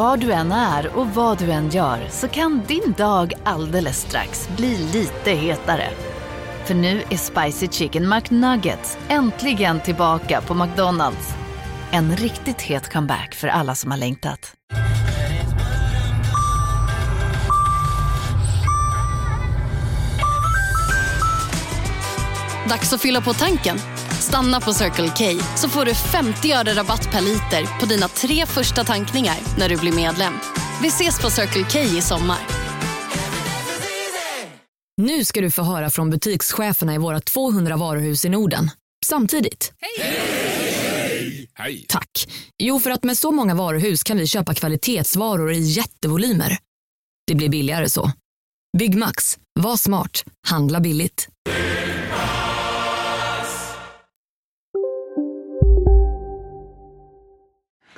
[0.00, 4.48] Var du än är och vad du än gör så kan din dag alldeles strax
[4.56, 5.88] bli lite hetare.
[6.64, 11.34] För nu är Spicy Chicken McNuggets äntligen tillbaka på McDonalds.
[11.90, 14.54] En riktigt het comeback för alla som har längtat.
[22.68, 23.76] Dags att fylla på tanken.
[24.20, 28.46] Stanna på Circle K så får du 50 öre rabatt per liter på dina tre
[28.46, 30.34] första tankningar när du blir medlem.
[30.82, 32.38] Vi ses på Circle K i sommar.
[34.96, 38.70] Nu ska du få höra från butikscheferna i våra 200 varuhus i Norden.
[39.06, 39.72] Samtidigt.
[41.56, 41.86] Hej!
[41.88, 42.28] Tack.
[42.58, 46.58] Jo, för att med så många varuhus kan vi köpa kvalitetsvaror i jättevolymer.
[47.26, 48.12] Det blir billigare så.
[48.78, 49.38] Byggmax.
[49.60, 50.24] Var smart.
[50.48, 51.28] Handla billigt.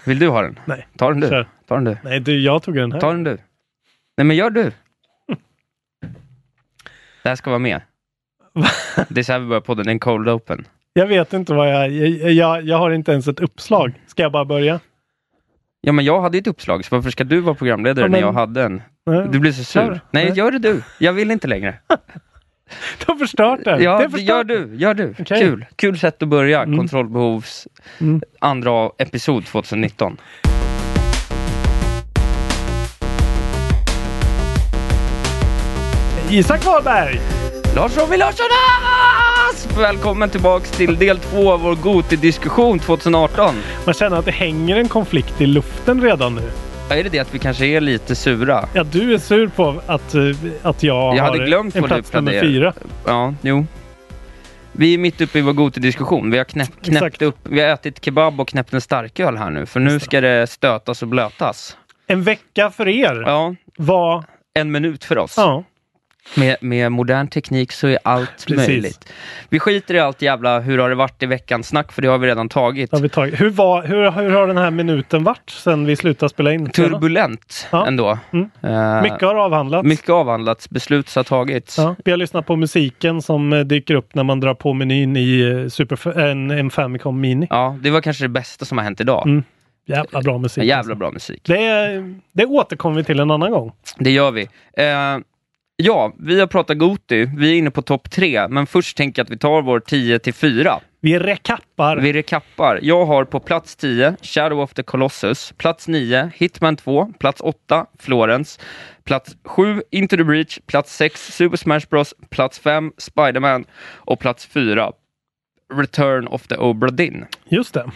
[0.04, 0.58] Vill du ha den?
[0.64, 0.86] Nej.
[0.96, 1.28] Ta den du.
[1.28, 1.48] Kör.
[1.68, 1.96] Ta den du.
[2.04, 3.00] Nej, du, jag tog den här.
[3.00, 3.38] Ta den du.
[4.16, 4.62] Nej men gör du.
[7.22, 7.80] Det här ska vara med.
[9.08, 10.66] Det är så här vi börjar podden, en cold open.
[10.92, 12.62] Jag vet inte vad jag, jag, jag...
[12.62, 14.00] Jag har inte ens ett uppslag.
[14.06, 14.80] Ska jag bara börja?
[15.80, 18.26] Ja men jag hade ett uppslag, så varför ska du vara programledare Ja, men- när
[18.26, 18.82] jag hade en?
[19.06, 19.26] Nej.
[19.30, 20.00] Du blir så sur.
[20.10, 20.32] Nej.
[20.34, 20.82] gör det du.
[20.98, 21.78] Jag vill inte längre.
[22.98, 23.82] Du har förstört den.
[23.82, 24.70] Ja, det gör du.
[24.74, 25.14] Gör du.
[25.18, 25.40] Okej.
[25.40, 25.64] Kul.
[25.76, 26.62] Kul sätt att börja.
[26.62, 26.78] Mm.
[26.78, 27.68] Kontrollbehovs
[28.00, 28.20] Mm.
[28.40, 30.16] andra episod 2019.
[36.30, 37.20] Isak Wahlberg!
[37.76, 39.68] Lars Robin Larssonaz!
[39.78, 43.54] Välkommen tillbaks till del två av vår Goti-diskussion 2018.
[43.84, 46.50] Man känner att det hänger en konflikt i luften redan nu.
[46.90, 48.68] Är det det att vi kanske är lite sura?
[48.72, 50.22] Ja, du är sur på att, eh,
[50.62, 52.72] att jag, Jag har hade glömt en plats nummer fyra.
[53.06, 53.66] Ja, jo.
[54.72, 56.30] Vi är mitt uppe i vår Goti-diskussion.
[56.30, 59.66] Vi har knäppt, knäppt upp, vi har ätit kebab och knäppt en starköl här nu.
[59.66, 61.76] För nu ska det stötas och blötas.
[62.06, 64.24] En vecka för er Ja, var...
[64.54, 65.34] en minut för oss.
[65.36, 65.64] Ja,
[66.36, 68.68] Med, med modern teknik så är allt Precis.
[68.68, 69.12] möjligt.
[69.48, 72.18] Vi skiter i allt jävla hur har det varit i veckan snack för det har
[72.18, 72.92] vi redan tagit.
[72.92, 73.40] har vi tagit.
[73.40, 76.70] Hur, var, hur, hur har den här minuten varit sen vi slutade spela in?
[76.70, 77.86] Turbulent Ja.
[77.86, 78.18] ändå.
[78.32, 78.50] Mm.
[78.62, 79.86] Eh, Mycket har avhandlats.
[79.88, 81.78] mycket avhandlats, beslut har tagits.
[81.78, 85.16] Ja, vi har lyssnat på musiken som eh, dyker upp när man drar på menyn
[85.16, 87.46] i eh, Super, en, en Famicom Mini.
[87.50, 89.26] Ja, det var kanske det bästa som har hänt idag.
[89.26, 89.42] Mm.
[89.86, 90.64] Jävla bra musik.
[90.64, 90.94] Jävla alltså.
[90.94, 91.40] bra musik.
[91.44, 93.72] Det, det återkommer vi till en annan gång.
[93.98, 94.42] Det gör vi.
[94.76, 95.18] Eh,
[95.76, 97.30] ja, vi har pratat Goti.
[97.36, 100.18] Vi är inne på topp tre, men först tänker jag att vi tar vår 10
[100.18, 100.80] till 4.
[101.00, 101.96] Vi recappar.
[101.96, 102.78] Vi rekappar.
[102.82, 107.86] Jag har på plats 10 Shadow of the Colossus, plats 9 Hitman 2, plats 8
[107.98, 108.60] Florence,
[109.04, 114.46] plats 7 Into the Breach, plats 6 Super Smash Bros, plats 5 Spider-Man och plats
[114.46, 114.92] 4
[115.74, 117.24] Return of the Obra Dinn.
[117.48, 117.90] Just det.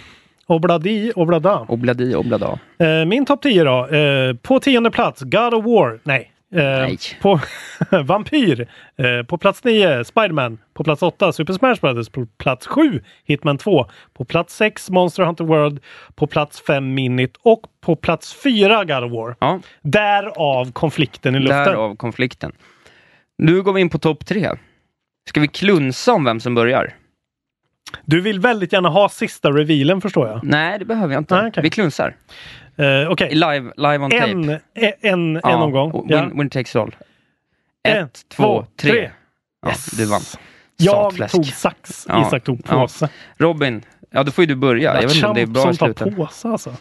[0.47, 1.67] Obladi, Oblada.
[1.69, 2.59] Obladi Oblada.
[2.79, 3.87] Eh, min topp 10 då.
[3.87, 6.01] Eh, på tionde plats God of War.
[6.03, 6.33] Nej.
[6.55, 6.95] Eh.
[7.23, 7.41] På
[8.05, 8.69] Vampyr.
[8.99, 10.59] Eh, på plats 9 Spiderman.
[10.75, 12.09] På plats 8 Super Smash Brothers.
[12.09, 13.87] På plats 7 Hitman 2.
[14.15, 15.81] På plats 6 Monster Hunter World.
[16.15, 17.37] På plats 5 Minit.
[17.43, 19.37] Och på plats 4 God of War.
[19.41, 21.65] Ja, Därav konflikten i luften.
[21.65, 22.53] därav konflikten.
[23.39, 24.51] Nu går vi in på topp 3.
[25.29, 26.95] Ska vi klunsa om vem som börjar?
[28.05, 30.41] Du vill väldigt gärna ha sista revealen förstår jag.
[30.45, 31.35] Nej, det behöver jag inte.
[31.37, 31.63] Nej, okej.
[31.63, 32.17] Vi klunsar.
[32.79, 33.35] Eh, Okej.
[33.35, 34.31] Live, live on tape.
[34.31, 34.61] En, en,
[35.01, 36.07] en, Ja, en omgång.
[36.09, 36.21] Ja.
[36.21, 36.97] Win, winner takes all.
[37.89, 38.91] En, Ett, två, tre.
[38.91, 39.11] tre.
[39.63, 39.87] Ja, Yes.
[39.87, 40.21] Du vann.
[40.77, 41.35] Jag Satfläsk.
[41.35, 42.07] tog sax.
[42.09, 42.27] Ja.
[42.27, 42.75] Isak tog Ja.
[42.81, 43.09] påse.
[43.37, 44.95] Robin, ja då får ju du börja.
[44.95, 46.75] Jag vet inte om det är bra som tar påse alltså.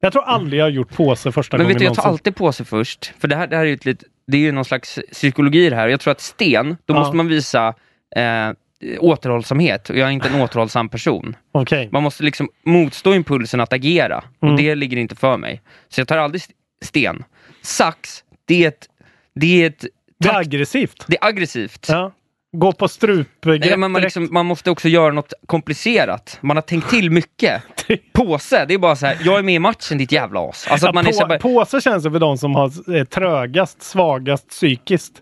[0.00, 2.36] Jag tror aldrig jag har gjort påse första Men gången vet du, jag tar alltid
[2.36, 3.12] på sig först.
[3.18, 5.70] För det här, det här är ju ett lit, det är ju någon slags psykologi
[5.70, 5.88] det här.
[5.88, 6.98] Jag tror att sten, då Ja.
[6.98, 7.68] måste man visa
[8.16, 8.50] eh,
[8.98, 9.90] återhållsamhet.
[9.90, 11.36] Och jag är inte en återhållsam person.
[11.52, 11.88] Okej.
[11.92, 14.24] Man måste liksom motstå impulsen att agera.
[14.42, 14.54] Mm.
[14.54, 15.62] Och det ligger inte för mig.
[15.88, 17.24] Så jag tar aldrig st- sten.
[17.62, 18.86] Sax, det är ett...
[19.34, 19.84] Det är, ett,
[20.18, 21.04] Det är aggressivt.
[21.06, 21.86] det är aggressivt.
[21.88, 22.12] Ja.
[22.56, 26.38] Gå på strupgrepp Nej, men man, liksom, man måste också göra något komplicerat.
[26.40, 27.62] Man har tänkt till mycket.
[28.12, 30.66] Påse, det är bara så här, jag är med i matchen ditt jävla as.
[30.70, 33.04] Alltså Ja, man är så på, bara, Påse känns det för de som har eh,
[33.04, 35.12] trögast, svagast psykiskt.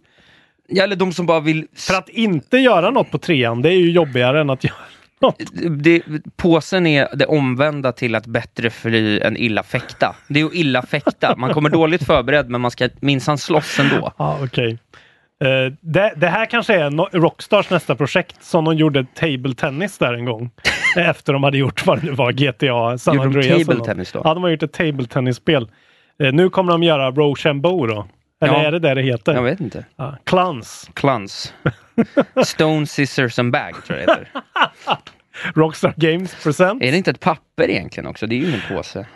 [0.79, 1.67] Eller de som bara vill...
[1.75, 4.77] För att inte göra något på trean, det är ju jobbigare än att göra
[5.21, 5.43] något.
[5.85, 6.03] Det,
[6.37, 10.17] påsen är det omvända till att bättre fly än illa fäkta.
[10.29, 11.35] Det är att illa fäkta.
[11.37, 14.13] Man kommer dåligt förberedd men man ska minsann slåss ändå.
[14.19, 14.79] Ja, okej.
[15.45, 19.99] Eh, det, det här kanske är no Rockstars nästa projekt som de gjorde table tennis
[19.99, 20.51] där en gång.
[20.97, 23.67] Efter de hade gjort vad det nu var, GTA San Gjorde de Andreas.
[23.67, 24.21] table tennis då?
[24.25, 25.71] Ja, de har gjort ett table tennis-spel.
[26.23, 28.07] Eh, nu kommer de göra Rochambeau då.
[28.43, 28.67] Eller Ja.
[28.67, 29.35] är det det det heter?
[29.35, 29.85] Jag vet inte.
[29.97, 30.17] Ja.
[30.25, 30.91] Clans.
[30.95, 31.55] Klans.
[32.45, 34.29] Stone, scissors and bag tror jag det heter.
[35.55, 36.83] Rockstar Games present.
[36.83, 38.27] Är det inte ett papper egentligen också?
[38.27, 39.07] Det är ju ingen påse.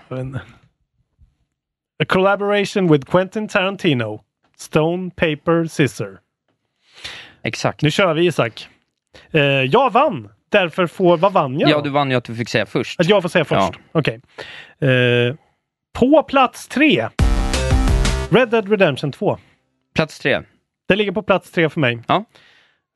[2.03, 4.21] A collaboration with Quentin Tarantino.
[4.57, 6.19] Stone, paper, scissor.
[7.43, 7.83] Exakt.
[7.83, 8.69] Nu kör vi Isak.
[9.31, 10.29] Eh, jag vann.
[10.49, 11.71] Därför får, vad vann jag?
[11.71, 13.01] Ja, du vann ju att du fick säga först.
[13.01, 13.73] Att jag får säga först?
[13.93, 14.21] Okej.
[14.81, 15.35] Eh,
[15.99, 17.09] på plats tre.
[18.31, 19.39] Red Dead Redemption 2.
[19.95, 20.41] Plats tre.
[20.89, 21.99] Det ligger på plats tre för mig.
[22.09, 22.25] Ja.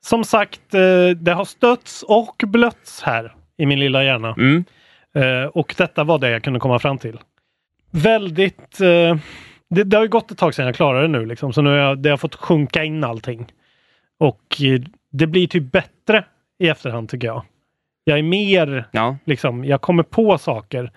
[0.05, 4.35] Som sagt, eh, det har stötts och blötts här i min lilla hjärna.
[4.37, 4.63] Mm.
[5.15, 7.19] Eh, och detta var det jag kunde komma fram till.
[7.91, 8.81] Väldigt...
[8.81, 9.17] Eh,
[9.69, 11.69] det, det har ju gått ett tag sedan jag klarade det nu liksom, så nu
[11.69, 13.45] har jag, det har fått sjunka in allting.
[14.19, 14.61] Och
[15.11, 16.25] det blir typ bättre
[16.59, 17.43] i efterhand tycker jag.
[18.03, 19.17] Jag är mer, Ja.
[19.25, 20.91] liksom, jag kommer på saker.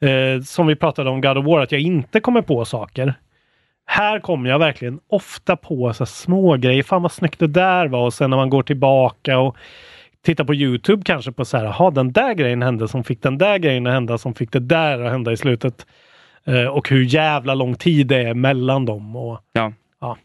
[0.00, 3.14] Eh, som vi pratade om God of War, att jag inte kommer på saker.
[3.86, 6.82] Här kommer jag verkligen ofta på så små grejer.
[6.82, 8.00] Fan vad snyggt det där var.
[8.06, 9.56] Och sen när man går tillbaka och
[10.24, 13.38] tittar på Youtube kanske på så här, jaha den där grejen hände som fick den
[13.38, 15.86] där grejen att hända som fick det där att hända i slutet.
[16.46, 19.16] Eh, och hur jävla lång tid det är mellan dem.
[19.16, 19.72] Och, Ja.
[20.00, 20.16] ja.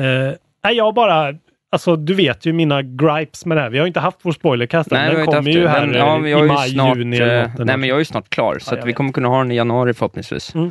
[0.00, 1.34] Eh, jag bara,
[1.72, 3.70] alltså du vet ju mina gripes med det här.
[3.70, 4.98] Vi har inte haft vår spoilercast än.
[4.98, 5.94] Nej, Den kommer ju här Den,
[6.30, 7.66] ja, i maj, snart, juni eller eh, något.
[7.66, 8.58] Nej, men jag är ju snart klar.
[8.60, 10.54] Så Ja, vi kommer kunna ha den i januari förhoppningsvis.
[10.54, 10.70] Mm.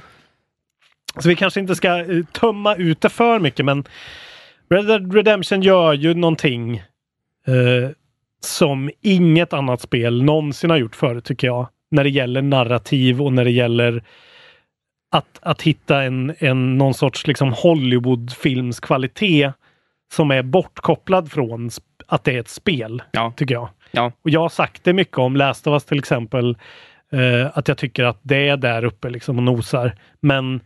[1.19, 3.83] Så vi kanske inte ska eh, tömma ut det för mycket men
[4.69, 6.77] Red Dead Redemption gör ju någonting
[7.48, 7.89] eh,
[8.39, 11.68] som inget annat spel någonsin har gjort förut tycker jag.
[11.92, 14.04] När det gäller narrativ och när det gäller
[15.12, 19.51] att, att hitta en, en någon sorts liksom Hollywoodfilms kvalitet
[20.13, 21.69] som är bortkopplad från
[22.07, 23.33] att det är ett spel, Ja.
[23.38, 23.69] tycker jag.
[23.92, 24.12] Ja.
[24.21, 26.57] Och jag har sagt det mycket om Last of Us till exempel.
[27.12, 29.95] Eh, att jag tycker att det är där uppe liksom och nosar.
[30.19, 30.62] Men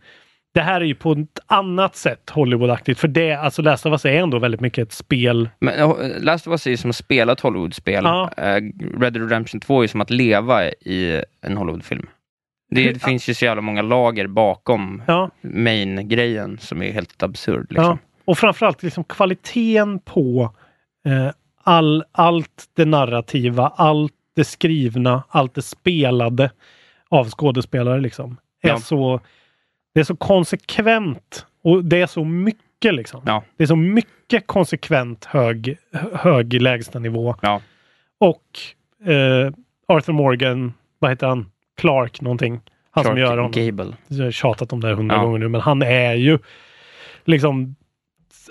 [0.54, 3.00] det här är ju på ett annat sätt Hollywoodaktigt.
[3.00, 5.48] För det, alltså Last of Us är ändå väldigt mycket ett spel.
[5.60, 8.04] Men uh, Last of Us är ju som att spela ett Hollywoodspel.
[8.04, 8.30] Ja.
[8.36, 8.42] Eh,
[9.00, 12.06] Red Dead Redemption 2 är ju som att leva i en Hollywoodfilm.
[12.70, 13.06] Det, det Ja.
[13.08, 17.66] finns ju så jävla många lager bakom Ja, main-grejen som är helt absurd.
[17.70, 17.84] Liksom.
[17.84, 17.98] ja.
[18.24, 20.54] Och framförallt liksom kvaliteten på
[21.06, 21.30] eh,
[21.62, 26.50] all, allt det narrativa, allt det skrivna, allt det spelade
[27.08, 28.36] av skådespelare liksom.
[28.62, 29.20] Är så,
[29.98, 33.22] det är så konsekvent och det är så mycket liksom.
[33.26, 33.42] Ja.
[33.56, 37.34] Det är så mycket konsekvent hög, hö- hög lägstanivå.
[37.42, 37.60] Ja.
[38.20, 38.42] Och
[39.10, 39.52] eh,
[39.88, 41.50] Arthur Morgan, vad heter han?
[41.76, 42.60] Clark någonting.
[42.90, 43.52] Han som Clark gör honom.
[43.52, 43.96] Gable.
[44.08, 45.22] Jag har tjatat om det hundra Ja.
[45.22, 46.38] gånger nu, men han är ju
[47.24, 47.74] liksom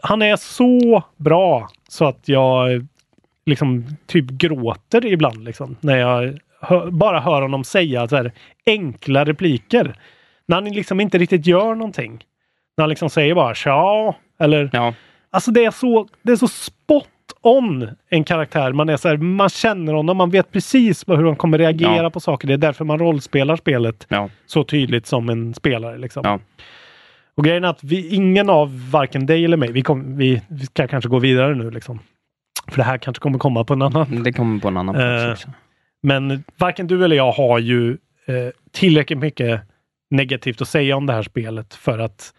[0.03, 2.87] han är så bra så att jag
[3.45, 8.31] liksom typ gråter ibland liksom när jag hör, bara hör honom säga så här
[8.65, 9.95] enkla repliker.
[10.47, 12.23] När han liksom inte riktigt gör någonting.
[12.77, 14.93] När han liksom säger bara tja eller Ja.
[15.29, 17.07] Alltså det är så, det är så spot
[17.41, 18.71] on en karaktär.
[18.73, 22.09] Man är så här, man känner honom, man vet precis hur han kommer reagera Ja.
[22.09, 22.47] på saker.
[22.47, 24.29] Det är därför man rollspelar spelet Ja.
[24.45, 25.97] så tydligt som en spelare.
[25.97, 26.21] Liksom.
[26.25, 26.39] Ja.
[27.35, 30.65] Och grejen är att vi, ingen av varken dig eller mig, vi, kom, vi, vi
[30.65, 31.71] ska kanske gå vidare nu.
[31.71, 31.99] Liksom.
[32.67, 34.23] För det här kanske kommer komma på en annan.
[34.23, 35.35] Det kommer på en annan Eh.
[36.03, 37.91] Men varken du eller jag har ju
[38.25, 38.35] eh,
[38.71, 39.61] tillräckligt mycket
[40.09, 42.33] negativt att säga om det här spelet för att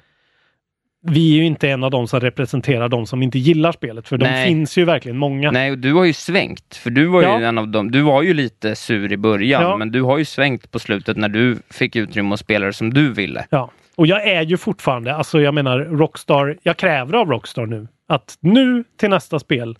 [1.02, 4.08] vi är ju inte en av de som representerar de som inte gillar spelet.
[4.08, 4.46] För de Nej.
[4.48, 5.50] finns ju verkligen många.
[5.50, 6.76] Nej, och du har ju svängt.
[6.76, 7.40] För du var ju Ja.
[7.40, 7.90] en av dem.
[7.90, 9.76] Du var ju lite sur i början, Ja.
[9.76, 12.94] men du har ju svängt på slutet när du fick utrymme att spela det som
[12.94, 13.46] du ville.
[13.50, 13.70] Ja.
[13.96, 18.37] Och jag är ju fortfarande, alltså jag menar Rockstar, jag kräver av Rockstar nu att
[18.40, 19.78] nu till nästa spel,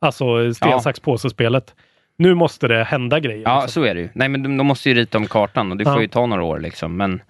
[0.00, 0.80] alltså sten, Ja.
[0.80, 1.74] sax, påse-spelet,
[2.18, 3.42] nu måste det hända grejer.
[3.44, 3.82] Ja, liksom.
[3.82, 4.08] så är det ju.
[4.12, 5.92] Nej, men de, de måste ju rita om kartan och det Ja.
[5.92, 6.96] får ju ta några år liksom.
[6.96, 7.22] Men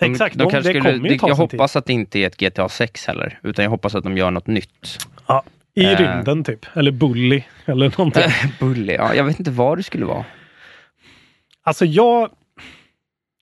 [0.00, 1.58] de, Exakt, de de, kanske det skulle, kommer ju ta Jag sin tid.
[1.60, 4.30] hoppas att det inte är ett GTA 6 heller, utan jag hoppas att de gör
[4.30, 4.98] något nytt.
[5.26, 5.42] Ja,
[5.74, 5.98] I Eh.
[5.98, 8.22] rymden typ, eller Bully eller någonting.
[8.60, 10.24] Bully, ja, jag vet inte vad det skulle vara.
[11.62, 12.30] Alltså jag...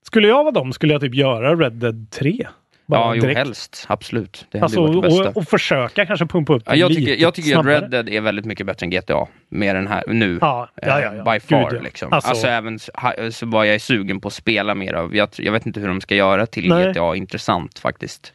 [0.06, 2.46] Skulle jag vara dem skulle jag typ göra Red Dead 3.
[2.86, 3.38] Ja, jo, direkt.
[3.38, 3.84] helst.
[3.88, 4.46] Absolut.
[4.50, 5.28] Det Alltså, varit det bästa.
[5.28, 7.80] och, och försöka kanske pumpa upp Ja, jag, lite tycker, jag tycker att snabbare.
[7.80, 9.26] Red Dead är väldigt mycket bättre än GTA.
[9.48, 10.38] Mer än här nu.
[10.40, 11.32] Ja, ja, ja, Eh, ja.
[11.32, 12.12] By far Gud, liksom.
[12.12, 15.16] Alltså- Alltså, även ha- så var jag sugen på att spela mer av.
[15.16, 16.92] Jag, jag vet inte hur de ska göra till Nej.
[16.92, 18.32] GTA intressant faktiskt.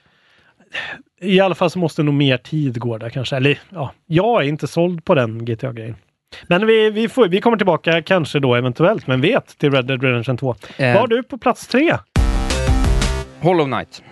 [1.21, 3.35] I alla fall så måste nog mer tid gå där kanske.
[3.35, 5.95] Eller ja, jag är inte såld på den GTA-grejen.
[6.47, 10.03] Men vi, vi, får, vi kommer tillbaka kanske då eventuellt, men vet, till Red Dead
[10.03, 10.55] Redemption 2.
[10.77, 10.87] Eh.
[10.93, 11.97] Vad har du på plats tre?
[13.41, 14.03] Hollow Knight.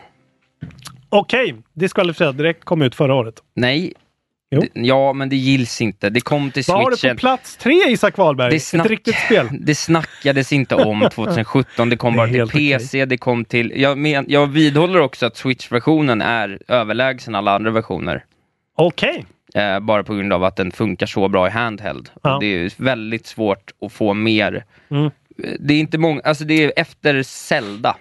[1.09, 3.35] Okej, diskvalificerad direkt, kom ut förra året.
[3.53, 3.93] Nej.
[4.51, 6.09] Det, ja, men det gills inte.
[6.09, 8.51] Det kom till Vad har du på plats tre Isak Wahlberg?
[8.51, 9.47] Det snack- Ett riktigt spel.
[9.61, 11.89] Det snackades inte om 2017.
[11.89, 12.47] Det kom Det bara till.
[12.47, 13.05] PC.
[13.05, 13.73] Det kom till...
[13.75, 18.25] Jag, men, jag vidhåller också att Switch-versionen är överlägsen alla andra versioner.
[18.75, 19.25] Okej.
[19.55, 22.09] Eh, bara på grund av att den funkar så bra i handheld.
[22.23, 22.33] Ja.
[22.35, 24.65] Och Det är väldigt svårt att få mer.
[24.91, 25.11] Mm.
[25.59, 27.95] Det är inte många, alltså det är efter Zelda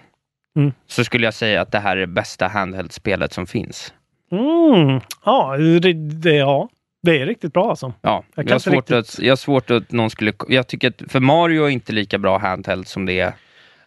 [0.57, 0.71] Mm.
[0.87, 3.93] så skulle jag säga att det här är det bästa handheld-spelet som finns.
[4.31, 4.99] Mm.
[5.25, 6.69] Ja, det, det, ja,
[7.03, 7.93] det är riktigt bra alltså.
[8.01, 10.33] Ja, Jag jag, har svårt riktigt- att, jag har svårt att någon skulle...
[10.47, 13.33] Jag tycker att, för Mario är inte lika bra handheld som det är...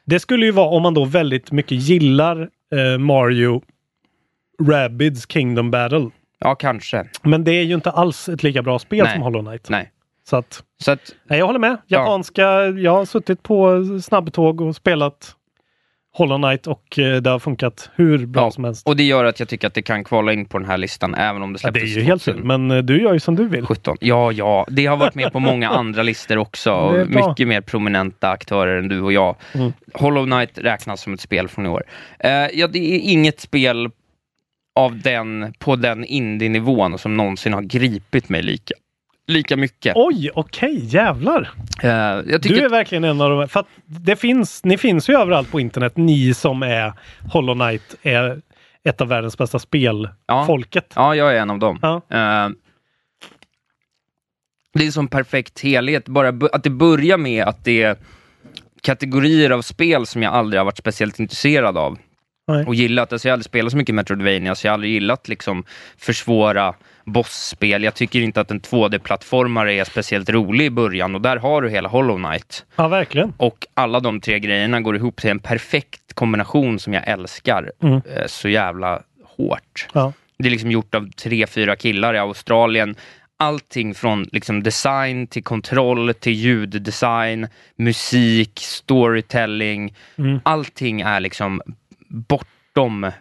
[0.05, 3.63] Det skulle ju vara om man då väldigt mycket gillar eh, Mario
[4.69, 6.11] Rabbids Kingdom Battle.
[6.39, 7.07] Ja, kanske.
[7.23, 9.13] Men det är ju inte alls ett lika bra spel Nej.
[9.15, 9.69] som Hollow Knight.
[9.71, 9.91] Nej.
[10.29, 11.77] Så att, Så att, nej, jag håller med.
[11.87, 11.99] Ja.
[11.99, 15.37] Japanska, jag har suttit på snabbtåg och spelat
[16.13, 18.87] Hollow Knight och eh, det har funkat hur bra Ja, som helst.
[18.87, 21.15] och det gör att jag tycker att det kan kvala in på den här listan,
[21.15, 22.67] även om det Ja, det släpptes är ju helt fel, 2017.
[22.69, 23.67] men eh, du gör ju som du vill.
[24.01, 26.93] Ja, ja, det har varit med på många andra listor också.
[27.09, 29.37] Mycket mer prominenta aktörer än du och jag.
[29.55, 29.73] Mm.
[29.95, 31.83] Hollow Knight räknas som ett spel från i år.
[32.19, 33.91] Eh, ja, det är inget spel
[34.75, 38.75] av den, på den indie-nivån som någonsin har gripit mig lika,
[39.31, 39.93] lika mycket.
[39.97, 41.51] Oj, okej, jävlar.
[41.83, 45.15] Eh, jag tycker Du är verkligen en av de för det finns, ni finns ju
[45.15, 46.93] överallt på internet, ni som är
[47.33, 48.41] Hollow Knight är
[48.85, 50.45] ett av världens bästa spel, Ja.
[50.47, 50.93] folket.
[50.97, 51.79] Ja, jag är en av dem.
[51.83, 51.97] Ja.
[51.97, 52.49] Eh,
[54.75, 57.97] det är som perfekt helhet, bara att det börjar med att det är
[58.83, 61.99] kategorier av spel som jag aldrig har varit speciellt intresserad av
[62.49, 62.67] Nej.
[62.67, 63.13] och gillat.
[63.13, 65.65] Alltså jag har aldrig spelat så mycket Metroidvania, så jag har aldrig gillat liksom
[65.99, 66.75] försvåra
[67.13, 67.83] bossspel.
[67.85, 71.71] Jag tycker inte att en 2D-plattformare är speciellt rolig i början och där har du
[71.71, 72.65] hela Hollow Knight.
[72.77, 73.33] Ja, verkligen.
[73.37, 77.95] Och alla de tre grejerna går ihop till en perfekt kombination som jag älskar Mm.
[77.95, 79.03] eh, så jävla
[79.37, 79.89] hårt.
[79.93, 80.13] Ja.
[80.39, 82.95] Det är liksom gjort av tre, fyra killar i Australien.
[83.37, 89.95] Allting från liksom design till kontroll till ljuddesign, musik, storytelling.
[90.19, 90.41] Mm.
[90.43, 91.61] Allting är liksom
[92.09, 93.13] bortom eh,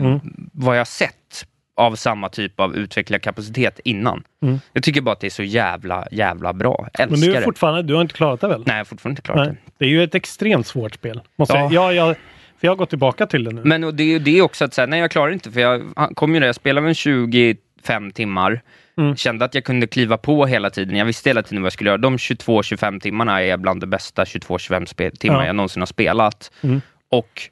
[0.00, 0.20] Mm.
[0.52, 1.46] vad jag sett
[1.82, 4.24] av samma typ av utvecklarkapacitet innan.
[4.42, 4.60] Mm.
[4.72, 6.88] Jag tycker bara att det är så jävla, jävla bra.
[6.94, 8.58] Älskar Men du är fortfarande, du har inte klarat det väl?
[8.66, 9.56] Nej, jag har fortfarande inte klarat Nej.
[9.64, 9.72] det.
[9.78, 11.20] Det är ju ett extremt svårt spel.
[11.36, 11.60] Måste Ja.
[11.72, 12.16] jag, ja, jag,
[12.60, 13.62] för jag har gått tillbaka till det nu.
[13.64, 15.60] Men och det, är ju- det är också att säga, nej jag klarar inte för
[15.60, 15.82] jag
[16.14, 18.62] kom ju där, jag spelade väl 25 timmar.
[18.98, 19.16] Mm.
[19.16, 20.96] Kände att jag kunde kliva på hela tiden.
[20.96, 21.98] Jag visste hela tiden vad jag skulle göra.
[21.98, 25.46] De 22-25 timmarna är bland de bästa 22-25 spe- timmar Ja.
[25.46, 26.52] jag någonsin har spelat.
[26.62, 26.80] Mm.
[27.10, 27.42] Och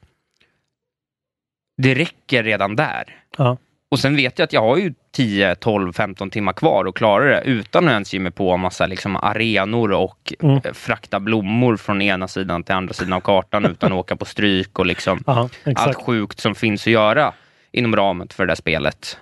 [1.82, 3.04] det räcker redan där.
[3.38, 3.56] Ja.
[3.90, 7.24] Och sen vet jag att jag har ju 10, 12, 15 timmar kvar att klara
[7.24, 10.60] det utan att ens ge mig på en massa liksom, arenor och Mm.
[10.64, 14.24] eh, frakta blommor från ena sidan till andra sidan av kartan utan att åka på
[14.24, 17.32] stryk och liksom Aha, allt sjukt som finns att göra
[17.72, 19.18] inom ramen för det där spelet.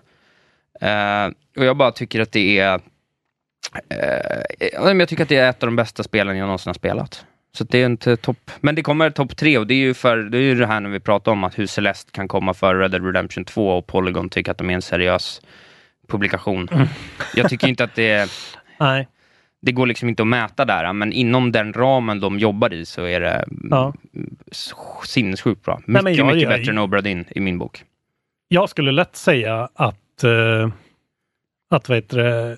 [0.80, 2.80] Eh, och jag bara tycker att det är
[4.82, 7.24] men jag tycker att det är ett av de bästa spelen jag någonsin har spelat.
[7.52, 8.50] Så det är inte topp.
[8.60, 10.80] Men det kommer topp tre och det är ju för det är ju det här
[10.80, 13.86] när vi pratar om att hur Celeste kan komma för Red Dead Redemption 2 och
[13.86, 15.40] Polygon tycker att de är en seriös
[16.08, 16.68] publikation.
[16.72, 16.86] Mm.
[17.34, 18.30] Jag tycker inte att det
[18.80, 19.08] Nej.
[19.62, 23.04] det går liksom inte att mäta där, men inom den ramen de jobbar i så
[23.04, 23.94] är det Ja.
[25.04, 25.80] sinnessjukt bra.
[25.86, 27.84] Mycket, Nej, jag- mycket jag- bättre än Obra Dinn i min bok.
[28.48, 30.68] Jag skulle lätt säga att, eh,
[31.70, 32.56] att vad heter det,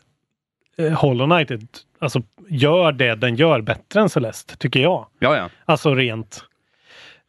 [0.86, 1.58] eh, Hollow Knight är-
[2.00, 5.06] alltså, gör det den gör bättre än Celeste, tycker jag.
[5.18, 5.48] Ja, ja.
[5.64, 6.44] Alltså rent.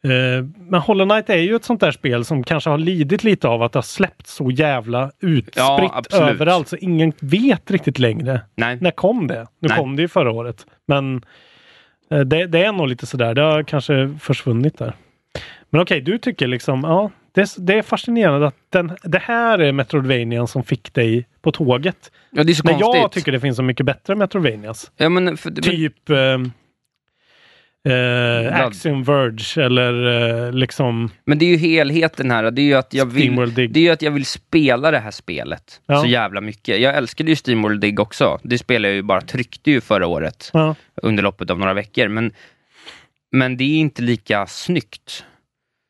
[0.04, 3.48] Eh, men Hollow Knight är ju ett sånt där spel som kanske har lidit lite
[3.48, 8.40] av att det har släppt så jävla utspritt Ja, överallt så ingen vet riktigt längre.
[8.54, 8.78] Nej.
[8.80, 9.46] När kom det?
[9.58, 9.78] Nu Nej.
[9.78, 10.66] kom det ju förra året.
[10.86, 11.24] Men
[12.10, 13.34] eh, det, det är nog lite sådär.
[13.34, 14.92] Det har kanske försvunnit där.
[15.70, 19.72] Men okej, du tycker liksom, ja, det, det är fascinerande att den, det här är
[19.72, 22.10] Metroidvanian som fick dig på tåget.
[22.30, 23.02] Ja, det är så När konstigt.
[23.02, 24.90] jag tycker det finns så mycket bättre Metroidvanias.
[24.96, 26.52] Ja, men, för, men, Typ ehm,
[27.88, 30.06] eh, Axiom Verge eller
[30.46, 32.50] eh, liksom men det är ju helheten här.
[32.50, 35.80] Det är ju att jag vill, det är att jag vill spela det här spelet
[35.86, 36.00] Ja.
[36.00, 36.80] så jävla mycket.
[36.80, 38.40] Jag älskade ju Steamworld Dig också.
[38.42, 42.08] Det spelade jag ju bara, tryckte ju förra året Ja, under loppet av några veckor.
[42.08, 42.32] Men,
[43.32, 45.24] men det är inte lika snyggt.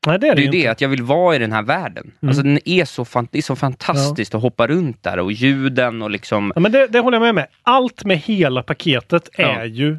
[0.07, 1.63] Nej, det är Det det, är ju det, att jag vill vara i den här
[1.63, 2.05] världen.
[2.23, 2.29] Mm.
[2.29, 6.03] Alltså den är så, fan, det är så fantastiskt att hoppa runt där och ljuden
[6.03, 6.53] och liksom...
[6.55, 7.47] Ja, men det, det håller jag med med.
[7.63, 9.45] Allt med hela paketet Ja.
[9.61, 9.97] är ju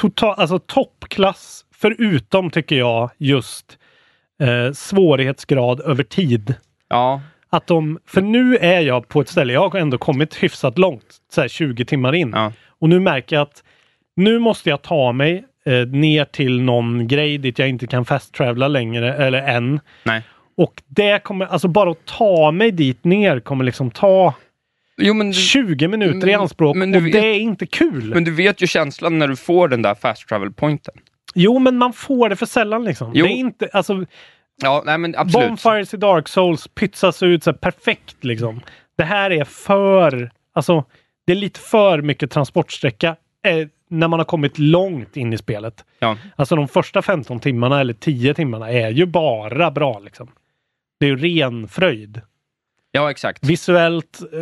[0.00, 1.64] total, alltså toppklass.
[1.74, 3.78] Förutom, tycker jag, just
[4.42, 6.54] eh, svårighetsgrad över tid.
[6.88, 7.20] Ja,
[7.50, 11.16] Att de, för nu är jag på ett ställe, jag har ändå kommit hyfsat långt,
[11.34, 12.32] så här 20 timmar in.
[12.34, 13.62] ja, Och nu märker jag att
[14.16, 18.34] nu måste jag ta mig eh, ner till någon grej dit jag inte kan fast
[18.34, 19.80] travela längre, eller än.
[20.04, 20.22] nej.
[20.56, 24.34] Och det kommer, alltså bara att ta mig dit ner kommer liksom ta
[24.96, 27.66] Jo, men du, 20 minuter i men- anspråk men du och vet- det är inte
[27.66, 28.14] kul.
[28.14, 30.94] men du vet ju känslan när du får den där fast travel-pointen.
[31.34, 33.12] Jo, men man får det för sällan liksom.
[33.14, 33.26] Jo.
[33.26, 34.04] Det är inte, alltså,
[34.62, 35.48] Ja, nej men absolut.
[35.48, 38.60] Bonfires i Dark Souls pytsas ut så här perfekt liksom.
[38.96, 40.84] Det här är för, alltså,
[41.26, 43.08] det är lite för mycket transportsträcka.
[43.46, 45.84] Eh, när man har kommit långt in i spelet.
[45.98, 46.16] Ja.
[46.36, 50.28] Alltså de första 15 timmarna eller 10 timmarna är ju bara bra liksom.
[51.00, 52.20] Det är ju ren fröjd.
[52.92, 53.44] Ja, exakt.
[53.44, 54.38] Visuellt, eh,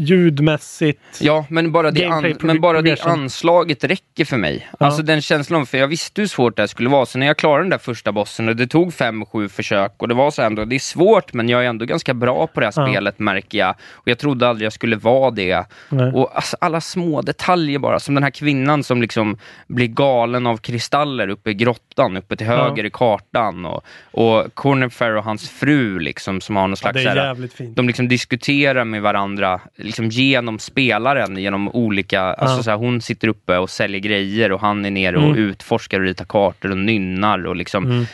[0.00, 1.00] ljudmässigt.
[1.20, 4.68] Ja, men bara, det, an, men bara det anslaget räcker för mig.
[4.78, 4.86] Ja.
[4.86, 7.06] Alltså den känslan, för jag visste hur svårt det här skulle vara.
[7.06, 10.08] Så när jag klarade den där första bossen, och det tog fem, sju försök, och
[10.08, 12.66] det var så ändå, det är svårt, men jag är ändå ganska bra på det
[12.66, 12.86] här Ja.
[12.86, 13.74] spelet märker jag.
[13.92, 15.64] Och jag trodde aldrig jag skulle vara det.
[15.88, 16.12] Nej.
[16.12, 20.56] Och alltså, alla små detaljer bara, som den här kvinnan som liksom blir galen av
[20.56, 23.66] kristaller uppe i grottan, uppe till höger i kartan.
[23.66, 26.94] Och, och Corner och hans fru liksom, som har någon Ja, slags...
[26.94, 27.76] det så är här- jävligt fint.
[27.76, 33.28] de liksom diskuterar med varandra liksom genom spelaren, genom olika, alltså så här, hon sitter
[33.28, 35.36] uppe och säljer grejer och han är nere och Mm.
[35.38, 38.06] utforskar och ritar kartor och nynnar och liksom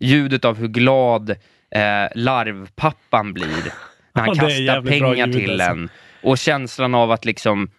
[0.00, 3.46] ljudet av hur glad eh, larvpappan blir
[4.14, 5.70] när han Ja, det kastar pengar till alltså.
[5.70, 5.88] en.
[6.22, 7.70] Och känslan av att liksom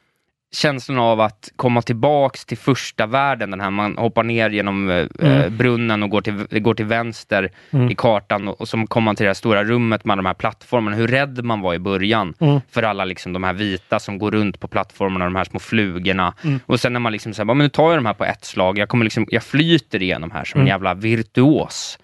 [0.51, 5.05] känslan av att komma tillbaks till första världen, den här man hoppar ner genom eh,
[5.19, 5.57] Mm.
[5.57, 7.51] brunnen och går till, går till vänster
[7.91, 10.33] i kartan och, och så kommer man till det här stora rummet med de här
[10.33, 12.61] plattformarna, hur rädd man var i början Mm.
[12.71, 16.33] för alla liksom de här vita som går runt på plattformarna, de här små flugorna.
[16.43, 16.59] Mm.
[16.65, 18.77] Och sen när man liksom säger, men nu tar jag de här på ett slag,
[18.77, 20.71] jag kommer liksom, jag flyter igenom här som en Mm.
[20.71, 21.99] jävla virtuos.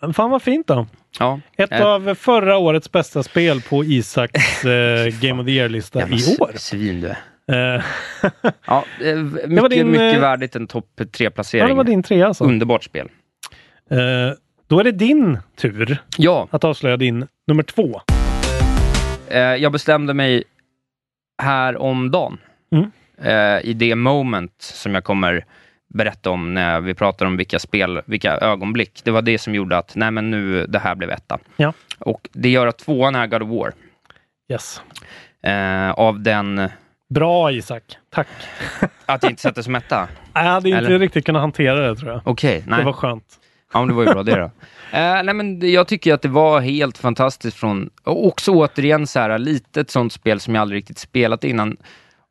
[0.00, 0.86] Men fan vad fint då.
[1.18, 6.00] Ja, Ett eh, av förra årets bästa spel på Isaks eh, Game of the Year-lista
[6.08, 6.50] i år.
[6.56, 7.18] Svin du är.
[7.52, 7.82] Eh,
[8.66, 11.68] Ja, eh, mycket, var din, mycket eh, värdigt en topp ja, tre-placering.
[11.68, 12.44] det var din trea alltså.
[12.44, 13.08] Underbart spel.
[14.66, 18.00] Då är det din tur Ja, att avslöja din nummer två.
[19.58, 20.44] jag bestämde mig
[21.42, 22.38] här om dagen.
[22.72, 22.90] Mm.
[23.62, 25.44] I det moment som jag kommer
[25.94, 29.00] berätta om när vi pratar om vilka spel, vilka ögonblick.
[29.04, 31.38] Det var det som gjorde att, nej men nu, det här blev etta.
[31.56, 31.72] Ja.
[31.98, 33.72] Och det gör att tvåan är God of War.
[34.52, 34.82] Yes.
[35.94, 36.68] Av den,
[37.08, 37.82] Bra Isak.
[38.10, 38.28] Tack.
[39.06, 40.08] att jag inte sätter som etta.
[40.34, 40.98] Jag hade inte Eller?
[40.98, 42.20] riktigt kunnat hantera det tror jag.
[42.24, 42.78] Okej, nej.
[42.78, 43.24] Det var skönt.
[43.72, 44.50] Ja, men det var ju bra det då.
[44.92, 49.20] Eh, nej, men jag tycker att det var helt fantastiskt från, och också återigen så
[49.20, 51.76] här, lite ett sånt spel som jag aldrig riktigt spelat innan.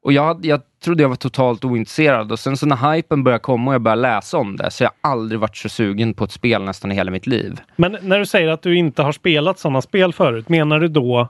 [0.03, 3.71] Och jag, jag trodde jag var totalt ointresserad och sen så när hypen började komma
[3.71, 6.31] och jag började läsa om det, så jag har aldrig varit så sugen på ett
[6.31, 7.59] spel nästan i hela mitt liv.
[7.75, 11.29] Men när du säger att du inte har spelat sådana spel förut, menar du då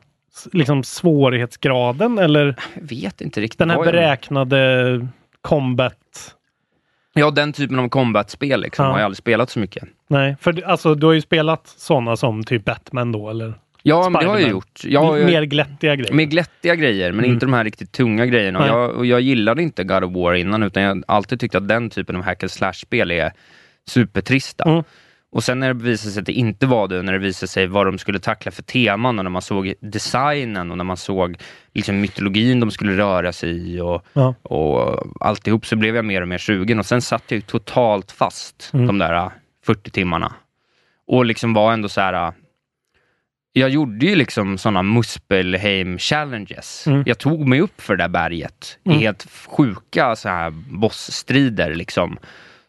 [0.54, 3.60] liksom svårighetsgraden eller Jag vet inte riktigt.
[3.60, 5.08] den här beräknade
[5.42, 6.34] combat?
[7.14, 8.92] Ja, den typen av combat-spel liksom, Ja.
[8.92, 9.84] har jag aldrig spelat så mycket.
[10.08, 14.22] Nej, för alltså du har ju spelat sådana som typ Batman då eller Ja, men
[14.22, 14.82] det har jag gjort.
[14.84, 16.14] Jag mer glättiga grejer.
[16.14, 17.34] Med glättiga grejer, men Mm.
[17.34, 18.60] inte de här riktigt tunga grejerna.
[18.60, 18.68] Nej.
[18.70, 21.90] jag, jag gillade inte God of War innan, utan jag har alltid tyckt att den
[21.90, 23.32] typen av hack and slash-spel är
[23.88, 24.64] supertrista.
[24.64, 24.84] Mm.
[25.38, 27.68] Och sen när det visade sig att det inte var det, när det visade sig
[27.68, 31.38] vad de skulle tackla för teman och när man såg designen och när man såg
[31.74, 34.36] liksom mytologin de skulle röra sig i och, Ja.
[34.42, 38.12] och alltihop så blev jag mer och mer sugen och sen satt jag ju totalt
[38.12, 38.88] fast Mm.
[38.88, 39.32] de där äh,
[39.66, 40.34] 40 timmarna.
[41.08, 42.34] Och liksom var ändå så här äh,
[43.54, 46.88] jag gjorde ju liksom sådana Muspelheim challenges.
[46.88, 47.04] Mm.
[47.06, 48.98] Jag tog mig upp för det där berget Mm.
[48.98, 52.18] i helt sjuka så här bossstrider liksom.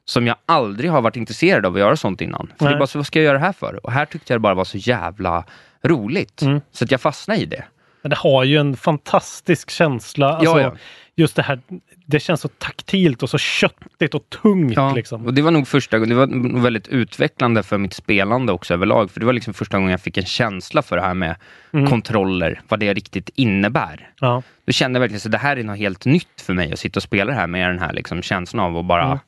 [0.08, 2.46] Som jag aldrig har varit intresserad av att göra sånt innan.
[2.46, 2.74] För det Nej.
[2.74, 3.86] är bara så, vad ska jag göra det här för?
[3.86, 5.44] Och här tyckte jag det bara var så jävla
[5.82, 6.42] roligt.
[6.42, 6.60] Mm.
[6.72, 7.64] Så att jag fastnade i det.
[8.02, 10.36] Men det har ju en fantastisk känsla.
[10.36, 10.74] Alltså, ja.
[11.16, 11.60] Just det här,
[12.06, 14.72] det känns så taktilt och så köttigt och tungt.
[14.76, 15.26] Ja, Liksom.
[15.26, 19.10] och det var nog första gången, det var väldigt utvecklande för mitt spelande också överlag.
[19.10, 21.36] För det var liksom första gången jag fick en känsla för det här med
[21.72, 21.86] Mm.
[21.86, 24.10] kontroller, vad det riktigt innebär.
[24.20, 24.42] Ja.
[24.66, 26.98] Då kände jag verkligen att det här är något helt nytt för mig att sitta
[26.98, 29.04] och spela det här med den här liksom känslan av att bara...
[29.04, 29.18] Mm.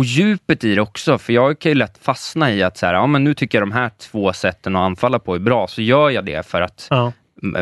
[0.00, 2.94] Och djupet i det också, för jag kan ju lätt fastna i att så här,
[2.94, 5.82] ja, men nu tycker jag de här två sätten att anfalla på är bra, så
[5.82, 7.12] gör jag det för att, Ja.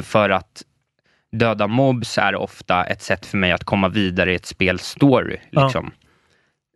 [0.03, 0.63] för att
[1.33, 5.37] döda mobs är ofta ett sätt för mig att komma vidare i ett spels story.
[5.51, 5.65] Ja.
[5.65, 5.91] Liksom.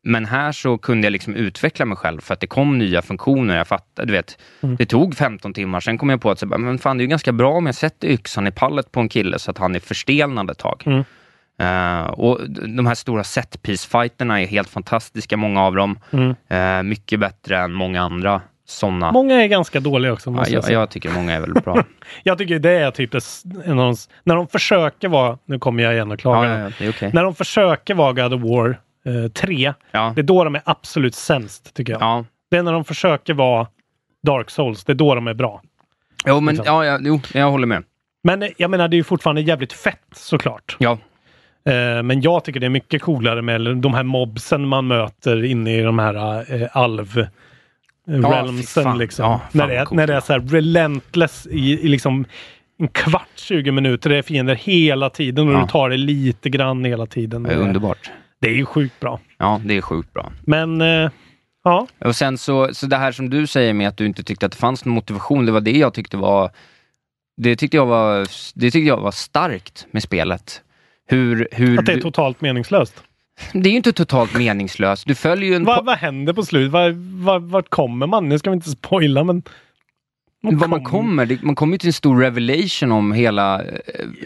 [0.05, 3.57] Men här så kunde jag liksom utveckla mig själv för att det kom nya funktioner.
[3.57, 4.77] Jag fattade, du vet, Mm.
[4.77, 7.09] det tog 15 timmar, sen kom jag på att så men fan, det är ju
[7.11, 9.81] ganska bra om jag sätter yxan i pallet på en kille så att han är
[9.81, 10.83] förstelnad ett tag.
[10.87, 11.05] Mm.
[11.59, 15.99] Eh, och de här stora setpiece-fighterna är helt fantastiska, många av dem.
[16.11, 16.35] Mm.
[16.49, 19.13] Eh, mycket bättre än många andra sådana.
[19.13, 20.31] Många är ganska dåliga också.
[20.31, 21.85] Ja, Måste jag, jag, jag tycker många är väldigt bra.
[22.23, 23.15] jag tycker det är typ
[23.65, 26.59] en av de, när de försöker vara, nu kommer jag igen och ja, klagar.
[26.59, 27.11] ja, ja, okej.
[27.15, 28.81] När de försöker vara God of War
[29.25, 32.03] eh, 3, Ja, det är då de är absolut sämst tycker jag.
[32.03, 32.25] ja.
[32.51, 33.67] Det är när de försöker vara
[34.27, 35.63] Dark Souls, det är då de är bra.
[36.27, 36.75] Jo, men Liksom.
[36.75, 37.85] ja, ja, jo, jag håller med.
[38.25, 40.77] Men eh, jag menar, det är ju fortfarande jävligt fett såklart.
[40.79, 40.99] Ja, Eh,
[42.05, 45.83] men jag tycker det är mycket coolare med de här mobsen man möter inne i
[45.83, 47.19] de här eh, alv
[48.09, 48.85] eh, realmsen.
[48.85, 48.99] fan.
[48.99, 49.25] liksom.
[49.25, 49.97] Ja, när, det är, coolt.
[49.97, 52.25] när det är så här relentless i, i liksom
[52.79, 54.11] en kvart, 20 minuter.
[54.11, 55.61] Det är fiender hela tiden och Ja.
[55.61, 57.43] du tar det lite grann hela tiden.
[57.43, 58.11] det är underbart.
[58.41, 59.21] Det är ju sjukt bra.
[59.39, 60.33] Ja, det är sjukt bra.
[60.47, 61.11] Men eh,
[61.65, 64.47] ja, Och sen så, så det här som du säger med att du inte tyckte
[64.47, 66.51] att det fanns någon motivation, det var det jag tyckte var
[67.37, 68.21] det tyckte jag var,
[68.55, 70.63] det tyckte jag var starkt med spelet.
[71.13, 73.03] Hur, hur att det är totalt meningslöst.
[73.53, 75.07] det är ju inte totalt meningslöst.
[75.07, 75.65] Du följer ju en...
[75.65, 76.73] Vad, vad händer på slutet?
[76.73, 76.95] Var,
[77.25, 78.29] var, vart kommer man?
[78.29, 79.43] Nu ska vi inte spoila, men...
[80.41, 83.71] vad man kommer, det, man kommer ju till en stor revelation om hela, eh,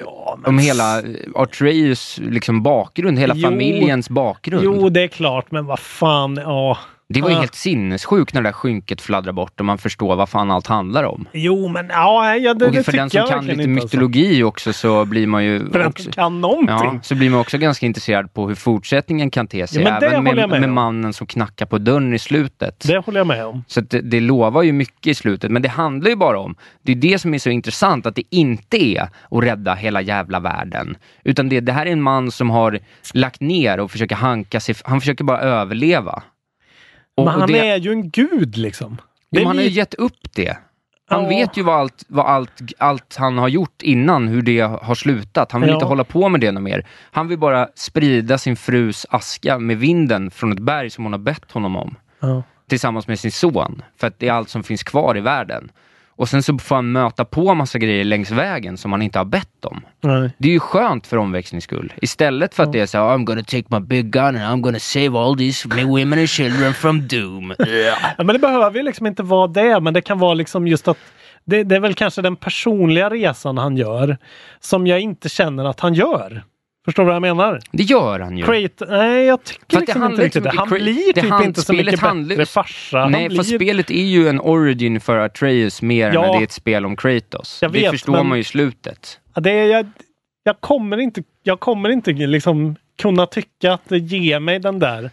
[0.00, 1.02] Ja, men om hela
[1.34, 3.42] Artreus liksom bakgrund, hela Jo.
[3.48, 4.64] familjens bakgrund.
[4.64, 6.78] Jo, det är klart, men vad fan, ja.
[7.08, 7.40] Det var ju Ah.
[7.40, 11.04] helt sinnessjukt när det där skynket fladdrar bort och man förstår vad fan allt handlar
[11.04, 11.28] om.
[11.32, 13.68] Jo, men ja, ja det, och det för den som kan lite alltså.
[13.68, 16.90] mytologi också så blir man ju För den som kan någonting.
[16.92, 19.82] Ja, så blir man också ganska intresserad på hur fortsättningen kan te sig.
[19.82, 22.84] Ja, men det även med, med med mannen som knackar på dörren i slutet.
[22.86, 23.64] Det håller jag med om.
[23.66, 26.92] Så det, det lovar ju mycket i slutet, men det handlar ju bara om, det
[26.92, 30.96] är det som är så intressant, att det inte är att rädda hela jävla världen.
[31.24, 32.78] Utan det, det här är en man som har
[33.14, 36.22] lagt ner och försöker hanka sig, han försöker bara överleva.
[37.16, 39.00] Och, men och han det, är ju en gud liksom.
[39.30, 40.56] Jo, han har ju gett upp det.
[41.08, 41.28] Han Ja.
[41.28, 45.52] vet ju vad allt, vad allt, allt han har gjort innan, hur det har slutat.
[45.52, 45.76] Han vill Ja.
[45.76, 46.86] inte hålla på med det något mer.
[47.10, 51.20] Han vill bara sprida sin frus aska med vinden från ett berg som hon har
[51.20, 51.94] bett honom om.
[52.20, 52.42] Ja.
[52.68, 53.82] Tillsammans med sin son.
[54.00, 55.70] För att det är allt som finns kvar i världen.
[56.16, 59.24] Och sen så får han möta på massa grejer längs vägen som han inte har
[59.24, 59.80] bett om.
[60.00, 60.30] Nej.
[60.38, 61.92] Det är ju skönt för omväxlings skull.
[62.02, 64.60] Istället för att det är så här, I'm gonna take my big gun and I'm
[64.60, 67.54] gonna save all these women and children from doom.
[68.18, 70.88] Ja, men det behöver ju liksom inte vara det, men det kan vara liksom just
[70.88, 70.98] att
[71.44, 74.18] det, det är väl kanske den personliga resan han gör
[74.60, 76.42] som jag inte känner att han gör.
[76.86, 77.60] Förstår du vad jag menar?
[77.72, 78.44] Det gör han ju.
[78.44, 80.56] Crate, nej jag tycker För liksom inte riktigt så det.
[80.58, 83.08] Han blir det typ hand- inte så mycket bättre farsa.
[83.08, 83.38] Nej, blir...
[83.38, 86.24] fast spelet är ju en origin för Atreus mer Ja.
[86.24, 87.58] än det är ett spel om Kratos.
[87.62, 89.20] Jag det vet, förstår men- man ju i slutet.
[89.34, 89.86] Ja, det är, jag,
[90.42, 95.10] jag kommer inte, jag kommer inte liksom kunna tycka att det ger mig den där.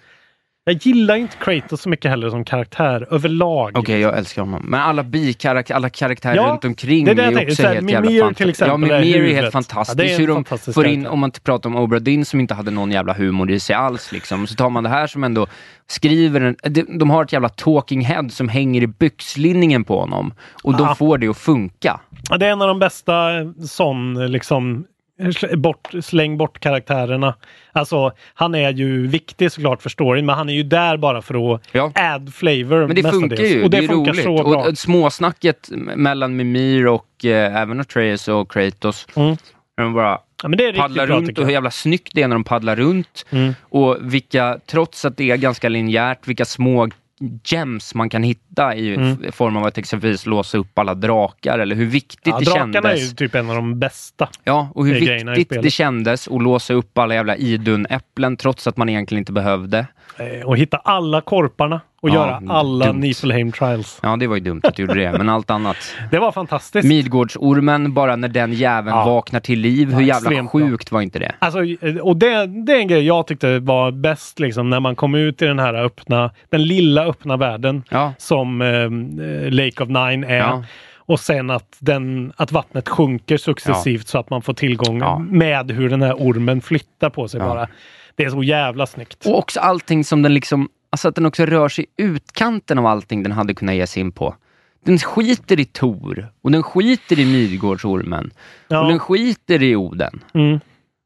[0.65, 3.77] Jag gillar inte Kratos så mycket heller som karaktär överlag.
[3.77, 4.61] Okej, jag älskar honom.
[4.65, 7.51] Men alla bikaraktärer, alla karaktärer Ja, runt omkring det är det är tänker.
[7.51, 8.59] också helt Mimir jävla till fantastiskt.
[8.61, 9.99] Ja, exempel är Mimir är helt fantastiskt.
[9.99, 12.39] Ja, det är Hur de fantastisk får in, om man pratar om Obra Dinn som
[12.39, 14.47] inte hade någon jävla humor i sig alls, liksom.
[14.47, 15.47] så tar man det här som ändå
[15.87, 20.33] skriver en, de, de har ett jävla talking head som hänger i byxlinningen på honom.
[20.63, 20.95] Och de Ja.
[20.95, 21.99] får det att funka.
[22.29, 24.85] Ja, Det är en av de bästa eh, sån liksom
[25.57, 27.35] bort, släng bort karaktärerna.
[27.71, 31.55] Alltså, han är ju viktig såklart för storyn, men han är ju där bara för
[31.55, 31.91] att Ja.
[31.95, 32.87] add flavor.
[32.87, 34.23] Men det funkar ju, Och det, det funkar roligt.
[34.23, 34.63] så bra.
[34.69, 39.07] Och småsnacket mellan Mimir och eh, även Atreus och Kratos.
[39.15, 39.37] Mm.
[39.77, 42.27] De bara Ja, men det är paddlar bra runt och hur jävla snyggt det är
[42.27, 43.25] när de paddlar runt.
[43.29, 43.53] Mm.
[43.61, 46.89] Och vilka, trots att det är ganska linjärt, vilka små
[47.43, 49.31] gems man kan hitta i Mm.
[49.31, 52.81] form av att exempelvis låsa upp alla drakar eller hur viktigt Ja, det drakarna är
[52.81, 53.11] kändes.
[53.11, 54.29] ju typ en av de bästa.
[54.43, 58.77] Ja, och hur är viktigt det kändes att låsa upp alla jävla idun-äpplen trots att
[58.77, 59.87] man egentligen inte behövde.
[60.19, 62.99] Eh, Och hitta alla korparna och Ja, göra alla dumt.
[62.99, 63.99] Niflheim Trials.
[64.03, 65.77] Ja, det var ju dumt att du gjorde det, men allt annat.
[66.11, 66.87] Det var fantastiskt.
[66.87, 69.05] Midgårdsormen, bara när den jäveln Ja.
[69.05, 70.61] vaknar till liv, Ja, hur jävla extremt bra.
[70.61, 71.31] sjukt var inte det?
[71.39, 74.95] Alltså, eh, och det, det är en grej jag tyckte var bäst liksom när man
[74.95, 78.89] kom ut i den här öppna, den lilla öppna världen Ja, som eh,
[79.51, 80.37] Lake of Nine är.
[80.37, 80.63] Ja.
[81.05, 85.19] Och sen att, den, att vattnet sjunker successivt så att man får tillgång Ja.
[85.19, 87.47] med hur den här ormen flyttar på sig Ja.
[87.47, 87.67] bara.
[88.15, 89.25] Det är så jävla snyggt.
[89.25, 92.85] och också allting som den liksom, alltså att den också rör sig i utkanten av
[92.85, 94.35] allting den hade kunnat ge sig in på.
[94.85, 98.31] Den skiter i Tor och den skiter i Midgårdsormen
[98.67, 98.99] och den Ja.
[98.99, 100.19] skiter i Oden.
[100.33, 100.59] Mm.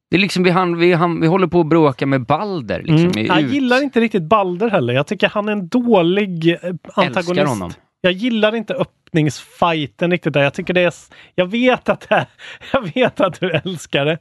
[0.09, 2.79] Det är liksom, vi, han, vi, han, vi håller på att bråka med Balder.
[2.83, 3.25] Liksom, Mm.
[3.25, 4.93] Jag ut- gillar inte riktigt Balder heller.
[4.93, 6.55] Jag tycker han är en dålig eh,
[6.93, 7.29] antagonist.
[7.29, 7.71] Älskar honom.
[8.01, 10.43] Jag gillar inte öppningsfighten riktigt där.
[10.43, 10.93] Jag tycker det är...
[11.35, 12.27] Jag vet att det
[12.73, 14.17] Jag vet att du älskar det.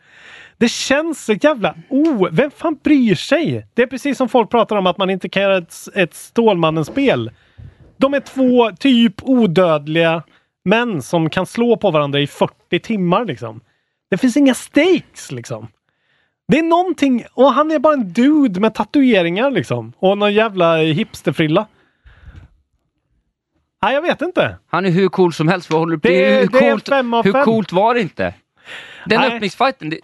[0.59, 2.29] Det känns så jävla o...
[2.33, 3.67] Vem fan bryr sig?
[3.75, 7.31] Det är precis som folk pratar om att man inte kan göra ett, ett Stålmannen-spel.
[7.97, 10.23] De är två typ odödliga
[10.65, 13.61] män som kan slå på varandra i 40 timmar liksom.
[14.11, 15.69] Det finns inga stakes liksom.
[16.49, 19.93] Det är någonting, och han är bara en dude med tatueringar liksom.
[19.99, 21.67] Och någon jävla hipsterfrilla.
[23.83, 24.57] Nej, jag vet inte.
[24.67, 25.71] Han är hur cool som helst.
[25.71, 27.45] Vad håller du på Det är- hur, det är coolt, fem av hur fem.
[27.45, 28.35] coolt var det inte?
[29.07, 29.33] Den Nej.
[29.35, 30.01] öppningsfighten, det,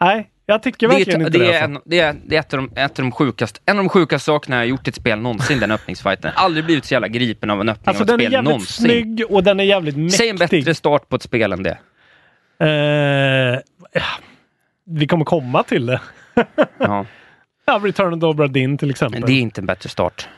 [0.00, 1.44] Nej, jag tycker det, verkligen är, inte det.
[1.44, 1.64] det, är, alltså.
[1.64, 3.88] en, det, är, det är ett av de, ett av de sjukaste, en av de
[3.88, 6.32] sjukaste sakerna jag har gjort i ett spel någonsin, den öppningsfighten.
[6.36, 8.48] Aldrig blivit så jävla gripen av en öppning Alltså av ett den är spel jävligt
[8.50, 8.84] någonsin.
[8.86, 10.18] snygg och den är jävligt mäktig.
[10.18, 11.78] Säg en bättre start på ett spel än det.
[13.92, 14.00] Ja,
[14.86, 16.00] vi kommer komma till det.
[16.78, 17.06] Ja.
[17.66, 19.20] Ja, Return of the Obra Dinn till exempel.
[19.26, 20.28] Det är inte en bättre start.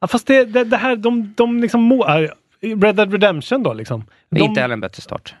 [0.00, 1.80] Ja, fast det, det, det här, de, de liksom...
[1.82, 2.28] må- äh,
[2.62, 4.04] Red Dead Redemption då liksom.
[4.30, 5.34] Det är De, inte heller en bättre start.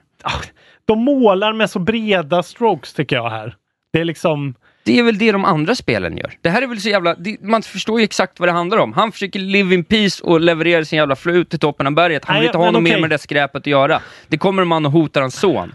[0.84, 3.56] De målar med så breda strokes tycker jag här.
[3.92, 4.54] Det är liksom...
[4.84, 6.32] Det är väl det de andra spelen gör.
[6.40, 7.14] Det här är väl så jävla...
[7.14, 8.92] Det, man förstår ju exakt vad det handlar om.
[8.92, 12.24] Han försöker live in peace och leverera sin jävla flöjt till toppen av berget.
[12.24, 13.00] Han Nej, vill inte ha något mer okej.
[13.00, 14.00] med det skräpet att göra.
[14.28, 15.74] Det kommer en man och hotar hans son.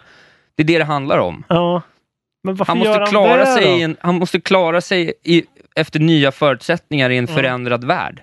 [0.55, 1.43] Det är det det handlar om.
[1.47, 1.81] Ja.
[2.43, 3.83] Men varför Han gör måste han klara det sig, då?
[3.83, 5.43] en, han måste klara sig i,
[5.75, 8.21] efter nya förutsättningar i en förändrad värld.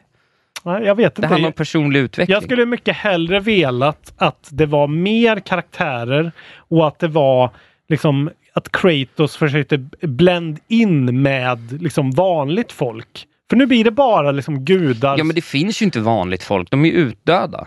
[0.63, 1.27] Nej, jag vet Det inte.
[1.29, 2.35] handlar om personlig utveckling.
[2.35, 7.51] Jag skulle mycket hellre velat att det var mer karaktärer och att det var
[7.89, 13.27] liksom att Kratos försökte blend in med liksom vanligt folk.
[13.51, 15.19] För nu blir det bara liksom gudar.
[15.19, 16.71] Ja, men det finns ju inte vanligt folk.
[16.71, 17.67] De är utdöda.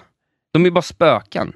[0.54, 1.54] De är bara spöken.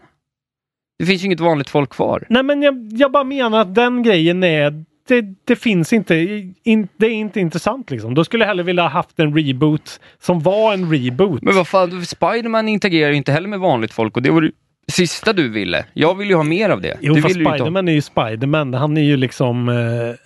[0.99, 2.23] Det finns ju inget vanligt folk kvar.
[2.30, 6.15] Nej men jag, jag bara menar att den grejen är det, det finns inte,
[6.63, 8.13] in, det är inte intressant liksom.
[8.15, 11.41] Då skulle jag hellre vilja ha haft en reboot som var en reboot.
[11.41, 14.51] Men vad fan, Spiderman interagerar ju inte heller med vanligt folk och det var det
[14.91, 15.85] sista du ville.
[15.93, 16.97] Jag vill ju ha mer av det.
[17.01, 18.73] Jo du fast inte ha- Spiderman är ju Spiderman.
[18.73, 19.75] Han är ju liksom, eh,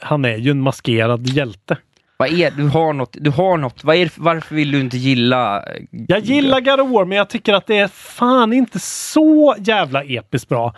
[0.07, 1.77] han är ju en maskerad hjälte.
[2.17, 3.83] Vad är du har något, du har något.
[3.83, 5.57] Vad är, varför vill du inte gilla...
[5.57, 5.63] eh,
[6.07, 10.03] Jag gillar God of War men jag tycker att det är fan inte så jävla
[10.03, 10.75] episkt bra.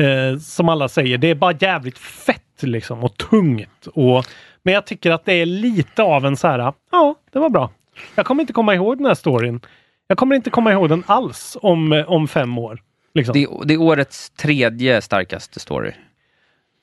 [0.00, 1.18] Eh, som alla säger.
[1.18, 3.86] Det är bara jävligt fett liksom och tungt.
[3.94, 4.26] Och,
[4.62, 7.70] men jag tycker att det är lite av en så här, ja det var bra.
[8.14, 9.60] Jag kommer inte komma ihåg den här storyn.
[10.06, 12.82] Jag kommer inte komma ihåg den alls om, eh, om fem år.
[13.14, 13.32] Liksom.
[13.32, 15.92] Det, är- det är årets tredje starkaste story.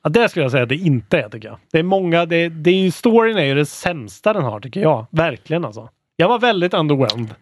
[0.04, 1.58] Ja, det skulle jag säga att det inte är tycker jag.
[1.72, 4.80] Det är många, det, det är ju, storyn är ju det sämsta den har tycker
[4.80, 5.06] jag.
[5.10, 5.88] Verkligen alltså.
[6.16, 7.34] Jag var väldigt underwhelmed.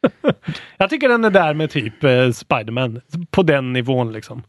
[0.76, 3.00] jag tycker den är där med typ eh, Spiderman.
[3.30, 4.42] På den nivån liksom.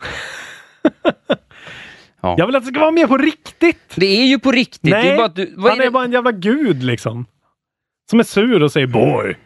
[2.22, 2.34] Ja.
[2.38, 3.92] Jag vill att det ska vara mer på riktigt!
[3.94, 4.82] Det är ju på riktigt.
[4.82, 5.90] Det Nej, är bara du, vad han är är, det?
[5.90, 7.26] bara en jävla gud liksom.
[8.10, 9.36] Som är sur och säger boy.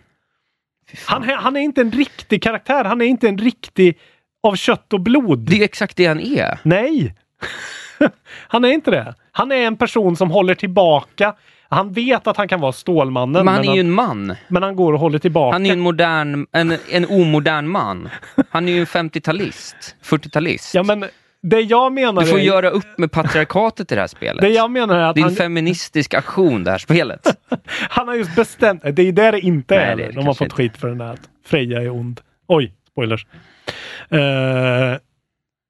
[1.07, 2.85] Han, är- han är inte en riktig karaktär.
[2.85, 3.99] Han är inte en riktig
[4.43, 5.39] av kött och blod.
[5.39, 6.59] Det är ju exakt det han är.
[6.63, 7.15] Nej!
[8.49, 9.15] han är inte det.
[9.33, 11.35] Han är en person som håller tillbaka.
[11.75, 13.45] Han vet att han kan vara Stålmannen.
[13.45, 14.35] Men han är han, ju en man.
[14.49, 15.55] men han går och håller tillbaka.
[15.55, 18.09] Han är ju en modern, en, en omodern man.
[18.51, 20.75] Han är ju en 50-talist, 40-talist.
[20.75, 21.05] Ja, men
[21.43, 24.41] det jag menar Du får är, göra upp med patriarkatet i det här spelet.
[24.41, 27.21] det jag menar är att det är en han, feministisk aktion det här spelet.
[27.89, 28.83] han har just bestämt...
[28.83, 29.97] Det är där det inte Nej, är.
[29.97, 30.57] det är det De har fått inte.
[30.57, 32.21] skit för den här att Freja är ond.
[32.49, 33.27] Oj, spoilers.
[34.11, 34.19] Eh,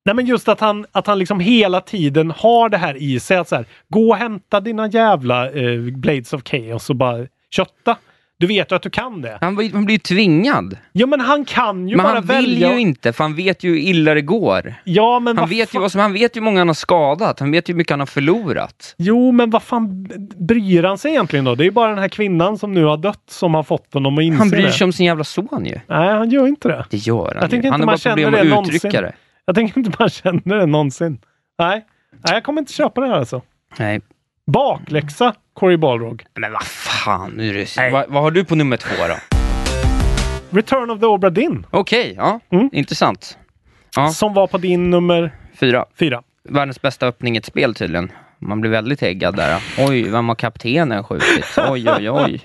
[0.04, 3.36] nej men just att han, att han liksom hela tiden har det här i sig.
[3.36, 7.96] Att så här, gå och hämta dina jävla eh, Blades of Chaos och bara kötta.
[8.38, 9.38] Du vet ju att du kan det.
[9.40, 10.78] Han, blir- han blir ju tvingad.
[10.92, 12.72] Ja men han kan ju Men bara han vill välja.
[12.72, 14.74] ju inte, för han vet ju hur illa det går.
[14.84, 15.82] Ja men Han vad vet, ju fan...
[15.82, 17.90] vad som, han vet ju hur många han har skadat, han vet ju hur mycket
[17.90, 18.94] han har förlorat.
[18.98, 20.08] Jo men vad fan
[20.48, 21.54] bryr han sig egentligen då?
[21.54, 24.18] Det är ju bara den här kvinnan som nu har dött som har fått honom
[24.18, 24.72] att inse Han bryr det.
[24.72, 25.80] sig om sin jävla son ju.
[25.86, 26.84] Nej han gör inte det.
[26.90, 27.70] Det gör han Jag tänker ju.
[27.70, 28.74] Han har man bara problem känner det att någonsin.
[28.76, 29.12] uttrycka det.
[29.46, 31.18] Jag tänker inte man känner det någonsin.
[31.59, 31.85] Nej.
[32.24, 33.42] Nej jag kommer inte köpa det här alltså.
[33.78, 34.00] Nej.
[34.46, 36.24] Bakläxa Cory Balrog.
[36.35, 37.66] Men vad fan, nu är det...
[37.76, 37.92] Nej.
[37.92, 39.14] Vad, har du på nummer två då?
[40.50, 41.66] Return of the Obra Dinn.
[41.70, 42.40] Okej, ja.
[42.50, 42.70] Mm.
[42.72, 43.38] Intressant.
[43.96, 45.85] Ja, Som var på din nummer fyra.
[45.98, 46.22] fyra.
[46.48, 48.12] Världens bästa öppning i ett spel tydligen.
[48.38, 49.62] Man blir väldigt äggad där.
[49.78, 51.59] Oj, vem har kaptenen skjutit?
[51.68, 52.40] Oj, oj, oj.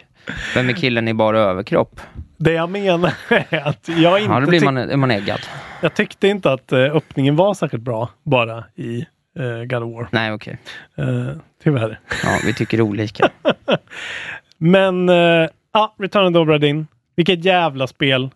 [0.56, 2.00] Vem är killen i bara överkropp?
[2.40, 5.40] Det jag menar är att jag inte Ja, då blir man, man äggad.
[5.82, 9.06] jag tyckte inte att eh, öppningen var särskilt bra bara i
[9.40, 10.08] uh, God of War.
[10.12, 10.58] Nej, okej.
[11.00, 11.30] Uh,
[11.64, 12.00] tyvärr.
[12.24, 13.30] Ja, vi tycker olika.
[14.58, 16.88] Men uh, ja, Return of the Obra Dinn.
[17.16, 18.30] Vilket jävla spel.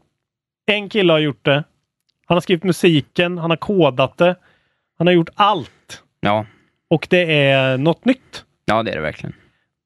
[0.65, 1.63] En kille har gjort det.
[2.25, 4.35] Han har skrivit musiken, han har kodat det.
[4.97, 6.03] Han har gjort allt.
[6.19, 6.45] Ja,
[6.89, 8.45] Och det är något nytt.
[8.65, 9.33] ja det är det verkligen.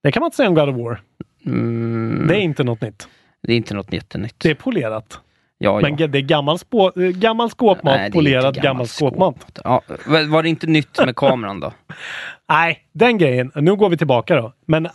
[0.03, 1.01] Det kan man inte säga om God of War.
[1.45, 3.08] Mm, Det är inte något nytt.
[3.48, 4.36] Det är inte något jättenytt.
[4.38, 5.20] Det är polerat.
[5.58, 5.90] ja, ja.
[5.90, 9.60] Men det är gammal, spå, eh, gammal skåpmat, Nej, polerad inte gammal skåpmat.
[9.64, 9.82] Ja,
[10.30, 11.74] var det inte nytt med kameran då?
[12.50, 13.52] Nej, den grejen.
[13.56, 14.54] Nu går vi tillbaka då.
[14.66, 14.92] Men äh,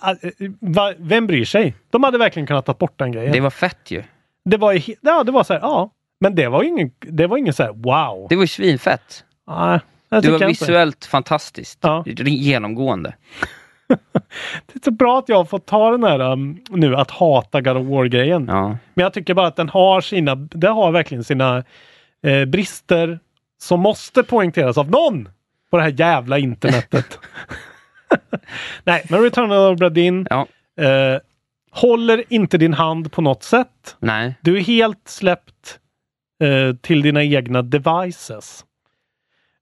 [0.60, 1.74] va, vem bryr sig?
[1.90, 3.32] De hade verkligen kunnat ta bort den grejen.
[3.32, 4.02] Det var fett ju.
[4.44, 5.90] Det var, ja, det var så här, ja.
[6.20, 8.26] Men det var ingen, det var ingen så här wow.
[8.28, 9.24] Det var ju svinfett.
[9.46, 10.46] Nej, det var jag inte.
[10.46, 11.78] visuellt fantastiskt.
[11.82, 12.04] Ja.
[12.06, 13.14] Genomgående.
[14.66, 17.60] Det är så bra att jag har fått ta den här um, nu, att hata
[17.60, 18.46] God of War-grejen.
[18.48, 18.68] Ja.
[18.94, 21.64] Men jag tycker bara att den har sina, det har verkligen sina
[22.22, 23.18] eh, brister
[23.58, 25.28] som måste poängteras av någon
[25.70, 27.18] på det här jävla internetet.
[28.84, 30.46] Nej, men Return of the Din ja.
[30.84, 31.20] eh,
[31.70, 33.96] håller inte din hand på något sätt.
[33.98, 34.34] Nej.
[34.40, 35.78] Du är helt släppt
[36.42, 38.64] eh, till dina egna devices.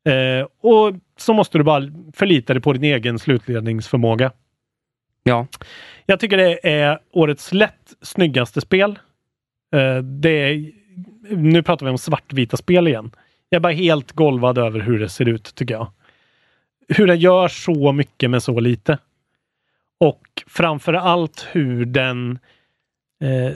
[0.04, 1.83] Eh, och så måste du bara
[2.14, 4.33] förlita dig på din egen slutledningsförmåga.
[5.22, 5.46] Ja.
[6.06, 8.98] Jag tycker det är årets lätt snyggaste spel.
[9.74, 10.72] Eh, det är,
[11.37, 13.11] nu pratar vi om svartvita spel igen.
[13.48, 15.92] Jag är bara helt golvad över hur det ser ut tycker jag.
[16.88, 18.98] hur den gör så mycket med så lite.
[20.00, 22.38] Och framför allt hur den
[23.22, 23.52] eh,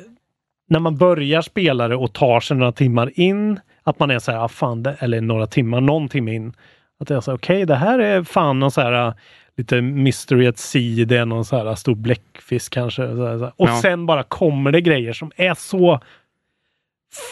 [0.68, 4.32] när man börjar spela det och tar sig några timmar in, att man är så
[4.32, 6.52] här, ah, fan, det, eller några timmar, någon timme in.
[7.00, 9.14] Att är så okej, okay, det här är fan någon så här ah,
[9.56, 13.02] lite mystery at sea, det är någon så här ah, stor bläckfisk kanske.
[13.02, 13.52] Så här, så här.
[13.56, 13.80] Och ja.
[13.82, 16.00] sen bara kommer det grejer som är så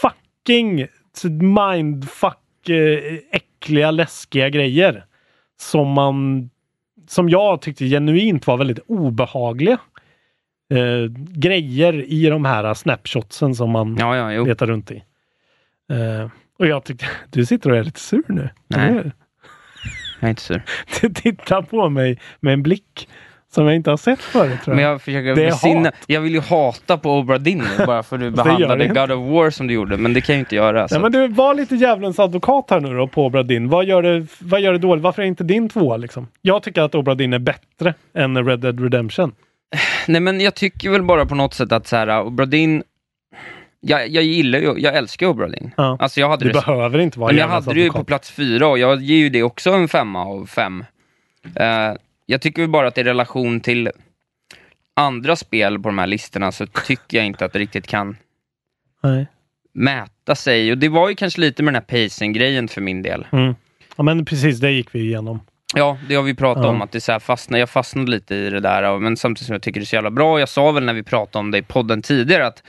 [0.02, 0.86] fucking
[1.40, 5.04] mindfuck eh, äckliga, läskiga grejer.
[5.56, 6.50] Som man
[7.06, 9.78] som jag tyckte genuint var väldigt obehagliga
[10.70, 15.02] eh, grejer i de här snapshotsen som man ja, ja, letar runt i.
[15.90, 18.48] Eh, och jag tyckte, du sitter och är lite sur nu.
[18.68, 19.12] Nej,
[20.22, 20.62] jag är inte sur.
[21.00, 23.08] Du tittar på mig med en blick
[23.54, 24.62] som jag inte har sett förut.
[24.64, 24.76] Tror jag.
[24.76, 25.92] Men jag försöker det besinna.
[26.06, 29.50] Jag vill ju hata på Obra Dinn bara för att du behandlade God of War
[29.50, 30.86] som du gjorde, men det kan jag inte göra.
[30.90, 33.68] Ja, men du var lite djävulens advokat här nu då på Obra Dinn.
[33.68, 35.02] Vad gör det, vad gör det dåligt?
[35.02, 36.28] Varför är inte din tvåa liksom?
[36.42, 39.32] Jag tycker att Obra Dinn är bättre än Red Dead Redemption.
[40.06, 42.82] Nej men jag tycker väl bara på något sätt att så här, Obradin
[43.84, 45.70] jag, jag gillar ju, jag älskar Obradin.
[45.76, 45.96] Ja.
[46.00, 48.30] Alltså jag hade du det, behöver inte vara Men jag hade det ju på plats
[48.30, 50.84] fyra och jag ger ju det också en femma av fem.
[51.60, 53.90] Uh, jag tycker bara att i relation till
[54.94, 58.16] andra spel på de här listorna så tycker jag inte att det riktigt kan
[59.02, 59.26] Nej.
[59.72, 60.72] mäta sig.
[60.72, 63.26] Och det var ju kanske lite med den här pacing-grejen för min del.
[63.32, 63.54] Mm.
[63.96, 65.40] Ja men precis, det gick vi igenom.
[65.74, 66.70] Ja, det har vi pratat ja.
[66.70, 69.62] om, att det så fastnar, jag fastnade lite i det där, men samtidigt som jag
[69.62, 70.40] tycker det är så jävla bra.
[70.40, 72.62] Jag sa väl när vi pratade om det i podden tidigare att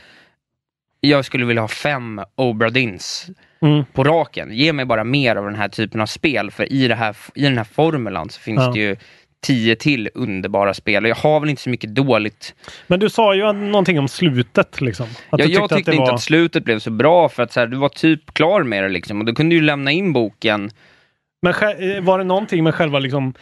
[1.10, 3.28] jag skulle vilja ha fem Obradins
[3.62, 3.86] mm.
[3.94, 4.52] på raken.
[4.52, 7.44] Ge mig bara mer av den här typen av spel, för i, det här, i
[7.44, 8.72] den här formulan så finns ja.
[8.72, 8.96] det ju
[9.42, 12.56] tio till underbara spel och jag har väl inte så mycket dåligt.
[12.88, 15.06] Men du sa ju någonting om slutet liksom.
[15.30, 16.14] Att ja, jag tyckte, att inte var...
[16.14, 18.90] att slutet blev så bra för att så här, du var typ klar med det
[18.90, 20.72] liksom och då kunde du lämna in boken
[21.42, 23.34] men eh, var det någonting med själva liksom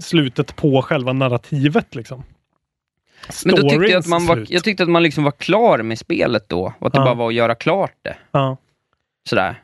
[0.00, 2.24] slutet på själva narrativet liksom?
[3.44, 5.98] Men då tyckte jag att man var, jag tyckte att man liksom var klar med
[5.98, 7.04] spelet då och att det ja.
[7.04, 8.16] bara var att göra klart det.
[8.30, 8.56] Ja.
[9.28, 9.62] Sådär.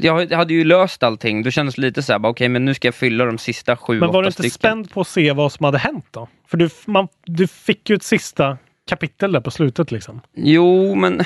[0.00, 1.42] Jag hade ju löst allting.
[1.42, 4.00] Då kändes det lite såhär, okej okay, men nu ska jag fylla de sista sju,
[4.00, 4.50] Men var du inte stycken.
[4.50, 6.28] spänd på att se vad som hade hänt då?
[6.46, 10.20] För du, man, du fick ju ett sista kapitel där på slutet liksom.
[10.36, 11.22] Jo, men...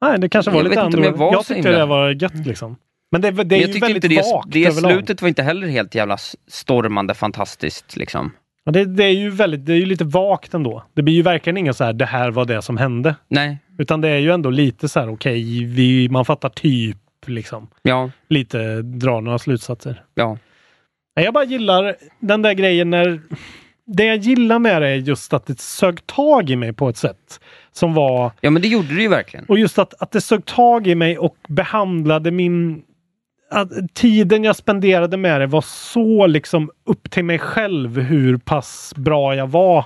[0.00, 1.24] Nej, det kanske var jag lite annorlunda.
[1.24, 2.76] Jag, jag tyckte det var gött liksom.
[3.10, 5.68] Men det, det är jag ju väldigt inte det, vagt Det slutet var inte heller
[5.68, 8.32] helt jävla stormande fantastiskt liksom.
[8.66, 10.82] Ja, det, det, är ju väldigt, det är ju lite vagt ändå.
[10.94, 13.14] Det blir ju verkligen inga så här, det här var det som hände.
[13.28, 13.58] Nej.
[13.78, 17.68] Utan det är ju ändå lite så här, okej, okay, man fattar typ liksom.
[17.82, 18.10] Ja.
[18.28, 20.02] Lite, dra några slutsatser.
[20.14, 20.38] Ja.
[21.14, 23.20] Jag bara gillar den där grejen när...
[23.86, 26.96] Det jag gillar med det är just att det sög tag i mig på ett
[26.96, 27.40] sätt
[27.72, 28.32] som var...
[28.40, 29.46] Ja, men det gjorde det ju verkligen.
[29.46, 32.82] Och just att, att det sög tag i mig och behandlade min
[33.50, 38.94] att tiden jag spenderade med det var så liksom upp till mig själv hur pass
[38.96, 39.84] bra jag var.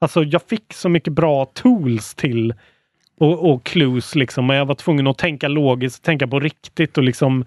[0.00, 2.54] Alltså jag fick så mycket bra tools till
[3.18, 4.46] och, och clues liksom.
[4.46, 7.44] Men jag var tvungen att tänka logiskt, tänka på riktigt och liksom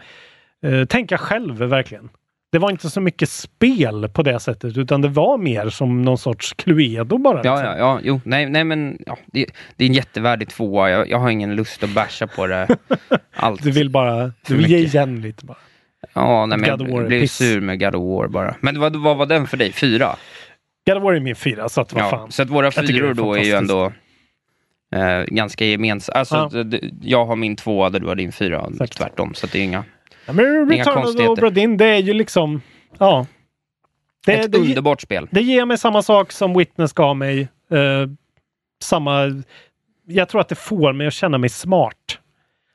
[0.64, 2.10] eh, tänka själv verkligen.
[2.52, 6.18] Det var inte så mycket spel på det sättet utan det var mer som någon
[6.18, 7.34] sorts Cluedo bara.
[7.34, 7.52] Liksom.
[7.54, 10.90] Ja, ja, ja, jo, nej, nej men ja, det, det är en jättevärdig tvåa.
[10.90, 12.68] Jag, jag har ingen lust att basha på det
[13.36, 13.64] allt.
[13.64, 15.58] du vill bara, du vill ge igen lite bara.
[16.14, 18.56] Ja, nej, men jag blev sur med God of War bara.
[18.60, 19.72] Men vad, vad var den för dig?
[19.72, 20.16] Fyra?
[20.88, 22.32] God of War är min fyra, så att vad ja, fan.
[22.32, 23.92] Så att våra fyror då är ju ändå
[24.96, 26.20] eh, ganska gemensamma.
[26.20, 26.80] Alltså, ja.
[27.02, 28.98] jag har min tvåa, du har din fyra, Exakt.
[28.98, 29.34] tvärtom.
[29.34, 29.84] Så det är inga
[30.26, 32.62] Ja, men Return of the Obra Dinn, det är ju liksom...
[32.98, 33.26] Ja.
[34.26, 35.28] Det, Ett det, underbart spel.
[35.32, 37.48] Det ger mig samma sak som Witness gav mig.
[37.74, 38.10] Uh,
[38.84, 39.44] samma...
[40.06, 42.20] Jag tror att det får mig att känna mig smart.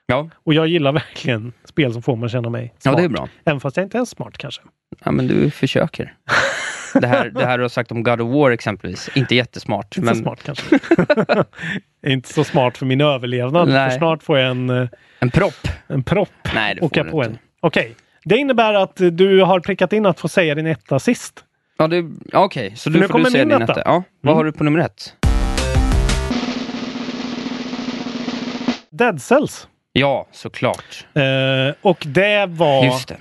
[0.07, 0.31] Ja.
[0.45, 2.95] Och jag gillar verkligen spel som får mig att känna mig smart.
[2.95, 3.29] Ja, det är bra.
[3.45, 4.63] Även fast jag inte är smart kanske.
[5.05, 6.15] Ja, men du försöker.
[7.01, 9.97] det, här, det här du har sagt om God of War exempelvis, inte jättesmart.
[9.97, 10.15] Inte men...
[10.15, 10.79] så smart kanske.
[12.07, 13.69] inte så smart för min överlevnad.
[13.69, 13.91] Nej.
[13.91, 14.71] För snart får jag en...
[14.71, 15.69] Eh, en propp.
[15.87, 16.29] En propp.
[16.55, 17.39] Nej, det får på inte.
[17.61, 17.81] Okej.
[17.81, 17.95] Okay.
[18.25, 21.45] Det innebär att du har prickat in att få säga din etta sist.
[21.77, 22.09] Ja, okej.
[22.33, 22.77] Okay.
[22.77, 23.83] Så du får du säga din etta.
[23.85, 24.03] Ja.
[24.21, 24.37] Vad mm.
[24.37, 25.15] har du på nummer ett?
[28.91, 29.69] Dead Cells.
[29.93, 31.07] Ja, såklart.
[31.15, 32.85] Eh, och det var...
[32.85, 33.17] Just det.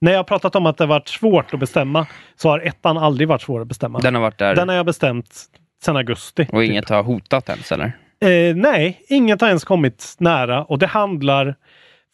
[0.00, 3.42] När jag pratat om att det varit svårt att bestämma så har ettan aldrig varit
[3.42, 3.98] svår att bestämma.
[3.98, 4.54] Den har varit där.
[4.54, 5.44] Den har jag bestämt
[5.82, 6.42] sedan augusti.
[6.42, 6.70] Och typ.
[6.70, 7.92] inget har hotat ens eller?
[8.20, 11.54] Eh, nej, inget har ens kommit nära och det handlar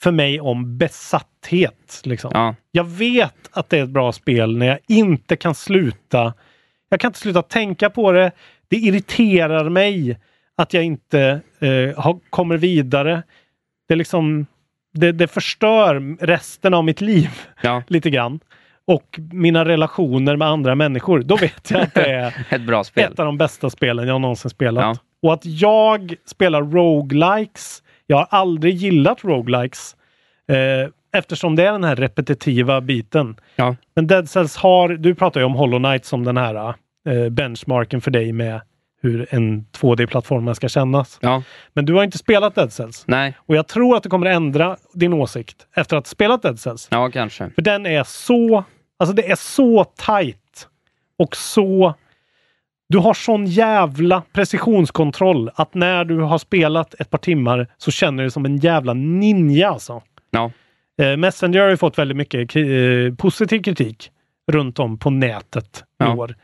[0.02, 2.00] för mig om besatthet.
[2.04, 2.30] Liksom.
[2.34, 2.54] Ja.
[2.70, 6.34] Jag vet att det är ett bra spel när jag inte kan sluta.
[6.88, 8.32] Jag kan inte sluta tänka på det.
[8.68, 10.18] Det irriterar mig
[10.56, 13.22] att jag inte eh, har, kommer vidare.
[13.88, 14.46] Det, liksom,
[14.96, 17.30] det, det förstör resten av mitt liv
[17.62, 17.82] ja.
[17.88, 18.40] lite grann.
[18.86, 23.12] och mina relationer med andra människor, då vet jag att det är Ett bra spel.
[23.12, 24.84] ett av de bästa spelen jag någonsin spelat.
[24.84, 24.96] Ja.
[25.22, 29.96] Och att jag spelar roguelikes, jag har aldrig gillat roguelikes
[30.50, 33.36] eh, eftersom det är den här repetitiva biten.
[33.56, 33.76] Ja.
[33.94, 36.74] Men Dead Cells har, du pratar ju om Hollow Knight som den här
[37.08, 38.60] eh, benchmarken för dig med
[39.02, 41.18] hur en 2D-plattform ska kännas.
[41.22, 41.42] ja.
[41.72, 43.04] Men du har inte spelat Dead Cells.
[43.06, 43.34] Nej.
[43.38, 46.88] Och jag tror att du kommer ändra din åsikt efter att ha spelat Dead Cells.
[46.90, 47.50] Ja, kanske.
[47.54, 48.64] För den är så,
[48.98, 50.68] alltså det är så tight
[51.18, 51.94] och så
[52.88, 58.16] du har sån jävla precisionskontroll att när du har spelat ett par timmar så känner
[58.16, 60.02] du dig som en jävla ninja alltså.
[60.30, 60.50] Ja.
[61.02, 64.10] Eh, Messenger har ju fått väldigt mycket eh, positiv kritik
[64.52, 66.14] runt om på nätet i Ja.
[66.14, 66.34] år.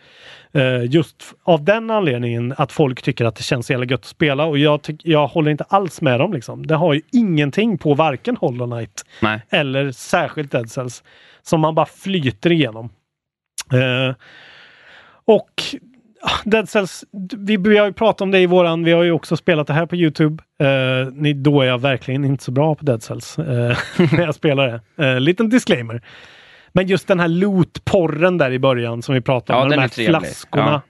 [0.53, 4.45] Eh, just av den anledningen att folk tycker att det känns jävla gött att spela
[4.45, 6.33] och jag, jag håller inte alls med dem.
[6.33, 6.67] Liksom.
[6.67, 9.41] Det har ju ingenting på varken Hollow Knight Nej.
[9.51, 11.03] eller särskilt Dead Cells
[11.43, 12.91] som man bara flyter igenom.
[13.73, 14.15] Eh,
[15.25, 15.51] och
[16.23, 17.05] ah, Dead Cells,
[17.39, 19.73] vi, vi har ju pratat om det i våran, vi har ju också spelat det
[19.73, 20.43] här på Youtube.
[20.61, 23.45] Eh, ni, då är jag verkligen inte så bra på Dead Cells eh,
[24.13, 25.07] när jag spelar det.
[25.07, 26.03] Eh, liten disclaimer.
[26.73, 29.85] Men just den här lootporren där i början som vi pratade Ja, om, de här
[29.85, 30.21] är trevlig.
[30.21, 30.83] flaskorna.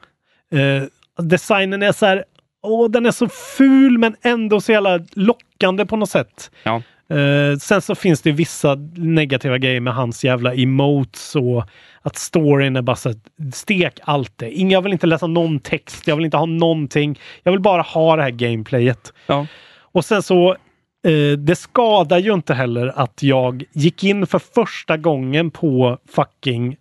[0.52, 0.82] Eh,
[1.24, 2.24] designen är så här,
[2.62, 6.50] åh den är så ful men ändå så jävla lockande på något sätt.
[6.64, 6.82] Ja.
[7.16, 11.64] Eh, sen så finns det vissa negativa grejer med hans jävla emotes och
[12.02, 13.18] att storyn är bara så här,
[13.52, 14.48] stek allt det.
[14.50, 17.18] Jag vill inte läsa någon text, jag vill inte ha någonting.
[17.42, 19.12] Jag vill bara ha det här gameplayet.
[19.26, 19.46] Ja.
[19.92, 20.56] Och sen så,
[21.04, 26.76] eh, det skadar ju inte heller att jag gick in för första gången på fucking,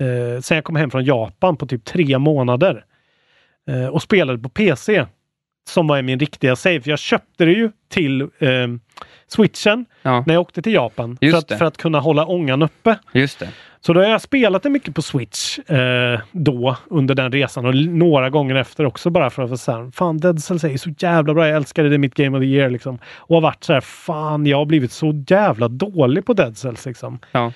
[0.00, 2.84] eh, sen jag kom hem från Japan på typ tre månader.
[3.70, 5.06] Eh, och spelade på PC.
[5.68, 6.80] Som var min riktiga save.
[6.84, 8.28] Jag köpte det ju till eh,
[9.26, 10.24] switchen Ja.
[10.26, 11.18] när jag åkte till Japan.
[11.20, 12.98] För att, för att kunna hålla ångan uppe.
[13.12, 13.48] Just det.
[13.80, 17.74] Så då har jag spelat det mycket på Switch eh, då under den resan och
[17.74, 21.34] några gånger efter också bara för att vara såhär, fan Dead Cells är så jävla
[21.34, 22.98] bra, jag älskar det, det är mitt Game of the Year liksom.
[23.16, 26.86] Och har varit så här, fan jag har blivit så jävla dålig på Dead Cells
[26.86, 27.18] liksom.
[27.32, 27.52] Ja.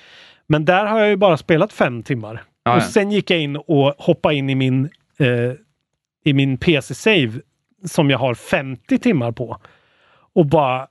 [0.47, 2.43] Men där har jag ju bara spelat fem timmar.
[2.63, 4.89] Ja, och sen gick jag in och hoppade in i min,
[5.19, 5.27] eh,
[6.25, 7.31] i min PC-save
[7.85, 9.57] som jag har 50 timmar på.
[10.33, 10.87] Och bara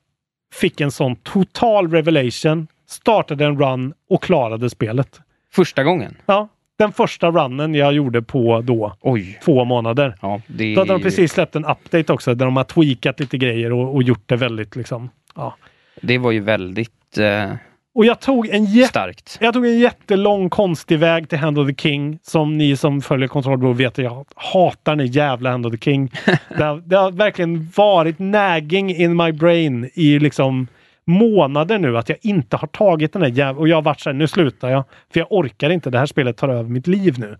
[0.54, 5.20] fick en sån total revelation, startade en run och klarade spelet.
[5.52, 6.16] Första gången?
[6.26, 9.38] Ja, den första runnen jag gjorde på då Oj.
[9.44, 10.14] två månader.
[10.22, 13.38] Ja, det Då hade de precis släppt en update också där de har tweakat lite
[13.38, 15.10] grejer och, och gjort det väldigt liksom.
[15.34, 15.56] Ja.
[16.02, 17.52] Det var ju väldigt eh,
[17.98, 19.38] Och jag tog en starkt.
[19.40, 22.18] Jag tog en jättelång konstig väg till Hand of the King.
[22.22, 25.78] Som ni som följer Control Bro vet att jag hatar den jävla Hand of the
[25.78, 26.12] King.
[26.56, 30.66] det, har, det har verkligen varit nagging in my brain i liksom
[31.04, 33.60] månader nu att jag inte har tagit den här jävla...
[33.60, 34.84] Och jag har varit så här, nu slutar jag.
[35.12, 35.90] För jag orkar inte.
[35.90, 37.38] Det här spelet tar över mitt liv nu.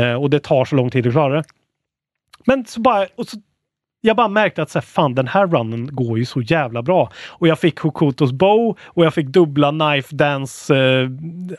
[0.00, 1.44] Eh, och det tar så lång tid att klara det.
[2.46, 3.06] Men så bara...
[3.16, 3.36] Och så,
[4.04, 7.12] jag bara märkte att så här, fan den här runnen går ju så jävla bra.
[7.28, 11.08] Och jag fick Hokutos bow och jag fick dubbla knife dance eh,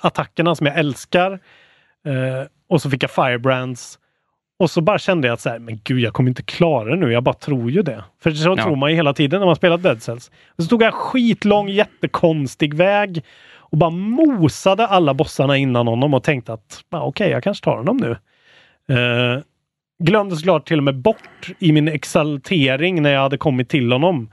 [0.01, 1.31] attackerna som jag älskar.
[2.05, 3.99] Eh, och så fick jag firebrands.
[4.59, 6.95] Och så bara kände jag att så här, men gud jag kommer inte klara det
[6.95, 7.11] nu.
[7.11, 8.03] Jag bara tror ju det.
[8.23, 8.63] För så Ja.
[8.63, 10.31] tror man ju hela tiden när man spelar Dead Cells.
[10.57, 13.23] Och så tog jag en skitlång jättekonstig väg
[13.57, 17.77] och bara mosade alla bossarna innan honom och tänkte att ah, okej, jag kanske tar
[17.77, 18.11] honom nu.
[18.95, 19.39] Eh,
[20.03, 24.29] glömde såklart till och med bort i min exaltering när jag hade kommit till honom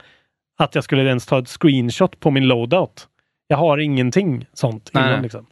[0.57, 3.07] att jag skulle ens ta ett screenshot på min loadout.
[3.47, 5.03] Jag har ingenting sånt Nej.
[5.03, 5.21] innan.
[5.21, 5.45] Liksom.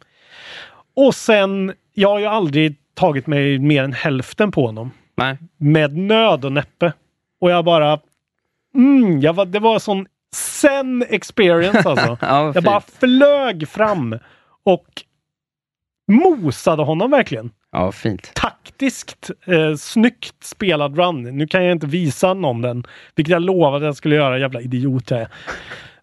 [0.96, 4.90] Och sen, jag har ju aldrig tagit mig mer än hälften på honom.
[5.14, 5.38] Nej.
[5.56, 6.92] Med nöd och näppe.
[7.40, 8.00] Och jag bara...
[8.74, 12.18] Mm, jag var, det var sån sen experience alltså.
[12.26, 14.18] Ja, jag bara flög fram
[14.62, 14.86] och
[16.08, 18.30] mosade honom verkligen Ja, fint.
[18.34, 21.22] taktiskt eh, snyggt spelad run.
[21.22, 24.38] Nu kan jag inte visa någon den, vilket jag lovade att jag skulle göra.
[24.38, 25.28] Jävla idiot jag är.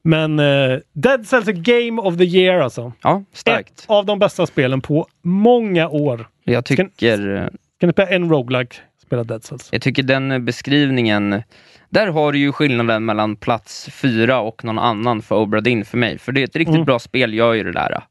[0.02, 2.94] Men eh, Dead Cells är Game of the Year alltså.
[3.02, 3.80] Ja, starkt.
[3.80, 6.28] Ett av de bästa spelen på många år.
[6.44, 7.48] Jag tycker, eh,
[7.80, 8.76] Kan ni spela en roguelike?
[9.06, 9.70] Spela Dead Cells.
[9.72, 11.44] jag tycker den beskrivningen,
[11.90, 15.98] där har du ju skillnaden mellan plats fyra och någon annan för Obra Dinn för
[15.98, 16.18] mig.
[16.18, 16.86] För det är ett riktigt Mm.
[16.86, 18.04] bra spel, gör ju det där.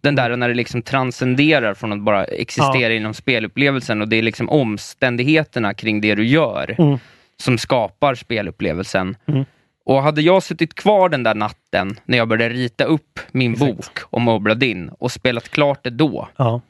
[0.00, 4.22] Den där när det liksom transcenderar från att bara existera inom spelupplevelsen och det är
[4.22, 6.98] liksom omständigheterna kring det du gör Mm.
[7.36, 9.16] som skapar spelupplevelsen.
[9.28, 9.44] Mm.
[9.84, 13.76] Och hade jag suttit kvar den där natten när jag började rita upp min Exakt.
[13.76, 16.60] bok om Obra Dinn och spelat klart det då, Ja.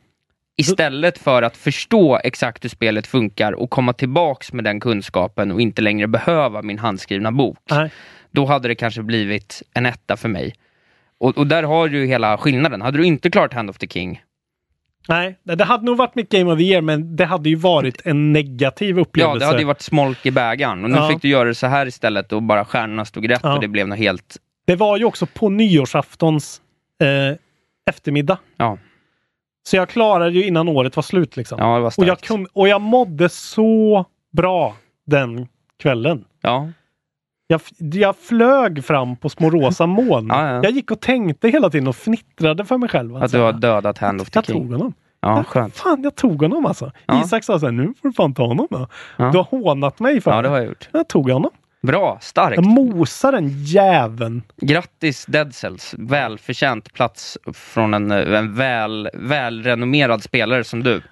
[0.58, 5.60] Istället för att förstå exakt hur spelet funkar och komma tillbaks med den kunskapen och
[5.60, 7.58] inte längre behöva min handskrivna bok.
[7.70, 7.90] Nej.
[8.30, 10.54] Då hade det kanske blivit en etta för mig.
[11.20, 12.82] Och, och där har du hela skillnaden.
[12.82, 14.22] Hade du inte klarat Hand of the King,
[15.08, 18.06] Nej, det hade nog varit mitt Game of the Year, men det hade ju varit
[18.06, 19.38] en negativ Ja, upplevelse.
[19.38, 20.84] det hade ju varit smolk i bägaren.
[20.84, 21.08] Och nu Ja.
[21.08, 23.54] fick du göra det så här istället och bara stjärnorna stod rätt Ja.
[23.54, 24.36] och det blev något helt...
[24.66, 26.60] Det var ju också på nyårsaftons
[27.02, 27.36] eh,
[27.90, 28.38] eftermiddag.
[28.56, 28.78] Ja,
[29.68, 31.36] Så jag klarade ju innan året var slut.
[31.36, 31.58] Liksom.
[31.60, 35.48] ja det var och, jag kunde, och jag mådde så bra den
[35.82, 36.24] kvällen.
[36.42, 36.68] Ja,
[37.48, 40.26] Jag, jag flög fram på små rosa moln.
[40.28, 40.60] Ja, ja.
[40.62, 43.16] Jag gick och tänkte hela tiden och fnittrade för mig själv.
[43.16, 44.72] att du säga, har dödat Hand of the jag tog King.
[44.72, 44.92] honom.
[45.20, 45.76] Ja, skönt.
[45.76, 46.92] Fan, jag tog honom alltså.
[47.06, 47.22] Ja.
[47.24, 48.88] Isak sa så här, nu får du fan ta honom då.
[49.16, 49.30] Ja.
[49.30, 50.88] Du har hånat mig för Ja, det har jag gjort.
[50.92, 51.50] Jag tog honom.
[51.82, 52.56] Bra, starkt.
[52.56, 54.42] Jag mosar den jäveln.
[54.56, 55.94] Grattis Dead Cells.
[55.98, 61.02] Välförtjänt plats från en, en väl, välrenommerad spelare som du.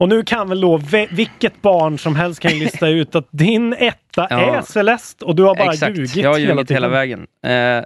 [0.00, 0.76] Och nu kan väl då
[1.10, 4.56] vilket barn som helst kan lista ut att din etta Ja.
[4.56, 6.82] är Celeste och du har bara Exakt, ljugit jag har hela ljugit tiden.
[6.82, 7.26] hela vägen.
[7.46, 7.84] Eh,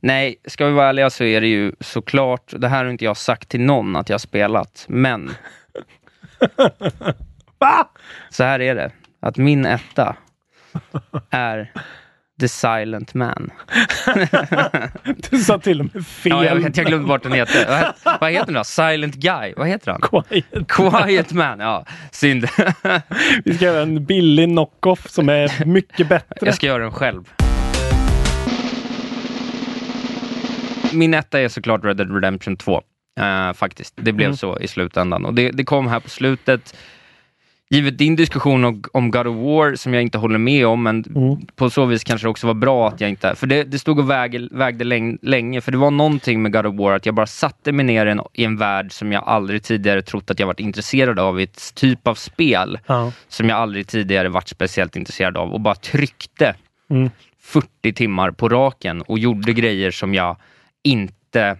[0.00, 3.16] nej, ska vi vara ärliga så är det ju såklart, det här har inte jag
[3.16, 5.30] sagt till någon att jag har spelat, men
[8.30, 8.90] så här är det.
[9.20, 10.16] Att min etta
[11.30, 11.72] är
[12.42, 13.50] The Silent Man.
[15.30, 16.32] Du sa till och med fel.
[16.32, 17.92] Ja, jag, vet, jag glömde bort den heter.
[18.04, 18.64] Vad Vad heter den då?
[18.64, 19.54] Silent Guy?
[19.56, 20.00] Vad heter han?
[20.00, 20.68] Quiet.
[20.68, 21.86] Quiet Man, ja.
[22.10, 22.48] Synd.
[23.44, 26.36] Vi ska göra en billig knock-off som är mycket bättre.
[26.46, 27.24] Jag ska göra den själv.
[30.92, 32.82] Min etta är såklart Red Dead Redemption 2.
[33.20, 33.94] eh, faktiskt.
[33.96, 34.36] Det blev Mm.
[34.36, 35.24] så i slutändan.
[35.24, 36.76] Och det, det kom här på slutet.
[37.72, 41.36] Givet din diskussion om, God of War, som jag inte håller med om, men Mm.
[41.56, 43.34] på så vis kanske det också var bra att jag inte...
[43.34, 46.66] För det, det stod och väg, vägde läng, länge, för det var någonting med God
[46.66, 49.24] of War, att jag bara satte mig ner i en, i en värld som jag
[49.26, 53.12] aldrig tidigare trott att jag varit intresserad av, i ett typ av spel Ja.
[53.28, 56.54] som jag aldrig tidigare varit speciellt intresserad av och bara tryckte
[56.90, 57.10] Mm.
[57.42, 60.36] 40 timmar på raken och gjorde grejer som jag
[60.84, 61.56] inte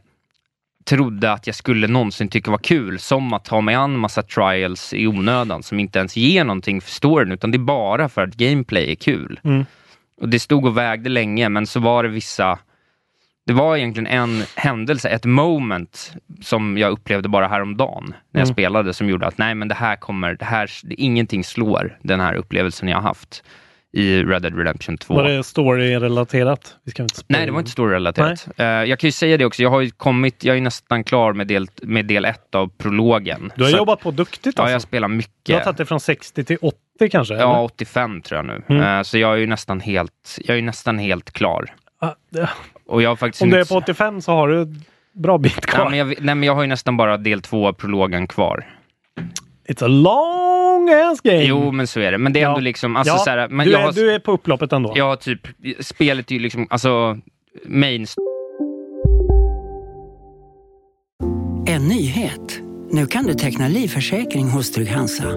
[0.85, 2.99] trodde att jag skulle någonsin tycka var kul.
[2.99, 6.91] Som att ta mig an massa trials i onödan som inte ens ger någonting för
[6.91, 9.41] storyn utan det är bara för att gameplay är kul.
[9.45, 9.67] Mm.
[10.21, 12.59] Och Det stod och vägde länge men så var det vissa
[13.47, 16.13] det var egentligen en händelse, ett moment
[16.43, 18.55] som jag upplevde bara häromdagen när jag Mm.
[18.55, 22.35] spelade som gjorde att nej men det här kommer, det här, ingenting slår den här
[22.35, 23.45] upplevelsen jag har haft
[23.93, 25.15] i Red Dead Redemption 2.
[25.15, 26.77] Var det story-relaterat?
[27.27, 28.49] Nej, det var inte storyrelaterat.
[28.61, 31.33] Uh, jag kan ju säga det också, jag har ju kommit, jag är nästan klar
[31.33, 33.53] med del, med del ett av prologen.
[33.57, 34.73] Du har Så jobbat på duktigt Ja, alltså.
[34.73, 35.65] jag spelar Du har mycket.
[35.65, 36.79] tagit det från 60 till 80
[37.11, 37.35] kanske?
[37.35, 37.63] Ja, eller?
[37.63, 38.63] 85 tror jag nu.
[38.69, 38.83] Mm.
[38.99, 41.75] Eh, så jag är ju nästan helt, jag är nästan helt klar.
[42.01, 42.49] Ja.
[42.87, 44.75] Och jag har faktiskt Om du är på 85 så har du
[45.13, 45.85] bra bit kvar.
[45.85, 48.67] Ja, men jag, nej, men jag har ju nästan bara del två av prologen kvar.
[49.73, 51.43] It's a long ass game!
[51.43, 52.19] Jo, men så är det.
[52.19, 52.49] Men det är Ja.
[52.49, 54.73] ändå liksom, alltså ja, så här, men du, jag är, har, du är på upploppet
[54.73, 54.95] ändå.
[54.99, 55.49] har typ,
[55.81, 57.19] spelet är ju liksom, alltså,
[57.67, 58.07] main
[61.67, 62.61] En nyhet.
[62.91, 65.29] Nu kan du teckna livförsäkring hos Trygg-Hansa.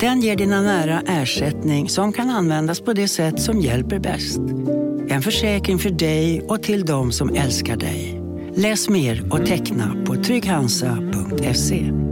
[0.00, 4.40] Den ger dina nära ersättning som kan användas på det sätt som hjälper bäst.
[5.08, 8.20] En försäkring för dig och till de som älskar dig.
[8.56, 12.11] Läs mer och teckna på trygghansa.se.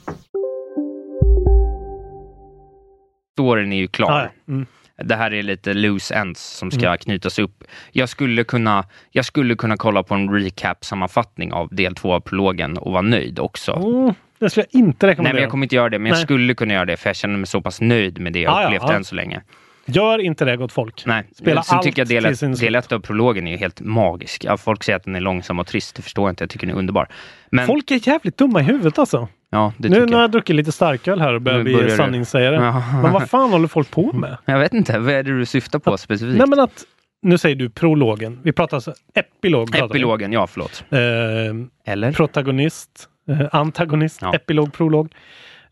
[3.41, 4.31] Storyn är ju klar.
[4.47, 4.65] Mm.
[5.03, 7.63] Det här är lite loose ends som ska knytas upp.
[7.91, 12.77] Jag skulle, kunna, jag skulle kunna kolla på en recap-sammanfattning av del två av prologen
[12.77, 13.71] och vara nöjd också.
[13.73, 15.33] Mm, det skulle jag inte Nej, rekommendera.
[15.33, 16.23] men jag kommer inte göra det, men jag Nej.
[16.23, 18.61] skulle kunna göra det för jag känner mig så pass nöjd med det jag Ja,
[18.61, 18.93] ja, upplevt ja.
[18.93, 19.41] än så länge.
[19.85, 21.05] Gör inte det gott folk.
[21.05, 23.81] Nej, Spela sen allt tycker jag del, till sin del ett av prologen är helt
[23.81, 24.43] magisk.
[24.43, 26.43] Ja, folk säger att den är långsam och trist, det förstår jag inte.
[26.43, 27.07] Jag tycker den är underbar.
[27.51, 29.27] Men, Folk är jävligt dumma i huvudet alltså.
[29.49, 30.31] ja, Nu när jag jag.
[30.31, 32.55] druckit lite starköl här och börjar bli sanningssägare.
[32.55, 32.83] Ja.
[33.01, 34.37] Men vad fan håller folk på med?
[34.45, 36.37] Jag vet inte, vad är det du syftar på specifikt?
[36.37, 36.83] Nej men att,
[37.21, 38.39] nu säger du prologen.
[38.43, 39.75] Vi pratar alltså epilog.
[39.75, 40.83] Epilogen, ja förlåt.
[40.89, 42.11] Eh, Eller?
[42.11, 44.35] protagonist, eh, antagonist, Ja.
[44.35, 45.13] epilog, prolog.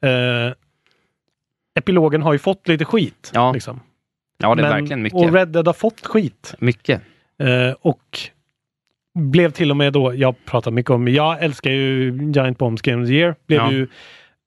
[0.01, 0.09] Eh,
[1.79, 3.31] epilogen har ju fått lite skit.
[3.33, 3.79] Ja, liksom.
[4.43, 5.19] Ja, det är Men- verkligen mycket.
[5.19, 6.55] Och Red Dead har fått skit.
[6.59, 7.01] Mycket.
[7.43, 8.19] Eh, och
[9.19, 13.03] blev till och med då, jag pratar mycket om, jag älskar ju Giant Bombs Game
[13.03, 13.35] of the Year.
[13.47, 13.71] Blev Ja.
[13.71, 13.87] ju,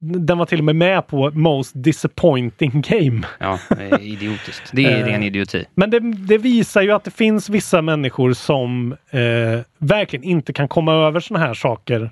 [0.00, 3.22] den var till och med med på Most Disappointing Game.
[3.38, 4.70] Ja, det är idiotiskt.
[4.72, 5.06] Det är Eh.
[5.06, 5.64] ren idioti.
[5.74, 9.18] Men det, det visar ju att det finns vissa människor som eh,
[9.78, 12.02] verkligen inte kan komma över såna här saker